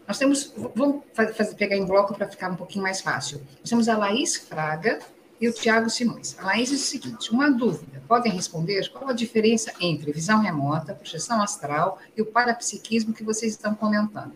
Nós 0.10 0.18
temos, 0.18 0.52
vamos 0.74 1.04
fazer, 1.14 1.54
pegar 1.54 1.76
em 1.76 1.86
bloco 1.86 2.16
para 2.16 2.28
ficar 2.28 2.50
um 2.50 2.56
pouquinho 2.56 2.82
mais 2.82 3.00
fácil. 3.00 3.46
Nós 3.60 3.70
temos 3.70 3.88
a 3.88 3.96
Laís 3.96 4.38
Fraga 4.38 4.98
e 5.40 5.48
o 5.48 5.54
Tiago 5.54 5.88
Simões. 5.88 6.36
A 6.40 6.48
Laís 6.48 6.70
diz 6.70 6.82
o 6.82 6.86
seguinte: 6.88 7.32
uma 7.32 7.52
dúvida. 7.52 8.02
Podem 8.08 8.32
responder 8.32 8.90
qual 8.90 9.12
a 9.12 9.14
diferença 9.14 9.72
entre 9.80 10.12
visão 10.12 10.42
remota, 10.42 10.96
projeção 10.96 11.44
astral 11.44 12.00
e 12.18 12.24
o 12.24 12.26
parapsiquismo 12.26 13.14
que 13.14 13.24
vocês 13.24 13.52
estão 13.52 13.76
comentando? 13.76 14.34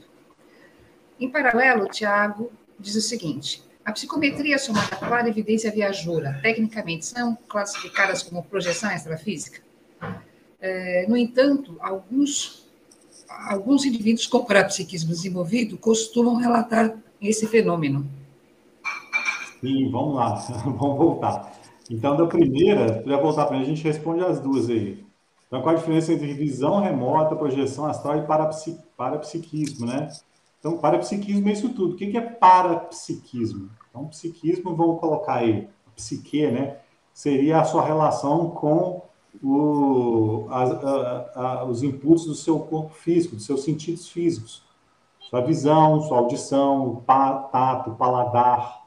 Em 1.20 1.28
paralelo, 1.28 1.86
o 1.86 1.90
Tiago 1.90 2.52
diz 2.80 2.94
o 2.94 3.02
seguinte: 3.02 3.64
a 3.84 3.92
psicometria 3.92 4.60
somada 4.60 4.96
clara 4.96 5.28
evidência 5.28 5.72
viajora, 5.72 6.40
tecnicamente, 6.44 7.08
são 7.08 7.36
classificadas 7.50 8.22
como 8.22 8.44
projeção 8.44 8.92
extrafísica? 8.92 9.60
É, 10.62 11.08
no 11.10 11.18
entanto, 11.18 11.78
alguns, 11.80 12.63
alguns 13.48 13.86
indivíduos 13.86 14.28
com 14.28 14.46
parapsiquismo 14.46 15.10
desenvolvido 15.10 15.78
costumam 15.78 16.36
relatar 16.36 16.98
esse 17.22 17.48
fenômeno. 17.48 18.06
Sim, 19.62 19.90
vamos 19.90 20.16
lá, 20.16 20.34
vamos 20.66 20.98
voltar. 20.98 21.54
Então, 21.90 22.16
da 22.16 22.26
primeira, 22.26 23.02
para 23.02 23.18
voltar 23.18 23.46
para 23.46 23.58
a 23.58 23.64
gente 23.64 23.84
responde 23.84 24.24
as 24.24 24.40
duas 24.40 24.70
aí. 24.70 25.06
Então, 25.48 25.62
qual 25.62 25.76
a 25.76 25.78
diferença 25.78 26.12
entre 26.12 26.34
visão 26.34 26.82
remota, 26.82 27.36
projeção 27.36 27.86
astral 27.86 28.18
e 28.18 28.26
parapsiquismo, 28.98 29.86
né? 29.86 30.10
Então, 30.60 30.78
parapsiquismo 30.78 31.48
é 31.48 31.52
isso 31.52 31.70
tudo. 31.70 31.94
O 31.94 31.98
que 31.98 32.18
é 32.18 32.22
parapsiquismo? 32.22 33.70
Então, 33.90 34.08
psiquismo, 34.08 34.76
vamos 34.76 35.00
colocar 35.00 35.36
aí, 35.36 35.68
psique, 35.96 36.48
né? 36.48 36.78
Seria 37.14 37.60
a 37.60 37.64
sua 37.64 37.86
relação 37.86 38.50
com 38.50 39.04
o, 39.44 40.48
a, 40.50 40.64
a, 40.64 41.42
a, 41.42 41.66
os 41.66 41.84
impulsos 41.84 42.28
do 42.28 42.36
seu 42.36 42.60
corpo 42.60 42.94
físico, 42.94 43.36
dos 43.36 43.46
seus 43.46 43.64
sentidos 43.64 44.08
físicos. 44.08 44.64
Sua 45.20 45.42
visão, 45.42 46.02
sua 46.02 46.20
audição, 46.20 47.04
tato, 47.06 47.92
paladar, 47.96 48.86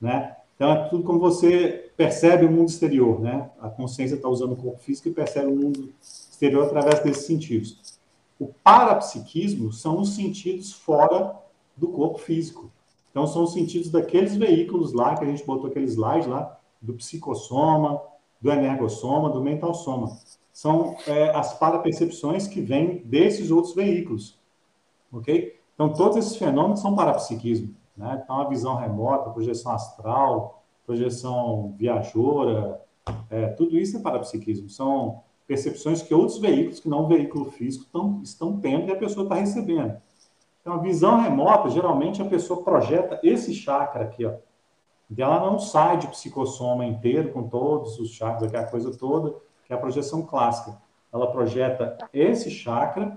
né? 0.00 0.36
Então, 0.54 0.70
é 0.72 0.88
tudo 0.88 1.04
como 1.04 1.18
você 1.18 1.92
percebe 1.96 2.46
o 2.46 2.50
mundo 2.50 2.68
exterior, 2.68 3.20
né? 3.20 3.50
A 3.60 3.68
consciência 3.68 4.14
está 4.14 4.28
usando 4.28 4.52
o 4.52 4.56
corpo 4.56 4.78
físico 4.78 5.08
e 5.08 5.12
percebe 5.12 5.52
o 5.52 5.56
mundo 5.56 5.92
exterior 6.00 6.64
através 6.64 7.00
desses 7.00 7.26
sentidos. 7.26 7.98
O 8.40 8.46
parapsiquismo 8.64 9.72
são 9.72 10.00
os 10.00 10.14
sentidos 10.14 10.72
fora 10.72 11.36
do 11.76 11.88
corpo 11.88 12.18
físico. 12.18 12.70
Então, 13.10 13.26
são 13.26 13.44
os 13.44 13.52
sentidos 13.52 13.90
daqueles 13.90 14.36
veículos 14.36 14.92
lá, 14.92 15.16
que 15.16 15.24
a 15.24 15.28
gente 15.28 15.44
botou 15.44 15.68
aquele 15.68 15.86
slide 15.86 16.28
lá, 16.28 16.58
do 16.80 16.94
psicossoma, 16.94 18.00
do 18.40 18.50
energossoma, 18.50 19.30
do 19.30 19.42
mentalsoma. 19.42 20.16
São 20.52 20.96
é, 21.06 21.30
as 21.30 21.58
parapercepções 21.58 22.46
que 22.46 22.60
vêm 22.60 22.98
desses 23.04 23.50
outros 23.50 23.74
veículos. 23.74 24.38
Ok? 25.12 25.56
Então, 25.74 25.92
todos 25.92 26.16
esses 26.16 26.36
fenômenos 26.36 26.80
são 26.80 26.96
parapsiquismo. 26.96 27.74
Né? 27.96 28.20
Então, 28.22 28.40
a 28.40 28.48
visão 28.48 28.76
remota, 28.76 29.30
projeção 29.30 29.72
astral, 29.72 30.62
projeção 30.84 31.74
viajora, 31.76 32.80
é, 33.30 33.48
tudo 33.48 33.78
isso 33.78 33.96
é 33.96 34.00
parapsiquismo. 34.00 34.68
São 34.68 35.22
percepções 35.46 36.02
que 36.02 36.12
outros 36.12 36.38
veículos, 36.38 36.80
que 36.80 36.88
não 36.88 37.04
o 37.04 37.08
veículo 37.08 37.46
físico, 37.46 37.86
tão, 37.92 38.20
estão 38.22 38.58
tendo 38.58 38.88
e 38.88 38.92
a 38.92 38.96
pessoa 38.96 39.24
está 39.24 39.34
recebendo. 39.34 39.96
Então, 40.60 40.74
a 40.74 40.78
visão 40.78 41.20
remota, 41.20 41.70
geralmente 41.70 42.20
a 42.20 42.26
pessoa 42.26 42.62
projeta 42.62 43.18
esse 43.22 43.54
chakra 43.54 44.04
aqui, 44.04 44.26
ó. 44.26 44.34
E 45.10 45.22
ela 45.22 45.40
não 45.40 45.58
sai 45.58 45.98
de 45.98 46.06
psicossoma 46.08 46.84
inteiro, 46.84 47.32
com 47.32 47.48
todos 47.48 47.98
os 47.98 48.10
chakras, 48.10 48.42
aquela 48.42 48.66
coisa 48.66 48.96
toda, 48.96 49.34
que 49.64 49.72
é 49.72 49.76
a 49.76 49.78
projeção 49.78 50.22
clássica. 50.22 50.76
Ela 51.12 51.30
projeta 51.30 51.96
esse 52.12 52.50
chakra 52.50 53.16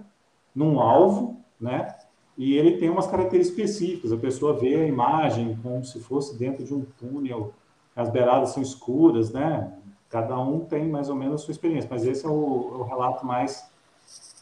num 0.55 0.79
alvo, 0.79 1.37
né? 1.59 1.93
E 2.37 2.55
ele 2.55 2.77
tem 2.77 2.89
umas 2.89 3.07
características 3.07 3.71
específicas. 3.71 4.13
A 4.13 4.17
pessoa 4.17 4.53
vê 4.53 4.75
a 4.75 4.87
imagem 4.87 5.57
como 5.61 5.83
se 5.83 5.99
fosse 5.99 6.37
dentro 6.37 6.63
de 6.63 6.73
um 6.73 6.85
túnel, 6.97 7.53
as 7.95 8.09
beiradas 8.09 8.49
são 8.51 8.63
escuras, 8.63 9.31
né? 9.31 9.77
Cada 10.09 10.37
um 10.39 10.61
tem 10.61 10.87
mais 10.87 11.09
ou 11.09 11.15
menos 11.15 11.41
a 11.41 11.45
sua 11.45 11.51
experiência, 11.51 11.89
mas 11.91 12.05
esse 12.05 12.25
é 12.25 12.29
o, 12.29 12.71
é 12.73 12.77
o 12.77 12.83
relato 12.83 13.25
mais 13.25 13.69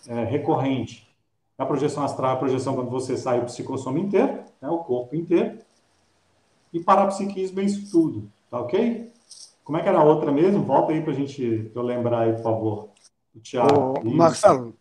é, 0.08 0.24
recorrente. 0.24 1.08
A 1.58 1.66
projeção 1.66 2.04
astral, 2.04 2.36
a 2.36 2.39
projeção 2.39 2.74
quando 2.76 2.89
você 2.89 3.18
sai 3.18 3.39
o 3.39 3.45
psicossoma 3.45 4.00
inteiro, 4.00 4.43
né, 4.62 4.70
o 4.70 4.80
corpo 4.80 5.16
inteiro. 5.16 5.60
E 6.72 6.80
parapsiquismo 6.80 7.60
é 7.60 7.64
isso 7.64 7.90
tudo, 7.92 8.32
tá 8.50 8.60
ok? 8.60 9.12
Como 9.64 9.78
é 9.78 9.84
que 9.84 9.90
era 9.90 10.00
a 10.00 10.04
outra 10.04 10.32
mesmo? 10.32 10.64
Volta 10.64 10.92
aí 10.94 11.02
para 11.02 11.12
a 11.12 11.16
gente, 11.16 11.70
pra 11.74 11.82
eu 11.82 11.86
lembrar 11.86 12.22
aí, 12.22 12.34
por 12.34 12.44
favor. 12.44 12.90
O 13.36 13.40
Tiago. 13.40 14.04
Marcelo, 14.04 14.76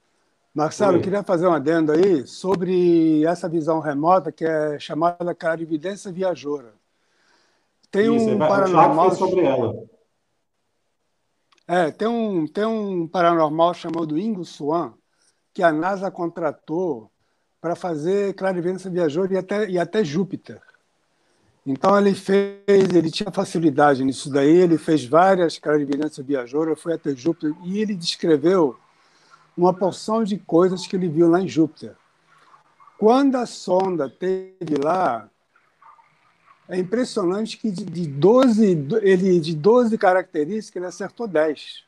Marcelo, 0.54 0.96
eu 0.96 1.02
queria 1.02 1.22
fazer 1.22 1.46
um 1.46 1.52
adendo 1.52 1.92
aí 1.92 2.26
sobre 2.26 3.24
essa 3.24 3.48
visão 3.48 3.80
remota 3.80 4.32
que 4.32 4.44
é 4.44 4.78
chamada 4.78 5.34
clarividência 5.34 6.10
viajoura. 6.10 6.74
Tem 7.90 8.14
Isso, 8.14 8.30
um 8.30 8.38
paranormal 8.38 9.10
sobre 9.12 9.44
ela. 9.44 9.74
É, 11.66 11.90
tem 11.90 12.08
um, 12.08 12.46
tem 12.46 12.64
um 12.64 13.06
paranormal 13.06 13.74
chamado 13.74 14.18
Ingo 14.18 14.44
Swan, 14.44 14.94
que 15.52 15.62
a 15.62 15.70
NASA 15.70 16.10
contratou 16.10 17.10
para 17.60 17.76
fazer 17.76 18.34
clarividência 18.34 18.90
viajoura 18.90 19.34
e 19.34 19.36
até, 19.36 19.68
e 19.68 19.78
até 19.78 20.02
Júpiter. 20.02 20.62
Então 21.68 21.98
ele 21.98 22.14
fez, 22.14 22.64
ele 22.66 23.10
tinha 23.10 23.30
facilidade 23.30 24.02
nisso 24.02 24.30
daí, 24.30 24.56
ele 24.56 24.78
fez 24.78 25.04
várias 25.04 25.58
clarividências 25.58 26.26
viajouras, 26.26 26.80
foi 26.80 26.94
até 26.94 27.14
Júpiter 27.14 27.54
e 27.62 27.78
ele 27.78 27.94
descreveu 27.94 28.74
uma 29.54 29.74
porção 29.74 30.24
de 30.24 30.38
coisas 30.38 30.86
que 30.86 30.96
ele 30.96 31.08
viu 31.08 31.28
lá 31.28 31.42
em 31.42 31.46
Júpiter. 31.46 31.94
Quando 32.96 33.36
a 33.36 33.44
sonda 33.44 34.08
teve 34.08 34.76
lá, 34.82 35.28
é 36.70 36.78
impressionante 36.78 37.58
que 37.58 37.70
de 37.70 38.06
12, 38.08 38.88
ele, 39.02 39.38
de 39.38 39.54
12 39.54 39.98
características, 39.98 40.76
ele 40.76 40.86
acertou 40.86 41.28
10. 41.28 41.84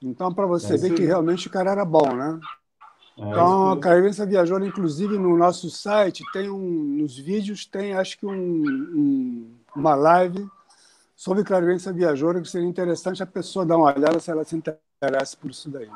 Então, 0.00 0.32
para 0.32 0.46
você 0.46 0.76
é 0.76 0.78
ver 0.78 0.94
que 0.94 1.04
realmente 1.04 1.46
o 1.46 1.50
cara 1.50 1.72
era 1.72 1.84
bom, 1.84 2.14
né? 2.16 2.40
É 3.18 3.28
então, 3.28 3.72
a 3.72 3.80
Carência 3.80 4.24
Viajou, 4.24 4.64
inclusive, 4.64 5.18
no 5.18 5.36
nosso 5.36 5.68
site, 5.68 6.22
tem 6.32 6.48
um, 6.48 6.58
nos 6.58 7.18
vídeos, 7.18 7.66
tem 7.66 7.92
acho 7.92 8.16
que 8.16 8.24
um, 8.24 8.32
um, 8.32 9.50
uma 9.74 9.96
live 9.96 10.46
sobre 11.16 11.42
Clarivença 11.42 11.92
Viajoura, 11.92 12.40
que 12.40 12.48
seria 12.48 12.68
interessante 12.68 13.20
a 13.20 13.26
pessoa 13.26 13.66
dar 13.66 13.76
uma 13.76 13.92
olhada 13.92 14.20
se 14.20 14.30
ela 14.30 14.44
se 14.44 14.54
interessa 14.54 15.36
por 15.40 15.50
isso 15.50 15.68
daí. 15.68 15.90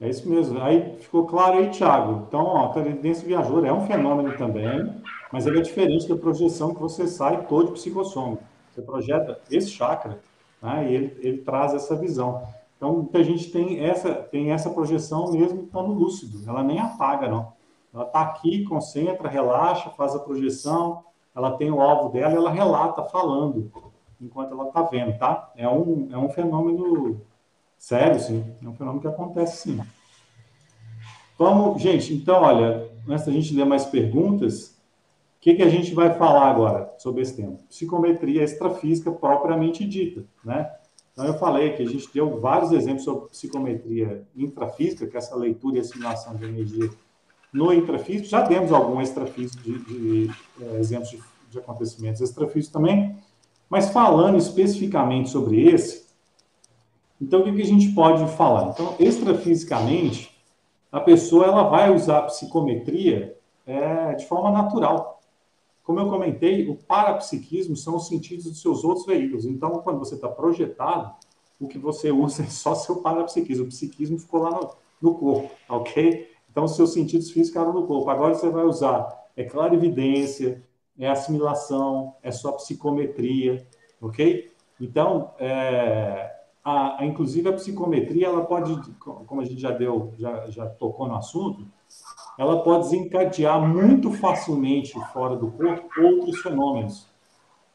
É 0.00 0.08
isso 0.08 0.28
mesmo. 0.28 0.60
Aí 0.60 0.96
ficou 1.00 1.26
claro 1.26 1.58
aí, 1.58 1.70
Thiago. 1.70 2.26
Então, 2.28 2.44
ó, 2.44 2.66
a 2.66 2.72
clarividência 2.72 3.26
viajoura 3.26 3.66
é 3.66 3.72
um 3.72 3.86
fenômeno 3.86 4.36
também, 4.36 5.02
mas 5.32 5.46
ele 5.46 5.58
é 5.58 5.62
diferente 5.62 6.06
da 6.06 6.14
projeção 6.16 6.74
que 6.74 6.80
você 6.80 7.08
sai 7.08 7.46
todo 7.46 7.72
psicossômico. 7.72 8.44
Você 8.72 8.82
projeta 8.82 9.40
esse 9.50 9.70
chakra 9.70 10.20
né, 10.62 10.88
e 10.88 10.94
ele, 10.94 11.16
ele 11.20 11.38
traz 11.38 11.72
essa 11.74 11.96
visão. 11.96 12.46
Então, 12.76 12.92
muita 12.94 13.24
gente 13.24 13.50
tem 13.50 13.80
essa, 13.80 14.14
tem 14.14 14.52
essa 14.52 14.70
projeção 14.70 15.32
mesmo 15.32 15.64
estando 15.64 15.92
lúcido. 15.92 16.48
Ela 16.48 16.62
nem 16.62 16.78
apaga, 16.78 17.28
não. 17.28 17.52
Ela 17.92 18.04
está 18.04 18.20
aqui, 18.20 18.64
concentra, 18.64 19.28
relaxa, 19.28 19.90
faz 19.90 20.14
a 20.14 20.18
projeção, 20.18 21.04
ela 21.34 21.56
tem 21.56 21.70
o 21.70 21.80
alvo 21.80 22.10
dela 22.10 22.34
ela 22.34 22.50
relata 22.50 23.02
falando 23.04 23.70
enquanto 24.20 24.52
ela 24.52 24.68
está 24.68 24.82
vendo, 24.82 25.18
tá? 25.18 25.50
É 25.56 25.68
um, 25.68 26.08
é 26.10 26.16
um 26.16 26.28
fenômeno 26.28 27.20
Sério, 27.78 28.18
sim. 28.18 28.44
É 28.62 28.68
um 28.68 28.74
fenômeno 28.74 29.00
que 29.00 29.06
acontece, 29.06 29.68
sim. 29.68 29.80
Vamos, 31.38 31.80
gente, 31.80 32.14
então, 32.14 32.42
olha, 32.42 32.90
antes 33.06 33.26
da 33.26 33.32
gente 33.32 33.54
ler 33.54 33.66
mais 33.66 33.84
perguntas, 33.84 34.70
o 35.36 35.40
que, 35.40 35.54
que 35.54 35.62
a 35.62 35.68
gente 35.68 35.94
vai 35.94 36.14
falar 36.14 36.50
agora 36.50 36.94
sobre 36.98 37.22
esse 37.22 37.36
tema? 37.36 37.58
Psicometria 37.68 38.42
extrafísica 38.42 39.12
propriamente 39.12 39.86
dita, 39.86 40.24
né? 40.44 40.70
Então, 41.16 41.24
eu 41.24 41.38
falei 41.38 41.72
que 41.72 41.82
a 41.82 41.86
gente 41.86 42.12
deu 42.12 42.38
vários 42.38 42.72
exemplos 42.72 43.04
sobre 43.04 43.30
psicometria 43.30 44.22
intrafísica, 44.36 45.06
que 45.06 45.16
é 45.16 45.18
essa 45.18 45.34
leitura 45.34 45.78
e 45.78 45.80
assimilação 45.80 46.36
de 46.36 46.44
energia 46.44 46.90
no 47.50 47.72
intrafísico. 47.72 48.28
Já 48.28 48.42
demos 48.42 48.70
algum 48.70 49.00
extrafísico 49.00 49.62
de, 49.62 49.78
de, 49.78 50.28
de 50.28 50.34
é, 50.60 50.78
exemplos 50.78 51.08
de, 51.08 51.22
de 51.50 51.58
acontecimentos 51.58 52.20
extrafísicos 52.20 52.68
também, 52.68 53.16
mas 53.70 53.88
falando 53.88 54.36
especificamente 54.36 55.30
sobre 55.30 55.66
esse, 55.70 56.06
então, 57.20 57.40
o 57.40 57.44
que, 57.44 57.62
a 57.62 57.64
gente 57.64 57.92
pode 57.92 58.26
falar? 58.36 58.70
Então, 58.70 58.94
extrafisicamente, 58.98 60.36
a 60.92 61.00
pessoa 61.00 61.46
ela 61.46 61.62
vai 61.64 61.94
usar 61.94 62.18
a 62.18 62.22
psicometria 62.22 63.36
é, 63.66 64.14
de 64.14 64.26
forma 64.26 64.50
natural. 64.50 65.15
Como 65.86 66.00
eu 66.00 66.10
comentei, 66.10 66.68
o 66.68 66.74
parapsiquismo 66.74 67.76
são 67.76 67.94
os 67.94 68.08
sentidos 68.08 68.46
dos 68.46 68.60
seus 68.60 68.82
outros 68.82 69.06
veículos. 69.06 69.46
Então, 69.46 69.70
quando 69.84 70.00
você 70.00 70.16
está 70.16 70.28
projetado, 70.28 71.14
o 71.60 71.68
que 71.68 71.78
você 71.78 72.10
usa 72.10 72.42
é 72.42 72.46
só 72.46 72.74
seu 72.74 72.96
parapsiquismo. 72.96 73.66
O 73.66 73.68
psiquismo 73.68 74.18
ficou 74.18 74.42
lá 74.42 74.50
no, 74.50 74.70
no 75.00 75.14
corpo, 75.14 75.48
ok? 75.68 76.28
Então, 76.50 76.66
seus 76.66 76.92
sentidos 76.92 77.30
físicos 77.30 77.50
ficaram 77.50 77.72
no 77.72 77.86
corpo. 77.86 78.10
Agora 78.10 78.34
você 78.34 78.50
vai 78.50 78.64
usar 78.64 79.26
é 79.36 79.44
clarividência, 79.44 80.60
é 80.98 81.08
assimilação, 81.08 82.16
é 82.20 82.32
só 82.32 82.50
psicometria, 82.52 83.64
ok? 84.00 84.50
Então, 84.80 85.34
é, 85.38 86.34
a, 86.64 87.00
a, 87.00 87.06
inclusive 87.06 87.48
a 87.48 87.52
psicometria, 87.52 88.26
ela 88.26 88.44
pode, 88.44 88.74
como 88.98 89.40
a 89.40 89.44
gente 89.44 89.60
já 89.60 89.70
deu, 89.70 90.14
já, 90.18 90.50
já 90.50 90.66
tocou 90.66 91.06
no 91.06 91.14
assunto, 91.14 91.64
ela 92.38 92.62
pode 92.62 92.84
desencadear 92.84 93.60
muito 93.60 94.12
facilmente 94.12 94.92
fora 95.12 95.36
do 95.36 95.50
corpo 95.50 95.88
outros 96.00 96.40
fenômenos. 96.40 97.06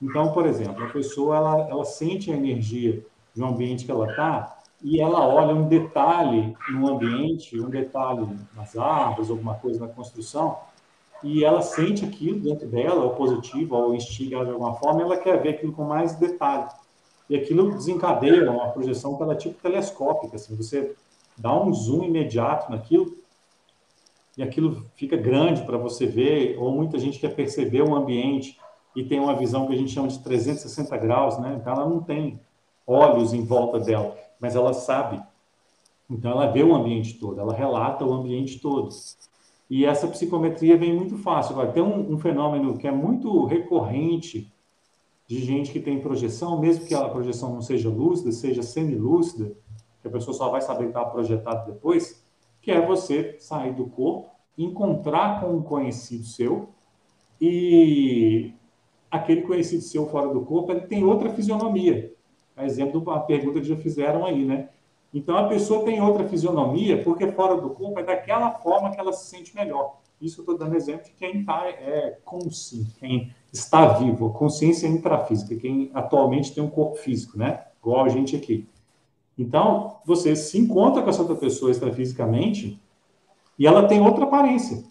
Então, 0.01 0.31
por 0.31 0.45
exemplo, 0.45 0.83
a 0.83 0.89
pessoa 0.89 1.37
ela, 1.37 1.69
ela 1.69 1.85
sente 1.85 2.31
a 2.31 2.35
energia 2.35 3.03
de 3.33 3.41
um 3.41 3.47
ambiente 3.47 3.85
que 3.85 3.91
ela 3.91 4.09
está 4.09 4.57
e 4.83 4.99
ela 4.99 5.27
olha 5.27 5.53
um 5.53 5.67
detalhe 5.67 6.55
no 6.69 6.87
ambiente, 6.87 7.59
um 7.59 7.69
detalhe 7.69 8.27
nas 8.55 8.75
árvores, 8.75 9.29
alguma 9.29 9.55
coisa 9.55 9.79
na 9.79 9.87
construção, 9.87 10.57
e 11.23 11.45
ela 11.45 11.61
sente 11.61 12.03
aquilo 12.03 12.39
dentro 12.39 12.67
dela, 12.67 13.03
ou 13.03 13.11
positivo, 13.11 13.75
ou 13.75 13.93
instiga 13.93 14.37
ela 14.37 14.45
de 14.45 14.51
alguma 14.51 14.73
forma, 14.73 15.01
e 15.01 15.03
ela 15.03 15.17
quer 15.17 15.39
ver 15.39 15.49
aquilo 15.49 15.71
com 15.71 15.83
mais 15.83 16.15
detalhe 16.15 16.67
e 17.31 17.35
aquilo 17.37 17.71
desencadeia 17.71 18.51
uma 18.51 18.67
projeção 18.71 19.15
que 19.15 19.23
ela 19.23 19.31
é 19.31 19.37
tipo 19.37 19.61
telescópica, 19.61 20.35
assim, 20.35 20.53
você 20.53 20.93
dá 21.37 21.57
um 21.57 21.73
zoom 21.73 22.03
imediato 22.03 22.69
naquilo 22.69 23.15
e 24.41 24.43
aquilo 24.43 24.83
fica 24.95 25.15
grande 25.15 25.61
para 25.61 25.77
você 25.77 26.07
ver, 26.07 26.57
ou 26.57 26.71
muita 26.71 26.97
gente 26.97 27.19
quer 27.19 27.35
perceber 27.35 27.83
o 27.83 27.93
ambiente 27.93 28.57
e 28.95 29.03
tem 29.03 29.19
uma 29.19 29.35
visão 29.35 29.67
que 29.67 29.73
a 29.73 29.77
gente 29.77 29.91
chama 29.91 30.07
de 30.07 30.17
360 30.17 30.97
graus, 30.97 31.37
né? 31.37 31.57
Então 31.61 31.73
ela 31.73 31.87
não 31.87 32.01
tem 32.01 32.39
olhos 32.85 33.33
em 33.33 33.45
volta 33.45 33.79
dela, 33.79 34.17
mas 34.39 34.55
ela 34.55 34.73
sabe. 34.73 35.21
Então 36.09 36.31
ela 36.31 36.47
vê 36.47 36.63
o 36.63 36.73
ambiente 36.73 37.19
todo, 37.19 37.39
ela 37.39 37.53
relata 37.53 38.03
o 38.03 38.11
ambiente 38.11 38.59
todo. 38.59 38.89
E 39.69 39.85
essa 39.85 40.07
psicometria 40.07 40.75
vem 40.75 40.91
muito 40.91 41.19
fácil. 41.19 41.55
Vai 41.55 41.71
ter 41.71 41.81
um, 41.81 42.11
um 42.11 42.17
fenômeno 42.17 42.79
que 42.79 42.87
é 42.87 42.91
muito 42.91 43.45
recorrente 43.45 44.51
de 45.27 45.39
gente 45.39 45.71
que 45.71 45.79
tem 45.79 46.01
projeção, 46.01 46.59
mesmo 46.59 46.85
que 46.85 46.95
a 46.95 47.07
projeção 47.07 47.53
não 47.53 47.61
seja 47.61 47.89
lúcida, 47.89 48.31
seja 48.31 48.63
semilúcida, 48.63 49.55
que 50.01 50.07
a 50.07 50.11
pessoa 50.11 50.35
só 50.35 50.49
vai 50.49 50.61
saber 50.61 50.85
que 50.85 50.89
está 50.89 51.05
projetado 51.05 51.71
depois, 51.71 52.25
que 52.59 52.71
é 52.71 52.83
você 52.83 53.37
sair 53.39 53.73
do 53.73 53.85
corpo, 53.85 54.30
encontrar 54.57 55.41
com 55.41 55.55
um 55.55 55.61
conhecido 55.61 56.25
seu 56.25 56.69
e 57.39 58.53
aquele 59.09 59.41
conhecido 59.41 59.81
seu 59.81 60.07
fora 60.07 60.33
do 60.33 60.41
corpo, 60.41 60.71
ele 60.71 60.81
tem 60.81 61.03
outra 61.03 61.29
fisionomia. 61.29 62.13
Exemplo 62.57 63.01
da 63.01 63.19
pergunta 63.19 63.59
que 63.59 63.67
já 63.67 63.75
fizeram 63.75 64.25
aí, 64.25 64.45
né? 64.45 64.69
Então 65.13 65.35
a 65.35 65.47
pessoa 65.47 65.83
tem 65.83 66.01
outra 66.01 66.27
fisionomia 66.27 67.03
porque 67.03 67.31
fora 67.31 67.59
do 67.59 67.71
corpo 67.71 67.99
é 67.99 68.03
daquela 68.03 68.51
forma 68.51 68.91
que 68.91 68.99
ela 68.99 69.11
se 69.11 69.29
sente 69.29 69.55
melhor. 69.55 69.99
Isso 70.21 70.39
eu 70.39 70.43
estou 70.43 70.57
dando 70.57 70.75
exemplo 70.75 71.05
de 71.05 71.11
quem 71.11 71.39
está 71.39 71.67
é, 71.67 72.19
consciente, 72.23 72.93
quem 72.99 73.33
está 73.51 73.87
vivo, 73.93 74.29
consciência 74.29 74.87
intrafísica, 74.87 75.55
quem 75.55 75.89
atualmente 75.93 76.53
tem 76.53 76.63
um 76.63 76.69
corpo 76.69 76.95
físico, 76.95 77.37
né? 77.37 77.65
Igual 77.81 78.05
a 78.05 78.09
gente 78.09 78.35
aqui. 78.35 78.67
Então, 79.37 79.97
você 80.05 80.35
se 80.35 80.59
encontra 80.59 81.01
com 81.01 81.09
essa 81.09 81.21
outra 81.21 81.35
pessoa 81.35 81.71
extrafisicamente 81.71 82.79
e 83.61 83.67
ela 83.67 83.87
tem 83.87 84.01
outra 84.01 84.23
aparência. 84.23 84.83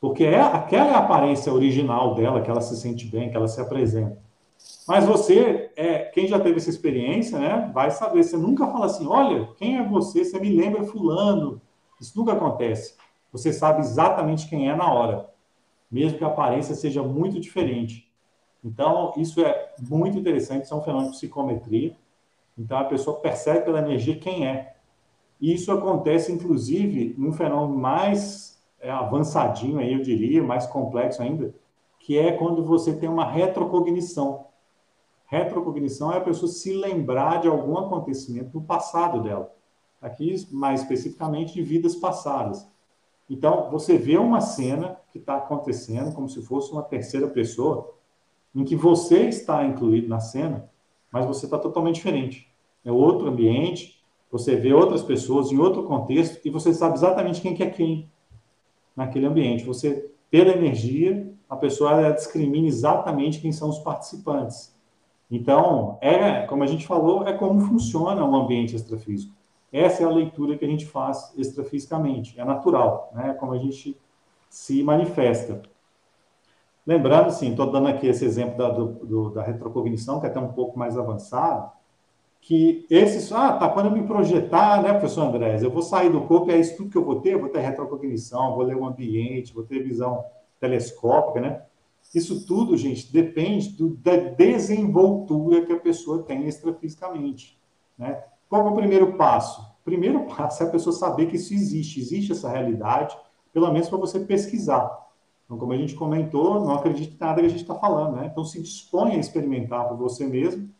Porque 0.00 0.24
é, 0.24 0.40
aquela 0.40 0.90
é 0.90 0.94
a 0.94 0.98
aparência 0.98 1.52
original 1.52 2.14
dela, 2.14 2.40
que 2.40 2.50
ela 2.50 2.60
se 2.60 2.76
sente 2.76 3.06
bem, 3.06 3.30
que 3.30 3.36
ela 3.36 3.48
se 3.48 3.60
apresenta. 3.60 4.18
Mas 4.88 5.04
você, 5.04 5.70
é, 5.76 5.98
quem 6.04 6.26
já 6.26 6.38
teve 6.38 6.56
essa 6.56 6.70
experiência, 6.70 7.38
né, 7.38 7.70
vai 7.74 7.90
saber. 7.90 8.22
Você 8.22 8.36
nunca 8.36 8.66
fala 8.66 8.86
assim: 8.86 9.06
olha, 9.06 9.48
quem 9.56 9.76
é 9.76 9.86
você? 9.86 10.24
Você 10.24 10.38
me 10.40 10.50
lembra 10.50 10.84
Fulano. 10.84 11.60
Isso 12.00 12.18
nunca 12.18 12.32
acontece. 12.32 12.94
Você 13.32 13.52
sabe 13.52 13.80
exatamente 13.80 14.48
quem 14.48 14.70
é 14.70 14.74
na 14.74 14.90
hora 14.90 15.36
mesmo 15.90 16.18
que 16.18 16.24
a 16.24 16.28
aparência 16.28 16.74
seja 16.74 17.02
muito 17.02 17.40
diferente. 17.40 18.10
Então, 18.64 19.12
isso 19.16 19.40
é 19.40 19.74
muito 19.80 20.18
interessante, 20.18 20.64
isso 20.64 20.74
é 20.74 20.76
um 20.76 20.82
fenômeno 20.82 21.10
de 21.10 21.16
psicometria. 21.16 21.96
Então, 22.58 22.78
a 22.78 22.84
pessoa 22.84 23.20
percebe 23.20 23.64
pela 23.64 23.78
energia 23.78 24.18
quem 24.18 24.46
é. 24.46 24.75
E 25.40 25.52
isso 25.52 25.70
acontece, 25.70 26.32
inclusive, 26.32 27.14
num 27.18 27.32
fenômeno 27.32 27.78
mais 27.78 28.62
é, 28.80 28.90
avançadinho, 28.90 29.78
aí, 29.78 29.92
eu 29.92 30.00
diria, 30.00 30.42
mais 30.42 30.66
complexo 30.66 31.22
ainda, 31.22 31.54
que 31.98 32.18
é 32.18 32.32
quando 32.32 32.64
você 32.64 32.94
tem 32.96 33.08
uma 33.08 33.24
retrocognição. 33.24 34.46
Retrocognição 35.26 36.12
é 36.12 36.18
a 36.18 36.20
pessoa 36.20 36.50
se 36.50 36.72
lembrar 36.72 37.40
de 37.40 37.48
algum 37.48 37.76
acontecimento 37.76 38.50
no 38.54 38.64
passado 38.64 39.22
dela. 39.22 39.52
Aqui, 40.00 40.34
mais 40.52 40.82
especificamente, 40.82 41.54
de 41.54 41.62
vidas 41.62 41.96
passadas. 41.96 42.68
Então, 43.28 43.70
você 43.70 43.98
vê 43.98 44.16
uma 44.16 44.40
cena 44.40 44.96
que 45.10 45.18
está 45.18 45.36
acontecendo 45.36 46.14
como 46.14 46.28
se 46.28 46.40
fosse 46.42 46.70
uma 46.70 46.82
terceira 46.82 47.26
pessoa, 47.26 47.92
em 48.54 48.64
que 48.64 48.76
você 48.76 49.28
está 49.28 49.64
incluído 49.66 50.08
na 50.08 50.20
cena, 50.20 50.70
mas 51.10 51.26
você 51.26 51.46
está 51.46 51.58
totalmente 51.58 51.96
diferente. 51.96 52.48
É 52.84 52.92
outro 52.92 53.28
ambiente, 53.28 54.04
Você 54.30 54.56
vê 54.56 54.72
outras 54.72 55.02
pessoas 55.02 55.52
em 55.52 55.58
outro 55.58 55.84
contexto 55.84 56.40
e 56.44 56.50
você 56.50 56.74
sabe 56.74 56.96
exatamente 56.96 57.40
quem 57.40 57.54
que 57.54 57.62
é 57.62 57.70
quem 57.70 58.10
naquele 58.94 59.26
ambiente. 59.26 59.64
Você, 59.64 60.10
pela 60.30 60.52
energia, 60.52 61.32
a 61.48 61.56
pessoa 61.56 62.10
discrimina 62.10 62.66
exatamente 62.66 63.40
quem 63.40 63.52
são 63.52 63.68
os 63.68 63.78
participantes. 63.78 64.74
Então, 65.30 65.98
é, 66.00 66.42
como 66.46 66.62
a 66.62 66.66
gente 66.66 66.86
falou, 66.86 67.26
é 67.26 67.32
como 67.32 67.60
funciona 67.60 68.24
o 68.24 68.34
ambiente 68.34 68.74
extrafísico. 68.74 69.34
Essa 69.72 70.02
é 70.02 70.06
a 70.06 70.10
leitura 70.10 70.56
que 70.56 70.64
a 70.64 70.68
gente 70.68 70.86
faz 70.86 71.32
extrafisicamente, 71.36 72.38
é 72.38 72.44
natural, 72.44 73.10
né? 73.14 73.34
Como 73.34 73.52
a 73.52 73.58
gente 73.58 73.98
se 74.48 74.82
manifesta. 74.82 75.60
Lembrando, 76.86 77.30
sim, 77.32 77.50
estou 77.50 77.70
dando 77.70 77.88
aqui 77.88 78.06
esse 78.06 78.24
exemplo 78.24 78.56
da, 78.56 78.70
do, 78.70 79.30
da 79.30 79.42
retrocognição, 79.42 80.20
que 80.20 80.26
é 80.26 80.28
até 80.30 80.38
um 80.38 80.52
pouco 80.52 80.78
mais 80.78 80.96
avançado, 80.96 81.70
que 82.46 82.86
esses, 82.88 83.32
ah, 83.32 83.54
tá, 83.54 83.68
quando 83.68 83.86
eu 83.86 83.90
me 83.90 84.06
projetar, 84.06 84.80
né, 84.80 84.90
professor 84.90 85.22
Andrés, 85.22 85.64
eu 85.64 85.70
vou 85.70 85.82
sair 85.82 86.10
do 86.10 86.20
corpo, 86.20 86.48
é 86.48 86.60
isso 86.60 86.76
tudo 86.76 86.90
que 86.90 86.96
eu 86.96 87.04
vou 87.04 87.20
ter, 87.20 87.32
eu 87.32 87.40
vou 87.40 87.48
ter 87.48 87.58
retrocognição, 87.58 88.54
vou 88.54 88.62
ler 88.62 88.76
o 88.76 88.86
ambiente, 88.86 89.52
vou 89.52 89.64
ter 89.64 89.82
visão 89.82 90.24
telescópica, 90.60 91.40
né? 91.40 91.62
Isso 92.14 92.46
tudo, 92.46 92.76
gente, 92.76 93.12
depende 93.12 93.70
do, 93.70 93.96
da 93.96 94.14
desenvoltura 94.14 95.66
que 95.66 95.72
a 95.72 95.80
pessoa 95.80 96.22
tem 96.22 96.46
extrafisicamente, 96.46 97.60
né? 97.98 98.22
Qual 98.48 98.64
é 98.64 98.70
o 98.70 98.76
primeiro 98.76 99.14
passo? 99.14 99.60
O 99.80 99.84
primeiro 99.84 100.24
passo 100.26 100.62
é 100.62 100.66
a 100.66 100.70
pessoa 100.70 100.94
saber 100.94 101.26
que 101.26 101.34
isso 101.34 101.52
existe, 101.52 101.98
existe 101.98 102.30
essa 102.30 102.48
realidade, 102.48 103.18
pelo 103.52 103.72
menos 103.72 103.88
para 103.88 103.98
você 103.98 104.20
pesquisar. 104.20 104.96
Então, 105.46 105.58
como 105.58 105.72
a 105.72 105.76
gente 105.76 105.96
comentou, 105.96 106.64
não 106.64 106.74
acredite 106.74 107.12
em 107.12 107.18
nada 107.18 107.40
que 107.40 107.46
a 107.46 107.50
gente 107.50 107.62
está 107.62 107.74
falando, 107.74 108.14
né? 108.14 108.28
Então, 108.30 108.44
se 108.44 108.62
dispõe 108.62 109.16
a 109.16 109.18
experimentar 109.18 109.88
por 109.88 109.96
você 109.96 110.24
mesmo. 110.24 110.70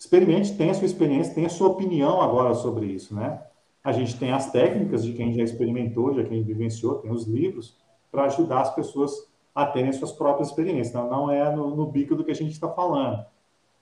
Experimente, 0.00 0.56
tenha 0.56 0.72
sua 0.72 0.86
experiência, 0.86 1.34
tenha 1.34 1.50
sua 1.50 1.68
opinião 1.68 2.22
agora 2.22 2.54
sobre 2.54 2.86
isso, 2.86 3.14
né? 3.14 3.38
A 3.84 3.92
gente 3.92 4.18
tem 4.18 4.32
as 4.32 4.50
técnicas 4.50 5.04
de 5.04 5.12
quem 5.12 5.30
já 5.34 5.42
experimentou, 5.42 6.14
de 6.14 6.24
quem 6.24 6.42
vivenciou, 6.42 6.94
tem 6.94 7.10
os 7.10 7.26
livros, 7.26 7.76
para 8.10 8.24
ajudar 8.24 8.62
as 8.62 8.74
pessoas 8.74 9.12
a 9.54 9.66
terem 9.66 9.92
suas 9.92 10.10
próprias 10.10 10.48
experiências. 10.48 10.88
Então, 10.88 11.10
não 11.10 11.30
é 11.30 11.54
no, 11.54 11.76
no 11.76 11.84
bico 11.84 12.14
do 12.14 12.24
que 12.24 12.30
a 12.30 12.34
gente 12.34 12.52
está 12.52 12.66
falando. 12.70 13.26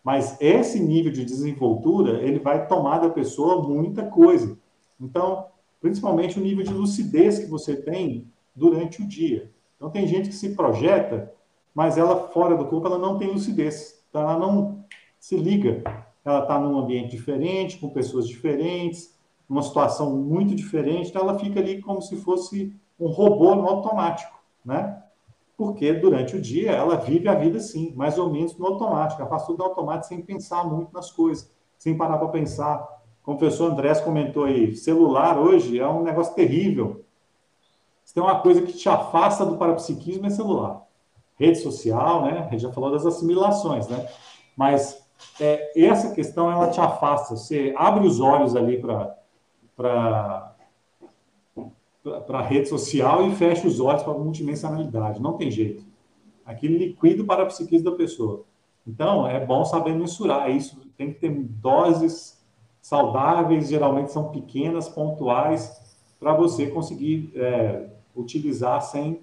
Mas 0.03 0.37
esse 0.41 0.81
nível 0.81 1.13
de 1.13 1.25
desenvoltura, 1.25 2.21
ele 2.21 2.41
vai 2.41 2.67
tomar 2.67 2.99
da 2.99 3.11
pessoa 3.11 3.63
muita 3.63 4.05
coisa. 4.07 4.59
Então, 5.01 5.47
principalmente 5.81 6.37
o 6.37 6.43
nível 6.43 6.65
de 6.65 6.75
lucidez 6.75 7.39
que 7.39 7.47
você 7.47 7.77
tem 7.77 8.27
durante 8.57 9.01
o 9.01 9.07
dia. 9.07 9.53
Então, 9.77 9.89
tem 9.89 10.05
gente 10.05 10.31
que 10.31 10.35
se 10.35 10.57
projeta, 10.57 11.33
mas 11.73 11.97
ela, 11.97 12.29
fora 12.31 12.57
do 12.57 12.67
corpo, 12.67 12.89
ela 12.89 12.99
não 12.99 13.19
tem 13.19 13.29
lucidez. 13.29 14.05
Então, 14.11 14.23
ela 14.23 14.37
não 14.37 14.85
se 15.21 15.37
liga. 15.37 16.08
Ela 16.29 16.43
está 16.43 16.59
num 16.59 16.79
ambiente 16.79 17.11
diferente, 17.11 17.79
com 17.79 17.89
pessoas 17.91 18.27
diferentes, 18.27 19.19
numa 19.49 19.63
situação 19.63 20.15
muito 20.15 20.55
diferente, 20.55 21.09
então 21.09 21.23
ela 21.23 21.39
fica 21.39 21.59
ali 21.59 21.81
como 21.81 22.03
se 22.03 22.17
fosse 22.17 22.75
um 23.01 23.09
robô 23.09 23.55
no 23.55 23.67
automático, 23.67 24.39
né? 24.65 25.03
Porque 25.57 25.93
durante 25.93 26.37
o 26.37 26.41
dia 26.41 26.73
ela 26.73 26.97
vive 26.97 27.29
a 27.29 27.35
vida 27.35 27.59
assim, 27.59 27.93
mais 27.97 28.19
ou 28.19 28.31
menos 28.31 28.57
no 28.59 28.67
automático. 28.67 29.21
Ela 29.21 29.31
faz 29.31 29.45
tudo 29.45 29.63
automático 29.63 30.07
sem 30.07 30.21
pensar 30.21 30.65
muito 30.65 30.93
nas 30.93 31.11
coisas, 31.11 31.51
sem 31.77 31.97
parar 31.97 32.19
para 32.19 32.29
pensar. 32.29 32.87
Como 33.23 33.37
o 33.37 33.39
professor 33.41 33.73
Andrés 33.73 34.01
comentou 34.01 34.45
aí, 34.45 34.77
celular 34.77 35.39
hoje 35.39 35.81
é 35.81 35.89
um 35.89 36.03
negócio 36.03 36.35
terrível. 36.35 37.05
Se 38.05 38.15
tem 38.15 38.23
uma 38.23 38.41
coisa 38.41 38.63
que 38.63 38.73
te 38.73 38.89
afasta 38.89 39.45
do 39.45 39.57
parapsiquismo 39.57 40.27
é 40.27 40.31
celular. 40.31 40.87
Rede 41.35 41.59
social, 41.59 42.23
né? 42.23 42.47
A 42.47 42.51
gente 42.51 42.63
já 42.63 42.73
falou 42.73 42.91
das 42.91 43.05
assimilações, 43.05 43.89
né? 43.89 44.09
Mas 44.57 45.08
é, 45.41 45.73
essa 45.81 46.15
questão 46.15 46.51
ela 46.51 46.69
te 46.71 46.81
afasta. 46.81 47.37
Você 47.37 47.75
abre 47.77 48.07
os 48.07 48.21
olhos 48.21 48.57
ali 48.57 48.81
para 48.81 50.55
a 52.05 52.43
rede 52.43 52.69
social 52.69 53.27
e 53.27 53.35
fecha 53.35 53.67
os 53.67 53.81
olhos 53.81 54.03
para 54.03 54.13
a 54.13 54.19
multidimensionalidade. 54.19 55.21
Não 55.21 55.35
tem 55.35 55.51
jeito. 55.51 55.85
Aquilo 56.45 56.79
liquida 56.79 57.25
para 57.25 57.43
a 57.43 57.47
psiquismo 57.47 57.91
da 57.91 57.97
pessoa. 57.97 58.45
Então, 58.87 59.27
é 59.27 59.45
bom 59.45 59.65
saber 59.65 59.95
mensurar 59.95 60.51
isso. 60.51 60.81
Tem 60.97 61.13
que 61.13 61.21
ter 61.21 61.31
doses 61.31 62.43
saudáveis, 62.81 63.69
geralmente 63.69 64.11
são 64.11 64.31
pequenas, 64.31 64.89
pontuais, 64.89 65.79
para 66.19 66.33
você 66.33 66.69
conseguir 66.69 67.31
é, 67.35 67.91
utilizar 68.17 68.81
sem 68.81 69.21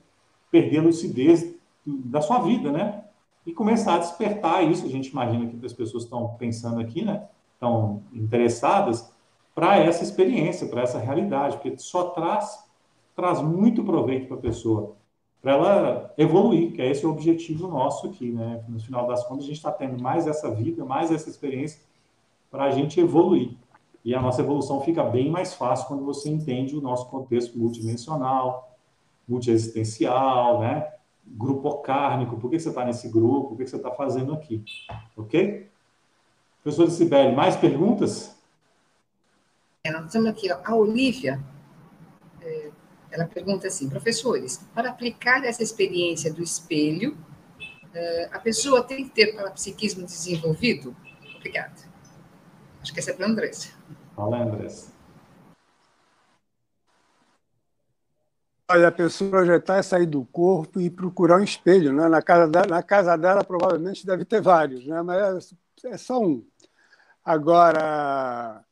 perder 0.51 0.79
a 0.79 0.83
lucidez 0.83 1.55
da 1.85 2.21
sua 2.21 2.39
vida, 2.39 2.71
né? 2.71 3.03
E 3.45 3.53
começar 3.53 3.95
a 3.95 3.99
despertar 3.99 4.63
isso. 4.63 4.85
A 4.85 4.89
gente 4.89 5.09
imagina 5.09 5.45
que 5.47 5.65
as 5.65 5.73
pessoas 5.73 6.03
estão 6.03 6.35
pensando 6.39 6.79
aqui, 6.79 7.03
né? 7.03 7.27
Estão 7.53 8.03
interessadas 8.11 9.13
para 9.53 9.77
essa 9.77 10.03
experiência, 10.03 10.67
para 10.67 10.81
essa 10.81 10.99
realidade, 10.99 11.57
porque 11.57 11.77
só 11.77 12.09
traz 12.09 12.65
traz 13.15 13.41
muito 13.41 13.83
proveito 13.83 14.27
para 14.27 14.35
a 14.35 14.41
pessoa, 14.41 14.97
para 15.41 15.53
ela 15.53 16.13
evoluir, 16.17 16.73
que 16.73 16.81
é 16.81 16.91
esse 16.91 17.05
o 17.05 17.09
objetivo 17.09 17.67
nosso 17.67 18.07
aqui, 18.07 18.29
né? 18.29 18.63
No 18.67 18.79
final 18.79 19.07
das 19.07 19.25
contas, 19.25 19.45
a 19.45 19.47
gente 19.47 19.57
está 19.57 19.71
tendo 19.71 20.01
mais 20.01 20.27
essa 20.27 20.51
vida, 20.51 20.83
mais 20.83 21.11
essa 21.11 21.29
experiência 21.29 21.79
para 22.51 22.65
a 22.65 22.71
gente 22.71 22.99
evoluir. 22.99 23.55
E 24.03 24.13
a 24.13 24.21
nossa 24.21 24.41
evolução 24.41 24.81
fica 24.81 25.03
bem 25.03 25.31
mais 25.31 25.53
fácil 25.53 25.87
quando 25.87 26.03
você 26.03 26.29
entende 26.29 26.75
o 26.75 26.81
nosso 26.81 27.09
contexto 27.09 27.57
multidimensional, 27.57 28.75
multiexistencial, 29.27 30.59
né? 30.59 30.91
Grupo 31.27 31.77
kármico, 31.79 32.37
por 32.37 32.49
que 32.49 32.59
você 32.59 32.69
está 32.69 32.85
nesse 32.85 33.09
grupo, 33.09 33.53
o 33.53 33.57
que 33.57 33.65
você 33.65 33.75
está 33.75 33.91
fazendo 33.91 34.33
aqui, 34.33 34.63
ok? 35.17 35.69
Professor 36.63 36.89
Sibeli, 36.89 37.35
mais 37.35 37.55
perguntas? 37.55 38.35
É, 39.83 39.91
nós 39.91 40.11
temos 40.11 40.27
aqui 40.27 40.49
a 40.49 40.75
Olivia, 40.75 41.39
é, 42.41 42.71
ela 43.11 43.25
pergunta 43.25 43.67
assim, 43.67 43.89
professores, 43.89 44.57
para 44.73 44.89
aplicar 44.89 45.43
essa 45.45 45.61
experiência 45.61 46.33
do 46.33 46.41
espelho, 46.41 47.17
é, 47.93 48.29
a 48.31 48.39
pessoa 48.39 48.83
tem 48.83 49.03
que 49.03 49.11
ter 49.11 49.35
parapsiquismo 49.35 50.05
desenvolvido? 50.05 50.95
Obrigada. 51.37 51.75
Acho 52.81 52.93
que 52.93 52.99
essa 52.99 53.11
é 53.11 53.13
para 53.13 53.25
a 53.25 53.29
Andressa. 53.29 53.69
Fala, 54.15 54.41
Andressa. 54.41 54.94
Olha, 58.67 58.87
a 58.87 58.91
pessoa 58.91 59.29
projetar 59.29 59.77
é 59.77 59.83
sair 59.83 60.07
do 60.07 60.25
corpo 60.25 60.81
e 60.81 60.89
procurar 60.89 61.39
um 61.39 61.43
espelho. 61.43 61.93
Né? 61.93 62.09
Na, 62.09 62.21
casa 62.21 62.47
dela, 62.47 62.67
na 62.67 62.81
casa 62.81 63.15
dela, 63.15 63.43
provavelmente, 63.43 64.05
deve 64.05 64.25
ter 64.25 64.41
vários, 64.41 64.87
né? 64.87 65.03
mas 65.03 65.53
é, 65.83 65.89
é 65.89 65.97
só 65.97 66.19
um. 66.19 66.43
Agora, 67.23 68.63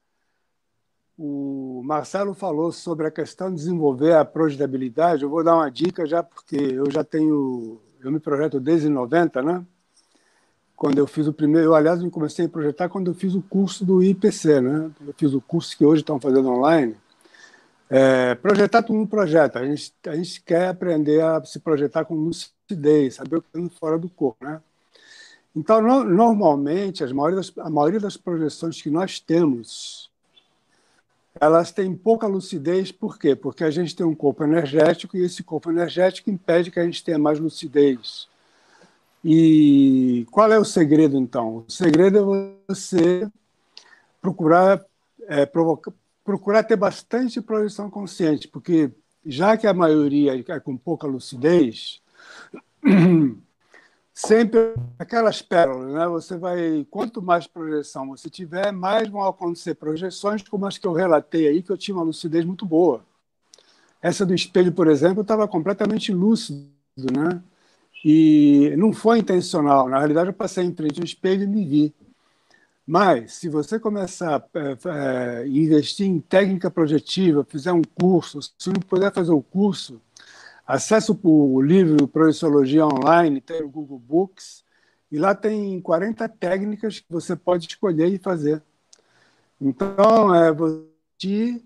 o 1.17 1.83
Marcelo 1.85 2.33
falou 2.33 2.71
sobre 2.71 3.05
a 3.05 3.11
questão 3.11 3.49
de 3.49 3.57
desenvolver 3.57 4.13
a 4.15 4.25
projetabilidade. 4.25 5.23
Eu 5.23 5.29
vou 5.29 5.43
dar 5.43 5.55
uma 5.55 5.69
dica 5.69 6.07
já, 6.07 6.23
porque 6.23 6.55
eu 6.55 6.89
já 6.89 7.03
tenho. 7.03 7.79
Eu 8.01 8.11
me 8.11 8.19
projeto 8.19 8.59
desde 8.59 8.89
90, 8.89 9.43
né? 9.43 9.65
Quando 10.75 10.97
eu 10.97 11.05
fiz 11.05 11.27
o 11.27 11.33
primeiro. 11.33 11.67
Eu, 11.67 11.75
aliás, 11.75 12.01
me 12.01 12.09
comecei 12.09 12.45
a 12.45 12.49
projetar 12.49 12.89
quando 12.89 13.11
eu 13.11 13.15
fiz 13.15 13.35
o 13.35 13.41
curso 13.43 13.85
do 13.85 14.03
IPC, 14.03 14.59
né? 14.59 14.91
Eu 15.05 15.13
fiz 15.13 15.33
o 15.33 15.41
curso 15.41 15.77
que 15.77 15.85
hoje 15.85 16.01
estão 16.01 16.19
fazendo 16.19 16.49
online 16.49 16.95
é, 17.89 18.35
projetar 18.35 18.81
todo 18.83 18.95
mundo 18.95 19.09
projeta. 19.09 19.59
A 19.59 19.65
gente, 19.65 19.93
a 20.07 20.15
gente 20.15 20.41
quer 20.41 20.69
aprender 20.69 21.21
a 21.21 21.43
se 21.43 21.59
projetar 21.59 22.05
com 22.05 22.15
lucidez, 22.15 23.15
saber 23.15 23.37
o 23.37 23.41
que 23.41 23.57
está 23.57 23.79
fora 23.79 23.97
do 23.97 24.09
corpo, 24.09 24.43
né? 24.43 24.61
Então, 25.55 25.81
no, 25.81 26.03
normalmente, 26.03 27.03
as 27.03 27.11
maioria 27.11 27.37
das, 27.37 27.53
a 27.57 27.69
maioria 27.69 27.99
das 27.99 28.17
projeções 28.17 28.81
que 28.81 28.89
nós 28.89 29.19
temos, 29.19 30.09
elas 31.39 31.71
têm 31.71 31.95
pouca 31.95 32.25
lucidez. 32.25 32.91
Por 32.91 33.19
quê? 33.19 33.35
Porque 33.35 33.63
a 33.63 33.69
gente 33.69 33.95
tem 33.95 34.05
um 34.05 34.15
corpo 34.15 34.43
energético 34.43 35.15
e 35.15 35.23
esse 35.23 35.43
corpo 35.43 35.69
energético 35.69 36.31
impede 36.31 36.71
que 36.71 36.79
a 36.79 36.83
gente 36.83 37.03
tenha 37.03 37.19
mais 37.19 37.39
lucidez. 37.39 38.27
E 39.23 40.25
qual 40.31 40.51
é 40.51 40.59
o 40.59 40.65
segredo, 40.65 41.17
então? 41.17 41.63
O 41.67 41.71
segredo 41.71 42.35
é 42.35 42.51
você 42.67 43.29
procurar 44.21 44.83
é, 45.27 45.45
provocar, 45.45 45.93
procurar 46.23 46.63
ter 46.63 46.75
bastante 46.75 47.41
projeção 47.41 47.89
consciente, 47.89 48.47
porque 48.47 48.91
já 49.25 49.57
que 49.57 49.67
a 49.67 49.73
maioria 49.73 50.33
é 50.35 50.59
com 50.59 50.77
pouca 50.77 51.07
lucidez, 51.07 52.01
sempre 54.13 54.75
aquelas 54.99 55.41
pérolas, 55.41 55.93
né? 55.93 56.07
Você 56.07 56.37
vai, 56.37 56.85
quanto 56.89 57.21
mais 57.21 57.47
projeção 57.47 58.09
você 58.09 58.29
tiver, 58.29 58.71
mais 58.71 59.09
vão 59.09 59.23
acontecer 59.23 59.75
projeções 59.75 60.43
como 60.43 60.65
as 60.65 60.77
que 60.77 60.87
eu 60.87 60.93
relatei 60.93 61.47
aí, 61.47 61.63
que 61.63 61.71
eu 61.71 61.77
tinha 61.77 61.95
uma 61.95 62.03
lucidez 62.03 62.45
muito 62.45 62.65
boa. 62.65 63.03
Essa 64.01 64.25
do 64.25 64.33
espelho, 64.33 64.71
por 64.71 64.87
exemplo, 64.87 65.21
estava 65.21 65.47
completamente 65.47 66.13
lúcido, 66.13 66.67
né? 66.97 67.41
E 68.03 68.73
não 68.77 68.91
foi 68.91 69.19
intencional. 69.19 69.87
Na 69.87 69.97
realidade, 69.97 70.27
eu 70.29 70.33
passei 70.33 70.65
em 70.65 70.75
frente 70.75 70.99
ao 70.99 71.05
espelho 71.05 71.43
e 71.43 71.47
me 71.47 71.65
vi. 71.65 71.95
Mas, 72.85 73.33
se 73.33 73.47
você 73.47 73.79
começar 73.79 74.35
a 74.35 74.59
é, 74.59 75.43
é, 75.43 75.47
investir 75.47 76.05
em 76.05 76.19
técnica 76.19 76.69
projetiva, 76.69 77.45
fizer 77.45 77.71
um 77.71 77.81
curso, 77.81 78.41
se 78.41 78.69
não 78.69 78.81
puder 78.81 79.11
fazer 79.13 79.31
o 79.31 79.41
curso, 79.41 80.01
acesse 80.67 81.11
o 81.23 81.61
livro 81.61 82.07
Projeciologia 82.07 82.85
Online, 82.85 83.39
tem 83.39 83.63
o 83.63 83.69
Google 83.69 83.99
Books, 83.99 84.63
e 85.09 85.17
lá 85.17 85.33
tem 85.33 85.79
40 85.79 86.27
técnicas 86.27 86.99
que 86.99 87.05
você 87.09 87.35
pode 87.35 87.67
escolher 87.67 88.07
e 88.07 88.17
fazer. 88.17 88.61
Então, 89.61 90.35
é 90.35 90.51
você 90.51 91.63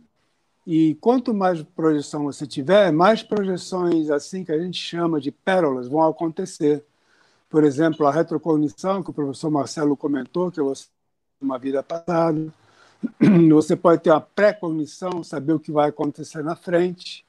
e 0.68 0.95
quanto 0.95 1.34
mais 1.34 1.63
projeção 1.63 2.26
você 2.26 2.45
tiver, 2.45 2.91
mais 2.91 3.24
projeções 3.24 4.09
assim 4.09 4.43
que 4.43 4.51
a 4.51 4.59
gente 4.59 4.78
chama 4.78 5.20
de 5.20 5.32
pérolas 5.32 5.88
vão 5.88 6.05
acontecer. 6.05 6.86
Por 7.49 7.63
exemplo, 7.63 8.05
a 8.05 8.11
retrocognição, 8.11 9.01
que 9.01 9.09
o 9.09 9.13
professor 9.13 9.49
Marcelo 9.49 9.95
comentou, 9.95 10.51
que 10.51 10.61
você 10.61 10.88
uma 11.42 11.58
vida 11.58 11.84
passada. 11.84 12.48
Você 13.52 13.76
pode 13.76 14.02
ter 14.02 14.10
uma 14.10 14.22
pré-cognição, 14.22 15.24
saber 15.24 15.54
o 15.54 15.60
que 15.60 15.72
vai 15.72 15.90
acontecer 15.90 16.44
na 16.44 16.56
frente. 16.56 17.26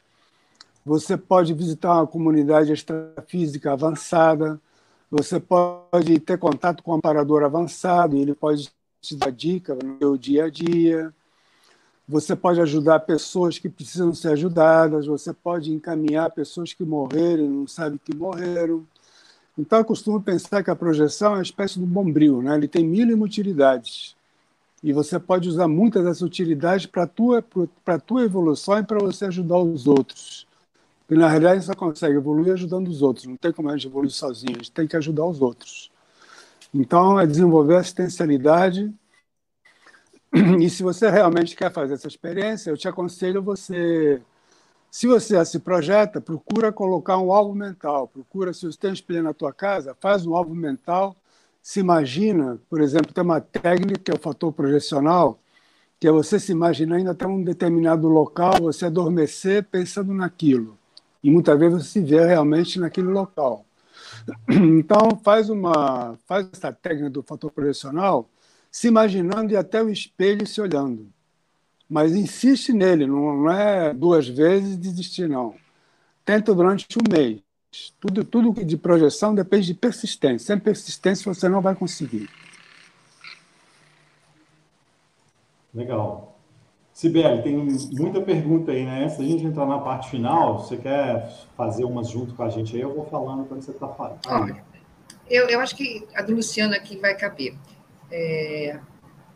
Você 0.85 1.17
pode 1.17 1.53
visitar 1.53 1.95
uma 1.95 2.07
comunidade 2.07 2.73
extrafísica 2.73 3.73
avançada. 3.73 4.59
Você 5.11 5.39
pode 5.39 6.19
ter 6.21 6.39
contato 6.39 6.83
com 6.83 6.93
um 6.93 6.95
amparador 6.95 7.43
avançado, 7.43 8.17
e 8.17 8.21
ele 8.21 8.35
pode 8.35 8.71
te 9.01 9.17
dar 9.17 9.31
dica 9.31 9.75
no 9.75 9.99
seu 9.99 10.17
dia 10.17 10.45
a 10.45 10.51
dia. 10.51 11.15
Você 12.09 12.35
pode 12.35 12.61
ajudar 12.61 13.01
pessoas 13.01 13.59
que 13.59 13.69
precisam 13.69 14.15
ser 14.15 14.29
ajudadas. 14.29 15.07
Você 15.07 15.33
pode 15.35 15.73
encaminhar 15.73 16.31
pessoas 16.31 16.73
que 16.73 16.85
morreram 16.85 17.45
e 17.45 17.49
não 17.49 17.67
sabem 17.67 18.01
que 18.03 18.17
morreram. 18.17 18.87
Então, 19.59 19.81
eu 19.81 19.85
costumo 19.85 20.23
pensar 20.23 20.63
que 20.63 20.71
a 20.71 20.77
projeção 20.77 21.33
é 21.33 21.37
uma 21.39 21.43
espécie 21.43 21.81
de 21.81 21.85
bombril, 21.85 22.41
né? 22.41 22.55
ele 22.55 22.69
tem 22.69 22.87
mil 22.87 23.21
utilidades. 23.21 24.17
E 24.85 24.93
você 24.93 25.19
pode 25.19 25.49
usar 25.49 25.67
muitas 25.67 26.05
dessas 26.05 26.23
utilidades 26.23 26.87
para 26.87 27.03
a 27.03 27.07
tua, 27.09 27.45
tua 28.07 28.23
evolução 28.23 28.79
e 28.79 28.85
para 28.85 29.01
você 29.01 29.25
ajudar 29.25 29.59
os 29.59 29.89
outros. 29.89 30.47
Porque, 31.05 31.21
na 31.21 31.29
realidade, 31.29 31.65
só 31.65 31.75
consegue 31.75 32.17
evoluir 32.17 32.53
ajudando 32.53 32.87
os 32.87 33.03
outros. 33.03 33.27
Não 33.27 33.37
tem 33.37 33.53
como 33.53 33.69
a 33.69 33.77
gente 33.77 33.89
evoluir 33.89 34.13
sozinho, 34.13 34.53
a 34.53 34.59
gente 34.59 34.71
tem 34.71 34.87
que 34.87 34.97
ajudar 34.97 35.25
os 35.25 35.41
outros. 35.41 35.91
Então, 36.73 37.19
é 37.19 37.27
desenvolver 37.27 37.77
assistencialidade. 37.77 38.93
E 40.61 40.69
se 40.69 40.83
você 40.83 41.09
realmente 41.09 41.57
quer 41.57 41.73
fazer 41.73 41.95
essa 41.95 42.07
experiência, 42.07 42.71
eu 42.71 42.77
te 42.77 42.87
aconselho 42.87 43.43
você 43.43 44.21
se 44.91 45.07
você 45.07 45.45
se 45.45 45.59
projeta, 45.59 46.21
procura 46.21 46.73
colocar 46.73 47.19
um 47.19 47.33
alvo 47.33 47.55
mental. 47.55 48.09
Procura, 48.09 48.53
se 48.53 48.67
você 48.67 48.79
tem 48.79 48.91
um 48.91 48.95
espelho 48.95 49.23
na 49.23 49.35
tua 49.35 49.53
casa, 49.53 49.97
faz 50.01 50.27
um 50.27 50.35
alvo 50.35 50.55
mental. 50.55 51.15
Se 51.63 51.81
imagina, 51.81 52.59
por 52.71 52.81
exemplo, 52.81 53.13
tem 53.13 53.23
uma 53.23 53.41
técnica 53.41 54.01
que 54.01 54.11
é 54.11 54.15
o 54.15 54.19
fator 54.19 54.53
projecional, 54.53 55.39
que 56.01 56.09
é 56.09 56.11
você 56.11 56.41
se 56.41 56.53
imaginar 56.53 57.01
indo 57.01 57.11
até 57.11 57.27
um 57.27 57.43
determinado 57.43 58.09
local, 58.09 58.55
você 58.63 58.87
adormecer 58.87 59.65
pensando 59.65 60.15
naquilo. 60.15 60.79
E 61.23 61.31
muitas 61.31 61.59
vezes 61.59 61.85
você 61.85 61.91
se 61.91 62.01
vê 62.01 62.25
realmente 62.27 62.81
naquele 62.81 63.09
local. 63.09 63.65
Então, 64.49 65.19
faz 65.23 65.51
uma 65.51 66.17
faz 66.27 66.49
essa 66.53 66.73
técnica 66.73 67.11
do 67.11 67.23
fator 67.23 67.51
projecional, 67.51 68.29
se 68.71 68.89
imaginando 68.89 69.53
e 69.53 69.57
até 69.57 69.83
o 69.83 69.91
espelho 69.91 70.47
se 70.47 70.61
olhando 70.61 71.09
mas 71.89 72.15
insiste 72.15 72.73
nele, 72.73 73.07
não, 73.07 73.51
é 73.51 73.95
duas 73.95 74.29
vezes 74.29 74.77
desistir, 74.77 75.29
não. 75.29 75.55
Tenta 76.25 76.55
durante 76.55 76.87
um 76.99 77.11
mês. 77.11 77.41
Tudo, 78.01 78.25
tudo 78.25 78.65
de 78.65 78.77
projeção 78.77 79.35
depende 79.35 79.69
de 79.69 79.75
persistência. 79.75 80.47
Sem 80.47 80.59
persistência 80.59 81.33
você 81.33 81.49
não 81.49 81.61
vai 81.61 81.75
conseguir. 81.75 82.29
Legal. 85.75 86.39
Sibeli, 86.93 87.43
tem 87.43 87.57
muita 87.93 88.21
pergunta 88.21 88.73
aí, 88.73 88.85
né? 88.85 89.05
Antes 89.05 89.19
da 89.19 89.25
gente 89.25 89.45
entrar 89.45 89.67
na 89.67 89.79
parte 89.79 90.11
final, 90.11 90.59
você 90.59 90.77
quer 90.77 91.33
fazer 91.57 91.85
umas 91.85 92.11
junto 92.11 92.35
com 92.35 92.43
a 92.43 92.49
gente 92.49 92.75
aí? 92.75 92.83
Eu 92.83 92.93
vou 92.93 93.07
falando 93.07 93.47
quando 93.47 93.63
você 93.63 93.71
está 93.71 93.87
falando. 93.87 94.19
Olha, 94.27 94.65
eu, 95.31 95.49
eu 95.49 95.61
acho 95.61 95.77
que 95.77 96.05
a 96.15 96.23
do 96.23 96.35
Luciano 96.35 96.75
aqui 96.75 96.97
vai 96.97 97.15
caber. 97.15 97.55
É, 98.11 98.81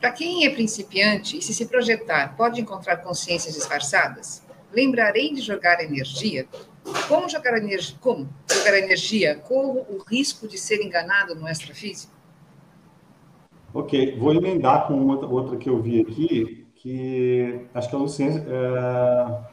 para 0.02 0.10
quem 0.10 0.44
é 0.44 0.50
principiante 0.50 1.38
e 1.38 1.40
se 1.40 1.54
se 1.54 1.66
projetar 1.66 2.36
pode 2.36 2.60
encontrar 2.60 2.96
consciências 2.96 3.54
disfarçadas, 3.54 4.42
lembrarei 4.72 5.32
de 5.32 5.40
jogar 5.40 5.80
energia. 5.80 6.44
Como 7.06 7.28
jogar 7.28 7.56
energia? 7.56 7.96
Como 8.00 8.28
jogar 8.50 8.76
energia? 8.76 9.36
Corro 9.36 9.86
o 9.88 10.02
risco 10.02 10.48
de 10.48 10.58
ser 10.58 10.84
enganado 10.84 11.36
no 11.36 11.48
extrafísico? 11.48 12.12
Ok, 13.72 14.18
vou 14.18 14.34
emendar 14.34 14.88
com 14.88 14.94
outra, 15.06 15.28
outra 15.28 15.56
que 15.56 15.70
eu 15.70 15.80
vi 15.80 16.00
aqui, 16.00 16.66
que 16.74 17.60
acho 17.72 17.88
que 17.88 17.94
é 17.94 17.98
o 17.98 18.02
Luciano, 18.02 18.44
é... 18.48 19.52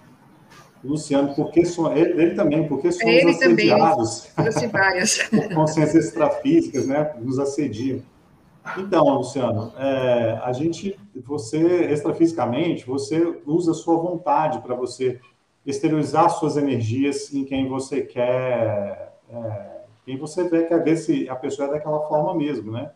Luciano 0.84 1.36
porque 1.36 1.64
so... 1.64 1.92
ele, 1.92 2.24
ele, 2.24 2.34
também, 2.34 2.68
porque 2.68 2.92
somos 2.92 3.14
ele 3.14 3.30
assediados. 3.30 4.22
Também, 4.36 4.68
várias. 4.68 5.30
consciências 5.54 6.06
extrafísicas, 6.06 6.88
né, 6.88 7.14
nos 7.20 7.38
assediam. 7.38 8.02
Então, 8.78 9.04
Luciano, 9.18 9.74
é, 9.78 10.40
a 10.44 10.52
gente, 10.52 10.98
você 11.26 11.92
extrafisicamente, 11.92 12.86
você 12.86 13.42
usa 13.46 13.72
a 13.72 13.74
sua 13.74 13.98
vontade 13.98 14.60
para 14.60 14.76
você 14.76 15.20
exteriorizar 15.66 16.30
suas 16.30 16.58
energias 16.58 17.34
em 17.34 17.44
quem 17.44 17.68
você 17.68 18.02
quer, 18.02 19.18
é, 19.30 19.80
quem 20.06 20.18
você 20.18 20.48
vê, 20.48 20.64
quer 20.64 20.84
ver 20.84 20.98
se 20.98 21.30
a 21.30 21.36
pessoa 21.36 21.68
é 21.68 21.72
daquela 21.72 22.08
forma 22.08 22.34
mesmo, 22.34 22.72
né? 22.72 22.92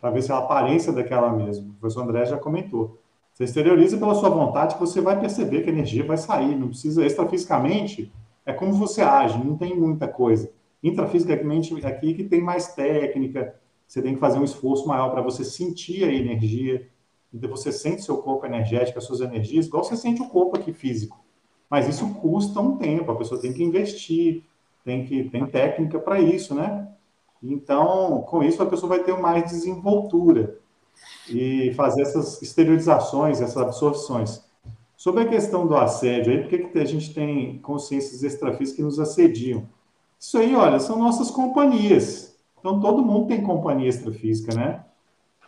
Para 0.00 0.10
ver 0.10 0.22
se 0.22 0.32
a 0.32 0.38
aparência 0.38 0.90
é 0.90 0.94
daquela 0.94 1.32
mesmo. 1.32 1.70
O 1.70 1.74
professor 1.74 2.02
André 2.02 2.24
já 2.26 2.36
comentou. 2.36 2.98
Você 3.32 3.44
exterioriza 3.44 3.96
pela 3.96 4.14
sua 4.14 4.30
vontade 4.30 4.74
que 4.74 4.80
você 4.80 5.00
vai 5.00 5.18
perceber 5.20 5.62
que 5.62 5.70
a 5.70 5.72
energia 5.72 6.04
vai 6.04 6.16
sair. 6.16 6.56
Não 6.56 6.68
precisa, 6.68 7.04
extrafisicamente, 7.04 8.12
é 8.44 8.52
como 8.52 8.72
você 8.72 9.02
age, 9.02 9.38
não 9.38 9.56
tem 9.56 9.78
muita 9.78 10.08
coisa. 10.08 10.50
Intrafisicamente, 10.82 11.74
aqui 11.86 12.14
que 12.14 12.24
tem 12.24 12.40
mais 12.40 12.74
técnica, 12.74 13.54
você 13.88 14.02
tem 14.02 14.14
que 14.14 14.20
fazer 14.20 14.38
um 14.38 14.44
esforço 14.44 14.86
maior 14.86 15.10
para 15.10 15.22
você 15.22 15.42
sentir 15.42 16.04
a 16.04 16.12
energia. 16.12 16.86
Então, 17.32 17.48
você 17.48 17.72
sente 17.72 18.02
seu 18.02 18.18
corpo 18.18 18.44
energético, 18.44 18.98
as 18.98 19.04
suas 19.04 19.22
energias, 19.22 19.66
igual 19.66 19.82
você 19.82 19.96
sente 19.96 20.20
o 20.20 20.28
corpo 20.28 20.56
aqui 20.56 20.74
físico. 20.74 21.18
Mas 21.70 21.88
isso 21.88 22.06
custa 22.14 22.60
um 22.60 22.76
tempo, 22.76 23.10
a 23.10 23.16
pessoa 23.16 23.40
tem 23.40 23.52
que 23.52 23.64
investir, 23.64 24.44
tem 24.84 25.06
que 25.06 25.24
tem 25.30 25.46
técnica 25.46 25.98
para 25.98 26.20
isso, 26.20 26.54
né? 26.54 26.88
Então, 27.42 28.22
com 28.28 28.42
isso, 28.42 28.62
a 28.62 28.66
pessoa 28.66 28.90
vai 28.90 29.04
ter 29.04 29.16
mais 29.16 29.50
desenvoltura 29.50 30.58
e 31.28 31.72
fazer 31.74 32.02
essas 32.02 32.42
exteriorizações, 32.42 33.40
essas 33.40 33.56
absorções. 33.56 34.44
Sobre 34.96 35.22
a 35.22 35.28
questão 35.28 35.66
do 35.66 35.76
assédio, 35.76 36.32
aí, 36.32 36.40
por 36.40 36.48
que, 36.48 36.58
que 36.58 36.78
a 36.78 36.84
gente 36.84 37.14
tem 37.14 37.58
consciências 37.58 38.22
extrafísicas 38.22 38.76
que 38.76 38.82
nos 38.82 38.98
assediam? 38.98 39.68
Isso 40.18 40.36
aí, 40.36 40.54
olha, 40.56 40.80
são 40.80 40.98
nossas 40.98 41.30
companhias. 41.30 42.27
Então, 42.58 42.80
todo 42.80 43.02
mundo 43.02 43.26
tem 43.26 43.42
companhia 43.42 43.88
extrafísica, 43.88 44.54
né? 44.54 44.84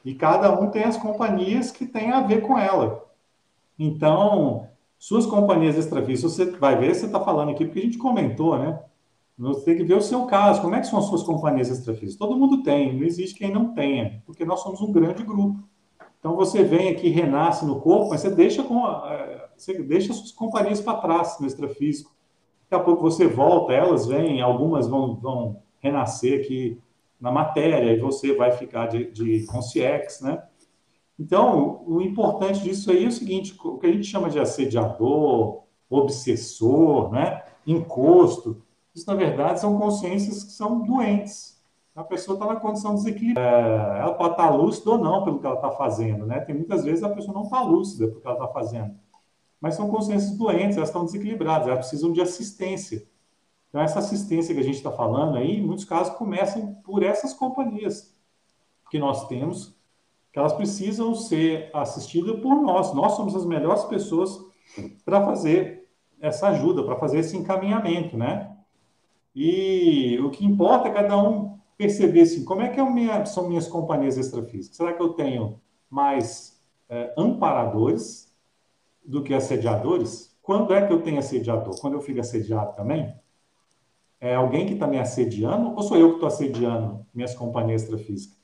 E 0.04 0.14
cada 0.14 0.58
um 0.58 0.70
tem 0.70 0.84
as 0.84 0.96
companhias 0.96 1.70
que 1.70 1.86
têm 1.86 2.10
a 2.10 2.20
ver 2.20 2.40
com 2.42 2.58
ela. 2.58 3.04
Então, 3.78 4.68
suas 4.98 5.26
companhias 5.26 5.76
extrafísicas, 5.76 6.32
você 6.32 6.44
vai 6.50 6.76
ver, 6.76 6.94
você 6.94 7.06
está 7.06 7.20
falando 7.20 7.50
aqui, 7.50 7.64
porque 7.64 7.80
a 7.80 7.82
gente 7.82 7.98
comentou, 7.98 8.58
né? 8.58 8.78
Você 9.38 9.64
tem 9.64 9.76
que 9.76 9.84
ver 9.84 9.94
o 9.94 10.02
seu 10.02 10.26
caso, 10.26 10.60
como 10.60 10.74
é 10.74 10.80
que 10.80 10.86
são 10.86 10.98
as 10.98 11.06
suas 11.06 11.22
companhias 11.22 11.70
extrafísicas? 11.70 12.16
Todo 12.16 12.36
mundo 12.36 12.62
tem, 12.62 12.94
não 12.94 13.04
existe 13.04 13.38
quem 13.38 13.50
não 13.50 13.72
tenha, 13.72 14.22
porque 14.26 14.44
nós 14.44 14.60
somos 14.60 14.82
um 14.82 14.92
grande 14.92 15.22
grupo. 15.22 15.58
Então, 16.18 16.36
você 16.36 16.62
vem 16.62 16.90
aqui, 16.90 17.08
renasce 17.08 17.64
no 17.64 17.80
corpo, 17.80 18.10
mas 18.10 18.20
você 18.20 18.30
deixa, 18.30 18.62
com, 18.62 18.86
eh, 18.86 19.48
você 19.56 19.82
deixa 19.82 20.12
suas 20.12 20.32
companhias 20.32 20.82
para 20.82 20.98
trás 20.98 21.38
no 21.40 21.46
extrafísico. 21.46 22.14
Daqui 22.68 22.82
a 22.82 22.84
pouco 22.84 23.00
você 23.00 23.26
volta, 23.26 23.72
elas 23.72 24.06
vêm, 24.06 24.42
algumas 24.42 24.86
vão, 24.86 25.16
vão 25.16 25.62
renascer 25.80 26.40
aqui 26.40 26.78
na 27.20 27.30
matéria, 27.30 27.92
e 27.92 28.00
você 28.00 28.34
vai 28.34 28.52
ficar 28.52 28.86
de, 28.86 29.10
de 29.10 29.46
consciex, 29.46 30.20
né? 30.20 30.42
Então, 31.18 31.84
o 31.86 32.00
importante 32.00 32.62
disso 32.62 32.90
aí 32.90 33.04
é 33.04 33.08
o 33.08 33.12
seguinte, 33.12 33.54
o 33.62 33.76
que 33.78 33.86
a 33.86 33.92
gente 33.92 34.06
chama 34.06 34.30
de 34.30 34.38
assediador, 34.38 35.64
obsessor, 35.88 37.12
né? 37.12 37.42
encosto, 37.66 38.62
isso, 38.94 39.06
na 39.06 39.14
verdade, 39.14 39.60
são 39.60 39.78
consciências 39.78 40.42
que 40.42 40.52
são 40.52 40.82
doentes. 40.82 41.60
A 41.94 42.02
pessoa 42.02 42.34
está 42.34 42.46
na 42.46 42.60
condição 42.60 42.94
desequilibrada. 42.94 43.96
É, 43.96 44.00
ela 44.00 44.14
pode 44.14 44.32
estar 44.32 44.48
tá 44.48 44.54
lúcida 44.54 44.90
ou 44.90 44.98
não 44.98 45.24
pelo 45.24 45.38
que 45.38 45.46
ela 45.46 45.56
está 45.56 45.70
fazendo, 45.70 46.26
né? 46.26 46.40
Tem 46.40 46.54
muitas 46.54 46.84
vezes 46.84 47.02
a 47.02 47.08
pessoa 47.08 47.34
não 47.34 47.44
está 47.44 47.62
lúcida 47.62 48.08
pelo 48.08 48.20
que 48.20 48.26
ela 48.26 48.36
está 48.36 48.48
fazendo. 48.48 48.94
Mas 49.60 49.74
são 49.74 49.88
consciências 49.88 50.36
doentes, 50.36 50.76
elas 50.76 50.88
estão 50.88 51.04
desequilibradas, 51.04 51.68
elas 51.68 51.80
precisam 51.80 52.12
de 52.12 52.20
assistência. 52.20 53.06
Então, 53.70 53.80
essa 53.80 54.00
assistência 54.00 54.52
que 54.52 54.60
a 54.60 54.64
gente 54.64 54.76
está 54.76 54.90
falando 54.90 55.36
aí, 55.36 55.58
em 55.58 55.66
muitos 55.66 55.84
casos, 55.84 56.14
começam 56.16 56.74
por 56.84 57.04
essas 57.04 57.32
companhias 57.32 58.12
que 58.90 58.98
nós 58.98 59.28
temos, 59.28 59.78
que 60.32 60.38
elas 60.38 60.52
precisam 60.52 61.14
ser 61.14 61.70
assistidas 61.72 62.40
por 62.40 62.56
nós. 62.56 62.92
Nós 62.92 63.12
somos 63.12 63.34
as 63.34 63.46
melhores 63.46 63.84
pessoas 63.84 64.38
para 65.04 65.24
fazer 65.24 65.88
essa 66.20 66.48
ajuda, 66.48 66.82
para 66.82 66.96
fazer 66.96 67.20
esse 67.20 67.36
encaminhamento, 67.36 68.16
né? 68.16 68.56
E 69.34 70.18
o 70.18 70.30
que 70.30 70.44
importa 70.44 70.88
é 70.88 70.92
cada 70.92 71.16
um 71.16 71.58
perceber 71.76 72.22
assim, 72.22 72.44
como 72.44 72.62
é 72.62 72.68
que 72.68 72.80
é 72.80 72.90
minha, 72.90 73.24
são 73.24 73.48
minhas 73.48 73.68
companhias 73.68 74.18
extrafísicas? 74.18 74.76
Será 74.76 74.92
que 74.92 75.02
eu 75.02 75.10
tenho 75.10 75.60
mais 75.88 76.60
é, 76.88 77.14
amparadores 77.16 78.34
do 79.04 79.22
que 79.22 79.32
assediadores? 79.32 80.36
Quando 80.42 80.74
é 80.74 80.84
que 80.84 80.92
eu 80.92 81.02
tenho 81.02 81.18
assediador? 81.18 81.80
Quando 81.80 81.94
eu 81.94 82.00
fico 82.00 82.20
assediado 82.20 82.74
também? 82.74 83.14
É 84.20 84.34
alguém 84.34 84.66
que 84.66 84.74
está 84.74 84.86
me 84.86 84.98
assediando 84.98 85.74
ou 85.74 85.82
sou 85.82 85.96
eu 85.96 86.10
que 86.10 86.14
estou 86.16 86.26
assediando 86.26 87.06
minhas 87.14 87.34
companhias 87.34 87.82
extrafísicas? 87.82 88.38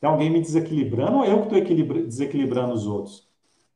Tem 0.00 0.08
alguém 0.08 0.30
me 0.30 0.40
desequilibrando 0.40 1.18
ou 1.18 1.24
eu 1.24 1.46
que 1.46 1.56
estou 1.72 2.04
desequilibrando 2.04 2.72
os 2.72 2.86
outros? 2.86 3.28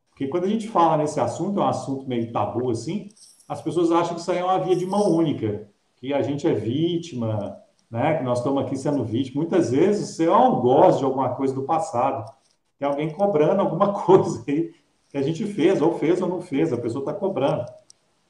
Porque 0.09 0.29
quando 0.29 0.45
a 0.45 0.49
gente 0.49 0.69
fala 0.69 0.97
nesse 0.97 1.21
assunto, 1.21 1.61
é 1.61 1.63
um 1.63 1.69
assunto 1.69 2.09
meio 2.09 2.33
tabu 2.33 2.71
assim, 2.71 3.09
as 3.49 3.61
pessoas 3.61 3.93
acham 3.93 4.15
que 4.15 4.21
isso 4.21 4.31
aí 4.31 4.39
é 4.39 4.45
uma 4.45 4.59
via 4.59 4.77
de 4.77 4.87
mão 4.87 5.11
única, 5.11 5.69
que 5.97 6.15
a 6.15 6.23
gente 6.23 6.47
é 6.47 6.55
vítima, 6.55 7.59
né? 7.91 8.17
que 8.17 8.25
nós 8.25 8.39
estamos 8.39 8.63
aqui 8.63 8.77
sendo 8.77 9.05
vítima. 9.05 9.43
Muitas 9.43 9.71
vezes 9.71 10.17
você 10.17 10.25
é 10.25 10.31
um 10.31 10.35
algoz 10.35 10.99
de 10.99 11.05
alguma 11.05 11.35
coisa 11.35 11.55
do 11.55 11.65
passado. 11.65 12.33
Tem 12.79 12.89
alguém 12.89 13.11
cobrando 13.11 13.61
alguma 13.61 13.93
coisa 14.05 14.43
aí 14.49 14.73
que 15.11 15.19
a 15.19 15.23
gente 15.23 15.45
fez, 15.45 15.83
ou 15.83 15.93
fez 15.99 16.23
ou 16.23 16.29
não 16.29 16.41
fez, 16.41 16.73
a 16.73 16.79
pessoa 16.79 17.03
está 17.03 17.13
cobrando. 17.13 17.67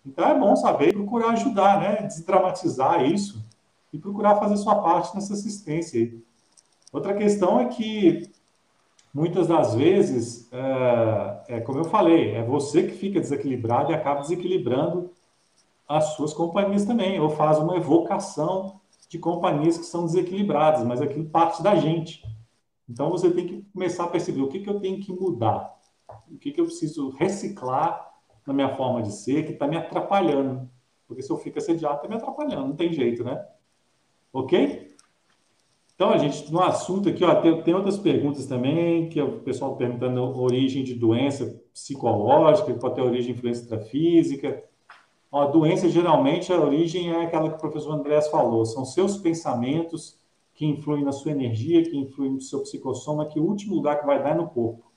Então 0.04 0.28
é 0.28 0.38
bom 0.38 0.54
saber 0.56 0.92
procurar 0.92 1.30
ajudar, 1.30 1.80
né? 1.80 2.02
Desdramatizar 2.02 3.04
isso 3.04 3.44
e 3.92 3.98
procurar 3.98 4.36
fazer 4.36 4.56
sua 4.56 4.76
parte 4.76 5.14
nessa 5.14 5.34
assistência 5.34 6.00
aí. 6.00 6.22
Outra 6.92 7.14
questão 7.14 7.60
é 7.60 7.66
que 7.66 8.30
muitas 9.14 9.46
das 9.46 9.74
vezes, 9.74 10.48
é, 10.52 11.56
é, 11.56 11.60
como 11.60 11.78
eu 11.78 11.84
falei, 11.84 12.34
é 12.34 12.42
você 12.42 12.84
que 12.84 12.94
fica 12.94 13.20
desequilibrado 13.20 13.92
e 13.92 13.94
acaba 13.94 14.20
desequilibrando 14.20 15.10
as 15.88 16.14
suas 16.14 16.32
companhias 16.32 16.84
também, 16.84 17.20
ou 17.20 17.28
faz 17.28 17.58
uma 17.58 17.76
evocação 17.76 18.80
de 19.08 19.18
companhias 19.18 19.76
que 19.76 19.84
são 19.84 20.06
desequilibradas, 20.06 20.84
mas 20.84 21.02
aquilo 21.02 21.26
parte 21.26 21.62
da 21.62 21.74
gente. 21.74 22.22
Então 22.88 23.10
você 23.10 23.30
tem 23.30 23.46
que 23.46 23.62
começar 23.72 24.04
a 24.04 24.08
perceber 24.08 24.40
o 24.40 24.48
que, 24.48 24.60
que 24.60 24.70
eu 24.70 24.80
tenho 24.80 25.00
que 25.00 25.12
mudar, 25.12 25.78
o 26.30 26.38
que, 26.38 26.50
que 26.50 26.60
eu 26.60 26.64
preciso 26.64 27.10
reciclar 27.10 28.11
na 28.46 28.52
minha 28.52 28.74
forma 28.76 29.02
de 29.02 29.12
ser 29.12 29.44
que 29.44 29.52
está 29.52 29.66
me 29.66 29.76
atrapalhando. 29.76 30.68
Porque 31.06 31.22
se 31.22 31.30
eu 31.30 31.36
fico 31.36 31.58
assediado, 31.58 31.96
está 31.96 32.08
me 32.08 32.16
atrapalhando, 32.16 32.68
não 32.68 32.76
tem 32.76 32.92
jeito, 32.92 33.22
né? 33.22 33.44
Ok? 34.32 34.92
Então, 35.94 36.10
a 36.10 36.18
gente, 36.18 36.50
no 36.50 36.60
assunto 36.60 37.08
aqui, 37.08 37.22
ó, 37.22 37.34
tem, 37.36 37.62
tem 37.62 37.74
outras 37.74 37.98
perguntas 37.98 38.46
também, 38.46 39.08
que 39.08 39.20
é 39.20 39.22
o 39.22 39.40
pessoal 39.40 39.76
perguntando 39.76 40.20
origem 40.40 40.82
de 40.82 40.94
doença 40.94 41.60
psicológica, 41.72 42.74
pode 42.74 42.94
ter 42.94 43.02
origem 43.02 43.32
influência 43.32 43.62
extrafísica. 43.62 44.64
A 45.30 45.44
doença, 45.46 45.88
geralmente, 45.88 46.52
a 46.52 46.60
origem 46.60 47.10
é 47.10 47.24
aquela 47.24 47.50
que 47.50 47.56
o 47.56 47.60
professor 47.60 47.92
Andrés 47.92 48.28
falou, 48.28 48.64
são 48.64 48.84
seus 48.84 49.16
pensamentos 49.16 50.18
que 50.54 50.66
influem 50.66 51.04
na 51.04 51.12
sua 51.12 51.30
energia, 51.30 51.82
que 51.82 51.96
influem 51.96 52.32
no 52.32 52.40
seu 52.40 52.60
psicossoma, 52.60 53.26
que 53.26 53.38
o 53.38 53.44
último 53.44 53.74
lugar 53.74 54.00
que 54.00 54.06
vai 54.06 54.22
dar 54.22 54.30
é 54.30 54.34
no 54.34 54.48
corpo. 54.48 54.90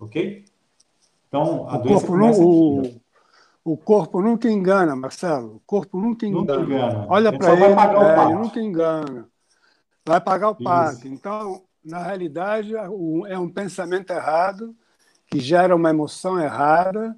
Ok? 0.00 0.44
Então, 1.32 1.66
a 1.66 1.78
o 1.78 1.82
doença 1.82 2.06
corpo 2.06 2.16
não, 2.18 2.30
o, 2.42 3.00
o 3.64 3.76
corpo 3.78 4.20
nunca 4.20 4.50
engana, 4.50 4.94
Marcelo. 4.94 5.56
O 5.56 5.60
corpo 5.60 5.98
nunca 5.98 6.26
engana. 6.26 6.60
Nunca 6.60 6.74
engana. 6.74 7.06
Olha 7.08 7.38
para 7.38 7.52
ele, 7.54 7.64
é, 7.64 8.24
ele 8.24 8.34
nunca 8.34 8.60
engana. 8.60 9.28
Vai 10.04 10.20
pagar 10.20 10.50
o 10.50 10.54
pato. 10.54 11.08
Então, 11.08 11.62
na 11.82 12.02
realidade, 12.02 12.74
é 12.76 13.38
um 13.38 13.48
pensamento 13.48 14.10
errado 14.10 14.76
que 15.26 15.40
gera 15.40 15.74
uma 15.74 15.88
emoção 15.88 16.38
errada, 16.38 17.16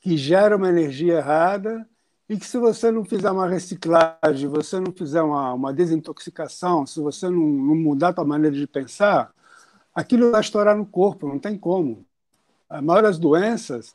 que 0.00 0.16
gera 0.16 0.56
uma 0.56 0.68
energia 0.68 1.18
errada 1.18 1.88
e 2.28 2.36
que 2.36 2.46
se 2.46 2.58
você 2.58 2.90
não 2.90 3.04
fizer 3.04 3.30
uma 3.30 3.46
reciclagem, 3.46 4.48
você 4.48 4.80
não 4.80 4.90
fizer 4.90 5.22
uma, 5.22 5.54
uma 5.54 5.72
desintoxicação, 5.72 6.84
se 6.84 6.98
você 7.00 7.30
não, 7.30 7.38
não 7.38 7.76
mudar 7.76 8.08
a 8.08 8.14
sua 8.14 8.24
maneira 8.24 8.56
de 8.56 8.66
pensar, 8.66 9.30
aquilo 9.94 10.32
vai 10.32 10.40
estourar 10.40 10.76
no 10.76 10.84
corpo, 10.84 11.28
não 11.28 11.38
tem 11.38 11.56
como. 11.56 12.04
A 12.68 12.82
maioria 12.82 13.10
das 13.10 13.18
doenças, 13.18 13.94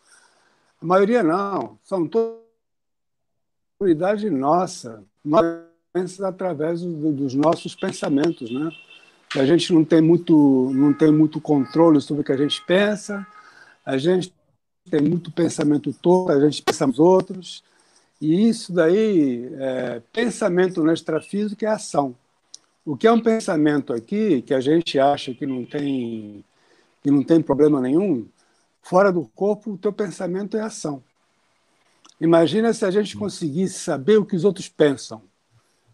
a 0.82 0.86
maioria 0.86 1.22
não, 1.22 1.78
são 1.84 2.08
todas 2.08 2.42
nossa, 4.32 5.04
doenças 5.94 6.22
através 6.22 6.82
do, 6.82 7.12
dos 7.12 7.34
nossos 7.34 7.76
pensamentos, 7.76 8.52
né? 8.52 8.72
A 9.36 9.46
gente 9.46 9.74
não 9.74 9.86
tem 9.86 10.02
muito, 10.02 10.72
não 10.74 10.94
tem 10.94 11.12
muito 11.12 11.40
controle 11.40 12.02
sobre 12.02 12.22
o 12.22 12.24
que 12.26 12.34
a 12.34 12.38
gente 12.38 12.64
pensa, 12.66 13.26
a 13.86 13.98
gente 13.98 14.34
tem 14.90 15.02
muito 15.02 15.32
pensamento 15.32 15.94
todo, 15.94 16.32
a 16.32 16.40
gente 16.40 16.62
pensa 16.62 16.86
nos 16.86 17.00
outros, 17.00 17.64
e 18.20 18.50
isso 18.50 18.74
daí, 18.74 19.50
é, 19.58 20.02
pensamento 20.12 20.84
no 20.84 20.92
extrafísico 20.92 21.66
é 21.66 21.70
ação. 21.70 22.16
O 22.86 22.98
que 22.98 23.08
é 23.08 23.12
um 23.12 23.22
pensamento 23.22 23.94
aqui, 23.94 24.42
que 24.42 24.54
a 24.54 24.60
gente 24.60 25.00
acha 25.00 25.34
que 25.34 25.46
não 25.46 25.66
tem, 25.66 26.44
que 27.02 27.10
não 27.10 27.24
tem 27.24 27.42
problema 27.42 27.80
nenhum, 27.80 28.28
Fora 28.82 29.12
do 29.12 29.26
corpo, 29.36 29.72
o 29.72 29.78
teu 29.78 29.94
pensamento 29.94 30.58
é 30.58 30.62
ação. 30.62 31.04
Imagina 32.20 32.74
se 32.74 32.86
a 32.86 32.92
gente 32.92 33.18
conseguisse 33.18 33.80
saber 33.80 34.18
o 34.18 34.26
que 34.26 34.36
os 34.36 34.44
outros 34.44 34.70
pensam. 34.70 35.22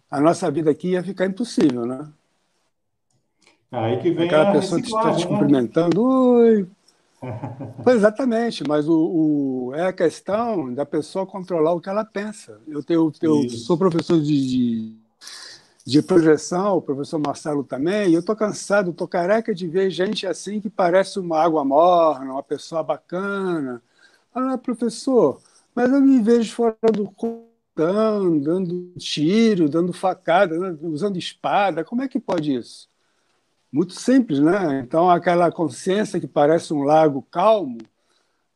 A 0.09 0.19
nossa 0.19 0.49
vida 0.51 0.71
aqui 0.71 0.89
ia 0.89 1.03
ficar 1.03 1.25
impossível, 1.25 1.85
né? 1.85 2.07
Aí 3.71 3.99
que 4.01 4.11
vem 4.11 4.25
Aquela 4.25 4.53
pessoa 4.53 4.81
que 4.81 4.87
está 4.87 5.13
te 5.13 5.23
né? 5.23 5.27
cumprimentando, 5.27 6.03
oi. 6.03 6.67
pois 7.83 7.97
exatamente, 7.97 8.63
mas 8.67 8.87
o, 8.87 8.93
o, 8.93 9.75
é 9.75 9.87
a 9.87 9.93
questão 9.93 10.73
da 10.73 10.85
pessoa 10.85 11.25
controlar 11.25 11.73
o 11.73 11.81
que 11.81 11.89
ela 11.89 12.05
pensa. 12.05 12.59
Eu, 12.67 12.83
tenho, 12.83 13.11
eu 13.21 13.49
sou 13.49 13.77
professor 13.77 14.21
de, 14.21 14.47
de 14.47 14.95
de 15.87 16.01
projeção, 16.01 16.75
o 16.75 16.81
professor 16.81 17.17
Marcelo 17.17 17.63
também, 17.63 18.09
e 18.09 18.13
eu 18.13 18.19
estou 18.19 18.35
cansado, 18.35 18.91
estou 18.91 19.07
careca 19.07 19.55
de 19.55 19.69
ver 19.69 19.89
gente 19.89 20.27
assim 20.27 20.59
que 20.59 20.69
parece 20.69 21.17
uma 21.17 21.39
água 21.39 21.63
morna, 21.63 22.33
uma 22.33 22.43
pessoa 22.43 22.83
bacana. 22.83 23.81
Ah, 24.35 24.57
professor, 24.57 25.41
mas 25.73 25.89
eu 25.89 26.01
me 26.01 26.21
vejo 26.21 26.53
fora 26.53 26.75
do 26.91 27.09
corpo, 27.11 27.47
dando 27.73 28.91
tiro, 28.97 29.69
dando 29.69 29.93
facada, 29.93 30.59
né, 30.59 30.77
usando 30.81 31.17
espada, 31.17 31.85
como 31.85 32.01
é 32.01 32.07
que 32.09 32.19
pode 32.19 32.53
isso? 32.53 32.89
Muito 33.71 33.93
simples, 33.93 34.39
né? 34.39 34.81
Então, 34.83 35.09
aquela 35.09 35.49
consciência 35.51 36.19
que 36.19 36.27
parece 36.27 36.73
um 36.73 36.83
lago 36.83 37.25
calmo, 37.31 37.77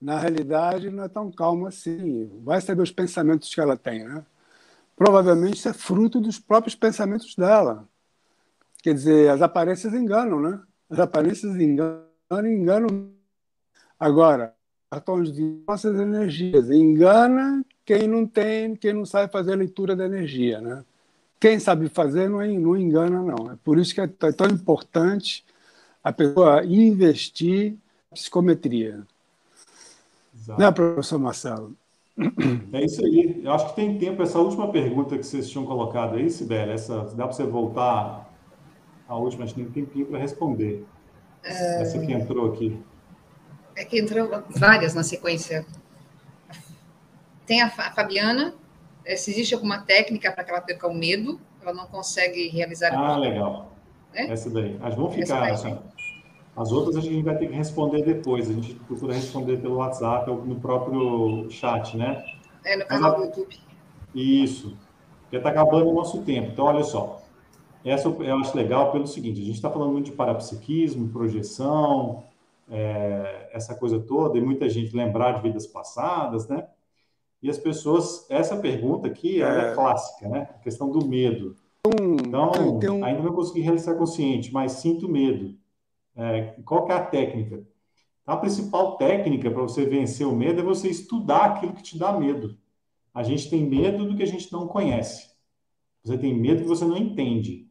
na 0.02 0.20
realidade 0.20 0.90
não 0.90 1.06
é 1.06 1.08
tão 1.08 1.32
calmo 1.32 1.66
assim. 1.66 2.30
Vai 2.44 2.60
saber 2.60 2.82
os 2.82 2.92
pensamentos 2.92 3.54
que 3.54 3.62
ela 3.62 3.78
tem, 3.78 4.04
né? 4.04 4.26
Provavelmente 5.02 5.58
isso 5.58 5.68
é 5.68 5.74
fruto 5.74 6.22
dos 6.22 6.38
próprios 6.38 6.76
pensamentos 6.76 7.36
dela. 7.36 7.90
Quer 8.84 8.94
dizer, 8.94 9.32
as 9.32 9.42
aparências 9.42 9.96
enganam, 9.96 10.40
né? 10.40 10.62
As 10.88 11.00
aparências 11.00 11.56
enganam 11.56 12.06
e 12.30 12.48
enganam. 12.48 13.10
Agora, 14.00 14.54
cartões 14.92 15.34
de 15.34 15.64
nossas 15.68 16.00
energias. 16.00 16.70
Engana 16.70 17.66
quem 17.84 18.08
não 18.08 18.28
tem, 18.28 18.76
quem 18.76 18.94
não 18.94 19.04
sabe 19.04 19.32
fazer 19.32 19.54
a 19.54 19.56
leitura 19.56 19.96
da 19.96 20.06
energia, 20.06 20.62
né? 20.62 20.86
Quem 21.40 21.60
sabe 21.60 21.90
fazer 21.90 22.30
não, 22.30 22.46
não 22.60 22.78
engana, 22.78 23.24
não. 23.24 23.54
É 23.54 23.58
por 23.64 23.80
isso 23.80 23.96
que 23.96 24.02
é 24.02 24.08
tão 24.08 24.52
importante 24.52 25.44
a 26.04 26.14
pessoa 26.14 26.64
investir 26.64 27.76
psicometria. 28.14 29.02
Exato. 30.36 30.62
Né, 30.62 30.72
professor 30.72 31.18
Marcelo? 31.18 31.76
É 32.74 32.84
isso 32.84 33.04
aí. 33.04 33.42
Eu 33.44 33.52
acho 33.54 33.70
que 33.70 33.76
tem 33.76 33.98
tempo. 33.98 34.22
Essa 34.22 34.40
última 34.40 34.72
pergunta 34.72 35.18
que 35.18 35.24
vocês 35.24 35.50
tinham 35.50 35.66
colocado 35.66 36.16
aí, 36.16 36.30
Sibeli, 36.30 36.72
essa, 36.72 37.04
dá 37.16 37.26
para 37.26 37.34
você 37.34 37.44
voltar 37.44 38.30
a 39.08 39.18
última? 39.18 39.44
Acho 39.44 39.56
que 39.56 39.64
tem 39.64 39.86
tempinho 39.86 40.06
para 40.06 40.20
responder. 40.20 40.86
É... 41.44 41.82
Essa 41.82 42.00
que 42.00 42.12
entrou 42.12 42.52
aqui. 42.52 42.80
É 43.76 43.86
que 43.86 44.00
entrou 44.00 44.30
várias 44.50 44.94
na 44.94 45.04
sequência. 45.04 45.66
Tem 47.46 47.62
a 47.62 47.70
Fabiana. 47.70 48.54
É, 49.04 49.16
se 49.16 49.32
existe 49.32 49.56
alguma 49.56 49.80
técnica 49.80 50.32
para 50.32 50.44
que 50.44 50.52
ela 50.52 50.62
perca 50.62 50.88
o 50.88 50.94
medo, 50.94 51.42
ela 51.62 51.74
não 51.74 51.88
consegue 51.88 52.48
realizar. 52.50 52.94
Ah, 52.94 53.18
legal. 53.18 53.72
É? 54.14 54.32
Essa 54.32 54.50
daí. 54.50 54.78
As 54.82 54.96
vão 54.96 55.10
ficar. 55.10 55.50
Essa 55.50 55.82
as 56.56 56.72
outras 56.72 56.98
a 56.98 57.02
gente 57.02 57.24
vai 57.24 57.38
ter 57.38 57.48
que 57.48 57.56
responder 57.56 58.04
depois. 58.04 58.50
A 58.50 58.54
gente 58.54 58.76
procura 58.76 59.14
responder 59.14 59.58
pelo 59.58 59.76
WhatsApp 59.76 60.30
ou 60.30 60.46
no 60.46 60.60
próprio 60.60 61.50
chat, 61.50 61.96
né? 61.96 62.24
É, 62.66 62.78
no 62.78 62.86
canal 62.86 63.16
do 63.16 63.26
YouTube. 63.26 63.58
Isso. 64.14 64.78
Já 65.32 65.38
está 65.38 65.50
acabando 65.50 65.90
o 65.90 65.94
nosso 65.94 66.22
tempo. 66.24 66.52
Então, 66.52 66.66
olha 66.66 66.84
só. 66.84 67.22
Essa 67.84 68.10
eu 68.10 68.36
acho 68.38 68.56
legal 68.56 68.92
pelo 68.92 69.08
seguinte: 69.08 69.42
a 69.42 69.46
gente 69.46 69.56
está 69.56 69.70
falando 69.70 69.94
muito 69.94 70.06
de 70.08 70.12
parapsiquismo, 70.12 71.10
projeção, 71.10 72.24
é, 72.70 73.50
essa 73.54 73.74
coisa 73.74 74.00
toda, 74.00 74.38
e 74.38 74.42
muita 74.42 74.70
gente 74.70 74.96
lembrar 74.96 75.34
de 75.34 75.42
vidas 75.42 75.66
passadas, 75.66 76.48
né? 76.48 76.68
E 77.42 77.50
as 77.50 77.58
pessoas, 77.58 78.28
essa 78.30 78.56
pergunta 78.58 79.08
aqui 79.08 79.42
é, 79.42 79.46
é 79.46 79.74
clássica, 79.74 80.28
né? 80.28 80.50
A 80.52 80.60
questão 80.60 80.92
do 80.92 81.08
medo. 81.08 81.56
Então, 81.88 82.52
ainda 83.04 83.24
não 83.24 83.34
consegui 83.34 83.62
realizar 83.62 83.96
consciente, 83.96 84.54
mas 84.54 84.74
sinto 84.74 85.10
medo. 85.10 85.56
É, 86.22 86.56
qual 86.64 86.86
que 86.86 86.92
é 86.92 86.96
a 86.96 87.04
técnica? 87.04 87.64
A 88.28 88.38
principal 88.38 88.96
técnica 88.98 89.50
para 89.50 89.64
você 89.64 89.86
vencer 89.86 90.28
o 90.28 90.36
medo 90.36 90.62
é 90.62 90.64
você 90.64 90.88
estudar 90.88 91.46
aquilo 91.46 91.74
que 91.74 91.82
te 91.82 91.98
dá 91.98 92.14
medo. 92.14 92.56
A 93.12 93.24
gente 93.24 93.50
tem 93.50 93.68
medo 93.68 94.06
do 94.06 94.16
que 94.16 94.22
a 94.22 94.28
gente 94.28 94.52
não 94.54 94.68
conhece. 94.68 95.32
Você 96.04 96.18
tem 96.20 96.40
medo 96.40 96.62
que 96.62 96.68
você 96.68 96.86
não 96.86 96.96
entende. 96.96 97.68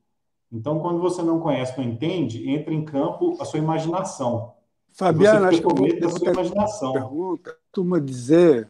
Então, 0.52 0.80
quando 0.80 1.00
você 1.00 1.22
não 1.22 1.38
conhece, 1.38 1.78
não 1.78 1.84
entende, 1.84 2.50
entra 2.50 2.74
em 2.74 2.84
campo 2.84 3.36
a 3.40 3.44
sua 3.44 3.60
imaginação. 3.60 4.54
Fabiana, 4.92 5.48
acho 5.48 5.60
que 5.60 5.66
eu 5.66 5.82
medo 5.82 6.00
da 6.00 6.08
sua 6.10 6.32
imaginação. 6.32 6.92
Pergunta, 6.92 7.56
costuma 7.66 8.00
dizer, 8.00 8.68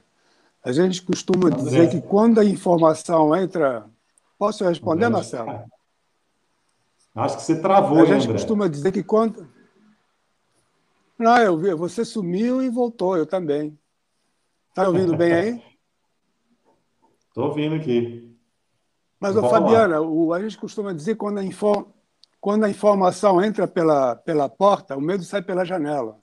a 0.63 0.73
gente 0.73 1.01
costuma 1.01 1.49
André. 1.49 1.63
dizer 1.63 1.91
que 1.91 2.03
quando 2.03 2.39
a 2.39 2.45
informação 2.45 3.35
entra, 3.35 3.87
posso 4.39 4.63
responder, 4.63 5.07
André, 5.07 5.17
Marcelo? 5.17 5.65
Acho 7.15 7.37
que 7.39 7.43
você 7.43 7.61
travou, 7.61 7.99
A 8.01 8.05
gente 8.05 8.29
costuma 8.29 8.69
dizer 8.69 8.93
que 8.93 9.03
quando 9.03 9.49
Não, 11.21 11.37
eu 11.37 11.59
vi, 11.59 11.75
você 11.75 12.03
sumiu 12.03 12.63
e 12.63 12.71
voltou, 12.71 13.15
eu 13.15 13.27
também. 13.27 13.79
Está 14.71 14.89
ouvindo 14.89 15.15
bem 15.15 15.33
aí? 15.35 15.63
Estou 17.29 17.49
ouvindo 17.49 17.75
aqui. 17.75 18.35
Mas, 19.21 19.37
ô, 19.37 19.47
Fabiana, 19.47 20.01
o, 20.01 20.33
a 20.33 20.41
gente 20.41 20.57
costuma 20.57 20.95
dizer 20.95 21.17
quando 21.17 21.37
a, 21.37 21.45
inform, 21.45 21.85
quando 22.41 22.65
a 22.65 22.71
informação 22.71 23.45
entra 23.45 23.69
pela, 23.69 24.17
pela 24.17 24.49
porta, 24.49 24.97
o 24.97 25.01
medo 25.01 25.23
sai 25.23 25.43
pela 25.43 25.63
janela. 25.63 26.19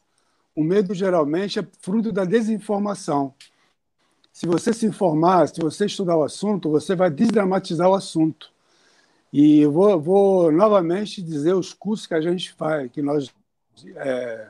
O 0.55 0.63
medo 0.63 0.95
geralmente 0.95 1.59
é 1.59 1.67
fruto 1.79 2.11
da 2.11 2.25
desinformação. 2.25 3.35
Se 4.33 4.47
você 4.47 4.73
se 4.73 4.87
informar, 4.87 5.47
se 5.47 5.61
você 5.61 5.85
estudar 5.85 6.17
o 6.17 6.23
assunto, 6.23 6.71
você 6.71 6.95
vai 6.95 7.11
desdramatizar 7.11 7.87
o 7.87 7.93
assunto. 7.93 8.51
E 9.31 9.59
eu 9.59 9.71
vou, 9.71 10.01
vou 10.01 10.51
novamente 10.51 11.21
dizer 11.21 11.53
os 11.53 11.71
cursos 11.71 12.07
que 12.07 12.15
a 12.15 12.21
gente 12.21 12.51
faz, 12.53 12.91
que 12.91 13.03
nós 13.03 13.31
é, 13.95 14.49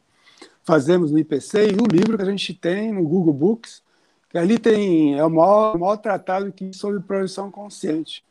fazemos 0.67 1.13
no 1.13 1.17
IPC 1.17 1.69
e 1.69 1.75
o 1.75 1.87
livro 1.89 2.17
que 2.17 2.23
a 2.23 2.29
gente 2.29 2.53
tem 2.53 2.91
no 2.91 3.01
Google 3.07 3.33
Books, 3.33 3.81
que 4.29 4.37
ali 4.37 4.59
tem 4.59 5.17
é 5.17 5.23
o 5.23 5.29
maior, 5.29 5.77
o 5.77 5.79
maior 5.79 5.95
tratado 5.95 6.51
que 6.51 6.73
sobre 6.73 6.99
projeção 6.99 7.49
consciente. 7.49 8.21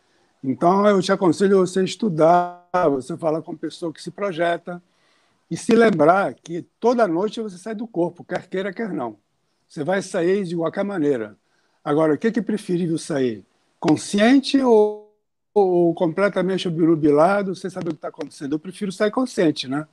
Então 0.44 0.86
eu 0.86 1.00
te 1.00 1.10
aconselho 1.10 1.56
você 1.56 1.82
estudar, 1.82 2.62
você 2.90 3.16
falar 3.16 3.40
com 3.40 3.56
pessoa 3.56 3.90
que 3.90 4.02
se 4.02 4.10
projeta 4.10 4.82
e 5.50 5.56
se 5.56 5.74
lembrar 5.74 6.34
que 6.34 6.60
toda 6.78 7.08
noite 7.08 7.40
você 7.40 7.56
sai 7.56 7.74
do 7.74 7.86
corpo, 7.86 8.22
quer 8.22 8.46
queira 8.46 8.70
quer 8.70 8.92
não. 8.92 9.16
Você 9.66 9.82
vai 9.82 10.02
sair 10.02 10.44
de 10.44 10.54
qualquer 10.54 10.84
maneira. 10.84 11.38
Agora, 11.82 12.12
o 12.12 12.18
que 12.18 12.26
é, 12.26 12.42
preferível 12.42 12.98
sair? 12.98 13.46
Consciente 13.80 14.60
ou, 14.60 15.10
ou 15.54 15.94
completamente 15.94 16.68
obnubilado, 16.68 17.54
sem 17.54 17.70
saber 17.70 17.88
o 17.88 17.92
que 17.92 17.96
está 17.96 18.08
acontecendo? 18.08 18.54
Eu 18.54 18.58
prefiro 18.58 18.92
sair 18.92 19.10
consciente, 19.10 19.66
né? 19.66 19.88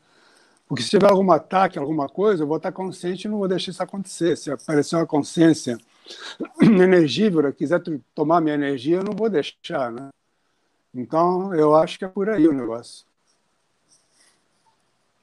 Porque 0.68 0.84
se 0.84 0.89
tiver 0.89 1.09
algum 1.09 1.32
ataque, 1.32 1.78
alguma 1.78 2.07
coisa, 2.09 2.43
eu 2.43 2.47
vou 2.47 2.57
estar 2.57 2.72
consciente 2.72 3.28
e 3.28 3.30
não 3.30 3.38
vou 3.38 3.47
deixar 3.47 3.72
isso 3.72 3.84
acontecer. 3.84 4.38
Se 4.38 4.51
aparecer 4.51 4.95
uma 4.95 5.05
consciência 5.05 5.78
energívora, 6.61 7.51
quiser 7.51 7.82
tomar 8.16 8.41
minha 8.41 8.55
energia, 8.55 8.97
eu 8.97 9.03
não 9.03 9.14
vou 9.14 9.30
deixar, 9.30 9.91
né? 9.91 10.09
Então, 10.93 11.53
eu 11.53 11.76
acho 11.76 11.97
que 11.97 12.05
é 12.05 12.07
por 12.07 12.30
aí 12.30 12.47
o 12.47 12.53
negócio. 12.53 13.05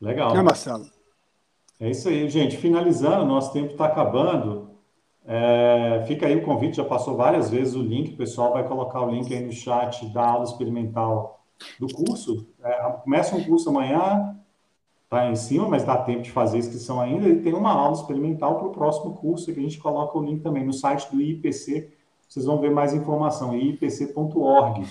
Legal. 0.01 0.35
Né, 0.35 0.43
Marcelo? 0.43 0.87
É 1.79 1.91
isso 1.91 2.09
aí, 2.09 2.29
gente. 2.29 2.57
Finalizando, 2.57 3.25
nosso 3.25 3.53
tempo 3.53 3.73
está 3.73 3.87
acabando. 3.87 4.71
É, 5.27 6.05
fica 6.07 6.27
aí 6.27 6.37
o 6.37 6.43
convite, 6.43 6.79
já 6.79 6.85
passou 6.85 7.17
várias 7.17 7.51
vezes 7.51 7.75
o 7.75 7.83
link, 7.83 8.15
o 8.15 8.17
pessoal 8.17 8.53
vai 8.53 8.67
colocar 8.67 9.03
o 9.03 9.11
link 9.11 9.33
aí 9.33 9.45
no 9.45 9.53
chat 9.53 10.07
da 10.13 10.27
aula 10.27 10.45
experimental 10.45 11.45
do 11.79 11.87
curso. 11.89 12.47
É, 12.63 12.83
começa 13.05 13.37
um 13.37 13.45
curso 13.45 13.69
amanhã, 13.69 14.37
está 15.11 15.29
em 15.29 15.35
cima, 15.35 15.69
mas 15.69 15.83
dá 15.83 15.97
tempo 15.97 16.23
de 16.23 16.31
fazer 16.31 16.57
a 16.57 16.61
inscrição 16.61 17.01
ainda. 17.01 17.29
E 17.29 17.43
tem 17.43 17.53
uma 17.53 17.73
aula 17.73 17.95
experimental 17.95 18.57
para 18.57 18.69
o 18.69 18.71
próximo 18.71 19.15
curso, 19.15 19.53
que 19.53 19.59
a 19.59 19.63
gente 19.63 19.79
coloca 19.79 20.17
o 20.17 20.23
link 20.23 20.41
também 20.41 20.65
no 20.65 20.73
site 20.73 21.11
do 21.11 21.21
IPC. 21.21 21.93
Vocês 22.29 22.47
vão 22.47 22.61
ver 22.61 22.71
mais 22.71 22.95
informação, 22.95 23.57
ipc.org. 23.57 24.87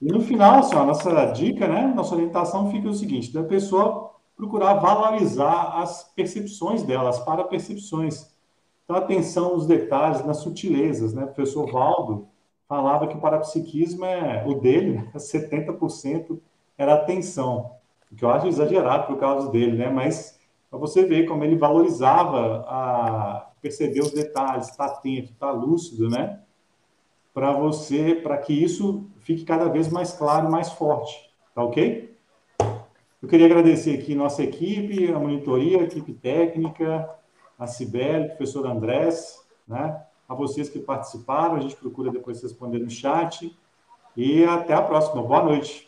E 0.00 0.06
no 0.10 0.22
final, 0.22 0.60
assim, 0.60 0.74
a 0.74 0.84
nossa 0.84 1.26
dica, 1.26 1.68
né, 1.68 1.92
nossa 1.94 2.14
orientação 2.14 2.70
fica 2.70 2.88
o 2.88 2.94
seguinte, 2.94 3.30
da 3.30 3.42
pessoa 3.42 4.12
procurar 4.34 4.74
valorizar 4.74 5.74
as 5.74 6.04
percepções 6.14 6.82
delas, 6.82 7.18
para 7.18 7.44
percepções. 7.44 8.34
Então, 8.84 8.96
atenção 8.96 9.56
nos 9.56 9.66
detalhes, 9.66 10.24
nas 10.24 10.38
sutilezas, 10.38 11.12
né? 11.12 11.24
O 11.24 11.26
professor 11.26 11.70
Valdo 11.70 12.28
falava 12.66 13.06
que 13.06 13.16
o 13.16 13.20
parapsiquismo 13.20 14.06
é 14.06 14.42
o 14.46 14.54
dele, 14.54 14.92
né? 14.92 15.10
70% 15.18 16.38
era 16.78 16.94
atenção 16.94 17.77
o 18.10 18.16
que 18.16 18.24
eu 18.24 18.30
acho 18.30 18.46
exagerado 18.46 19.06
por 19.06 19.18
causa 19.18 19.50
dele, 19.50 19.76
né? 19.76 19.90
Mas 19.90 20.38
para 20.70 20.78
você 20.78 21.04
ver 21.04 21.26
como 21.26 21.44
ele 21.44 21.56
valorizava 21.56 22.64
a 22.68 23.50
perceber 23.60 24.00
os 24.00 24.12
detalhes, 24.12 24.68
estar 24.68 24.88
tá 24.88 24.94
atento, 24.94 25.32
estar 25.32 25.46
tá 25.46 25.52
lúcido, 25.52 26.08
né? 26.08 26.40
Para 27.32 27.52
você, 27.52 28.14
para 28.14 28.36
que 28.38 28.52
isso 28.52 29.06
fique 29.20 29.44
cada 29.44 29.68
vez 29.68 29.88
mais 29.88 30.12
claro, 30.12 30.50
mais 30.50 30.72
forte, 30.72 31.32
tá 31.54 31.62
ok? 31.62 32.16
Eu 33.20 33.28
queria 33.28 33.46
agradecer 33.46 33.98
aqui 33.98 34.14
nossa 34.14 34.42
equipe, 34.42 35.12
a 35.12 35.18
monitoria, 35.18 35.80
a 35.80 35.84
equipe 35.84 36.12
técnica, 36.12 37.08
a 37.58 37.66
Cibele, 37.66 38.26
o 38.26 38.28
professor 38.28 38.66
Andrés, 38.66 39.44
né? 39.66 40.02
A 40.28 40.34
vocês 40.34 40.68
que 40.68 40.78
participaram, 40.78 41.56
a 41.56 41.60
gente 41.60 41.74
procura 41.74 42.12
depois 42.12 42.42
responder 42.42 42.78
no 42.78 42.90
chat. 42.90 43.56
E 44.16 44.44
até 44.44 44.74
a 44.74 44.82
próxima. 44.82 45.22
Boa 45.22 45.42
noite. 45.42 45.87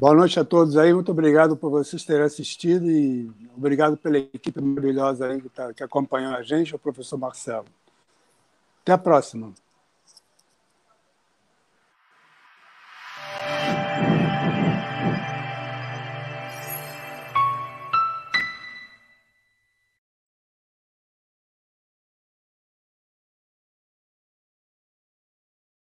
Boa 0.00 0.14
noite 0.14 0.40
a 0.40 0.44
todos 0.46 0.78
aí, 0.78 0.94
muito 0.94 1.12
obrigado 1.12 1.58
por 1.58 1.68
vocês 1.68 2.02
terem 2.02 2.22
assistido 2.22 2.90
e 2.90 3.30
obrigado 3.54 3.98
pela 3.98 4.16
equipe 4.16 4.58
maravilhosa 4.58 5.26
aí 5.26 5.38
que, 5.42 5.50
tá, 5.50 5.74
que 5.74 5.82
acompanhou 5.82 6.34
a 6.34 6.42
gente, 6.42 6.74
o 6.74 6.78
professor 6.78 7.18
Marcelo. 7.18 7.66
Até 8.80 8.92
a 8.92 8.96
próxima. 8.96 9.52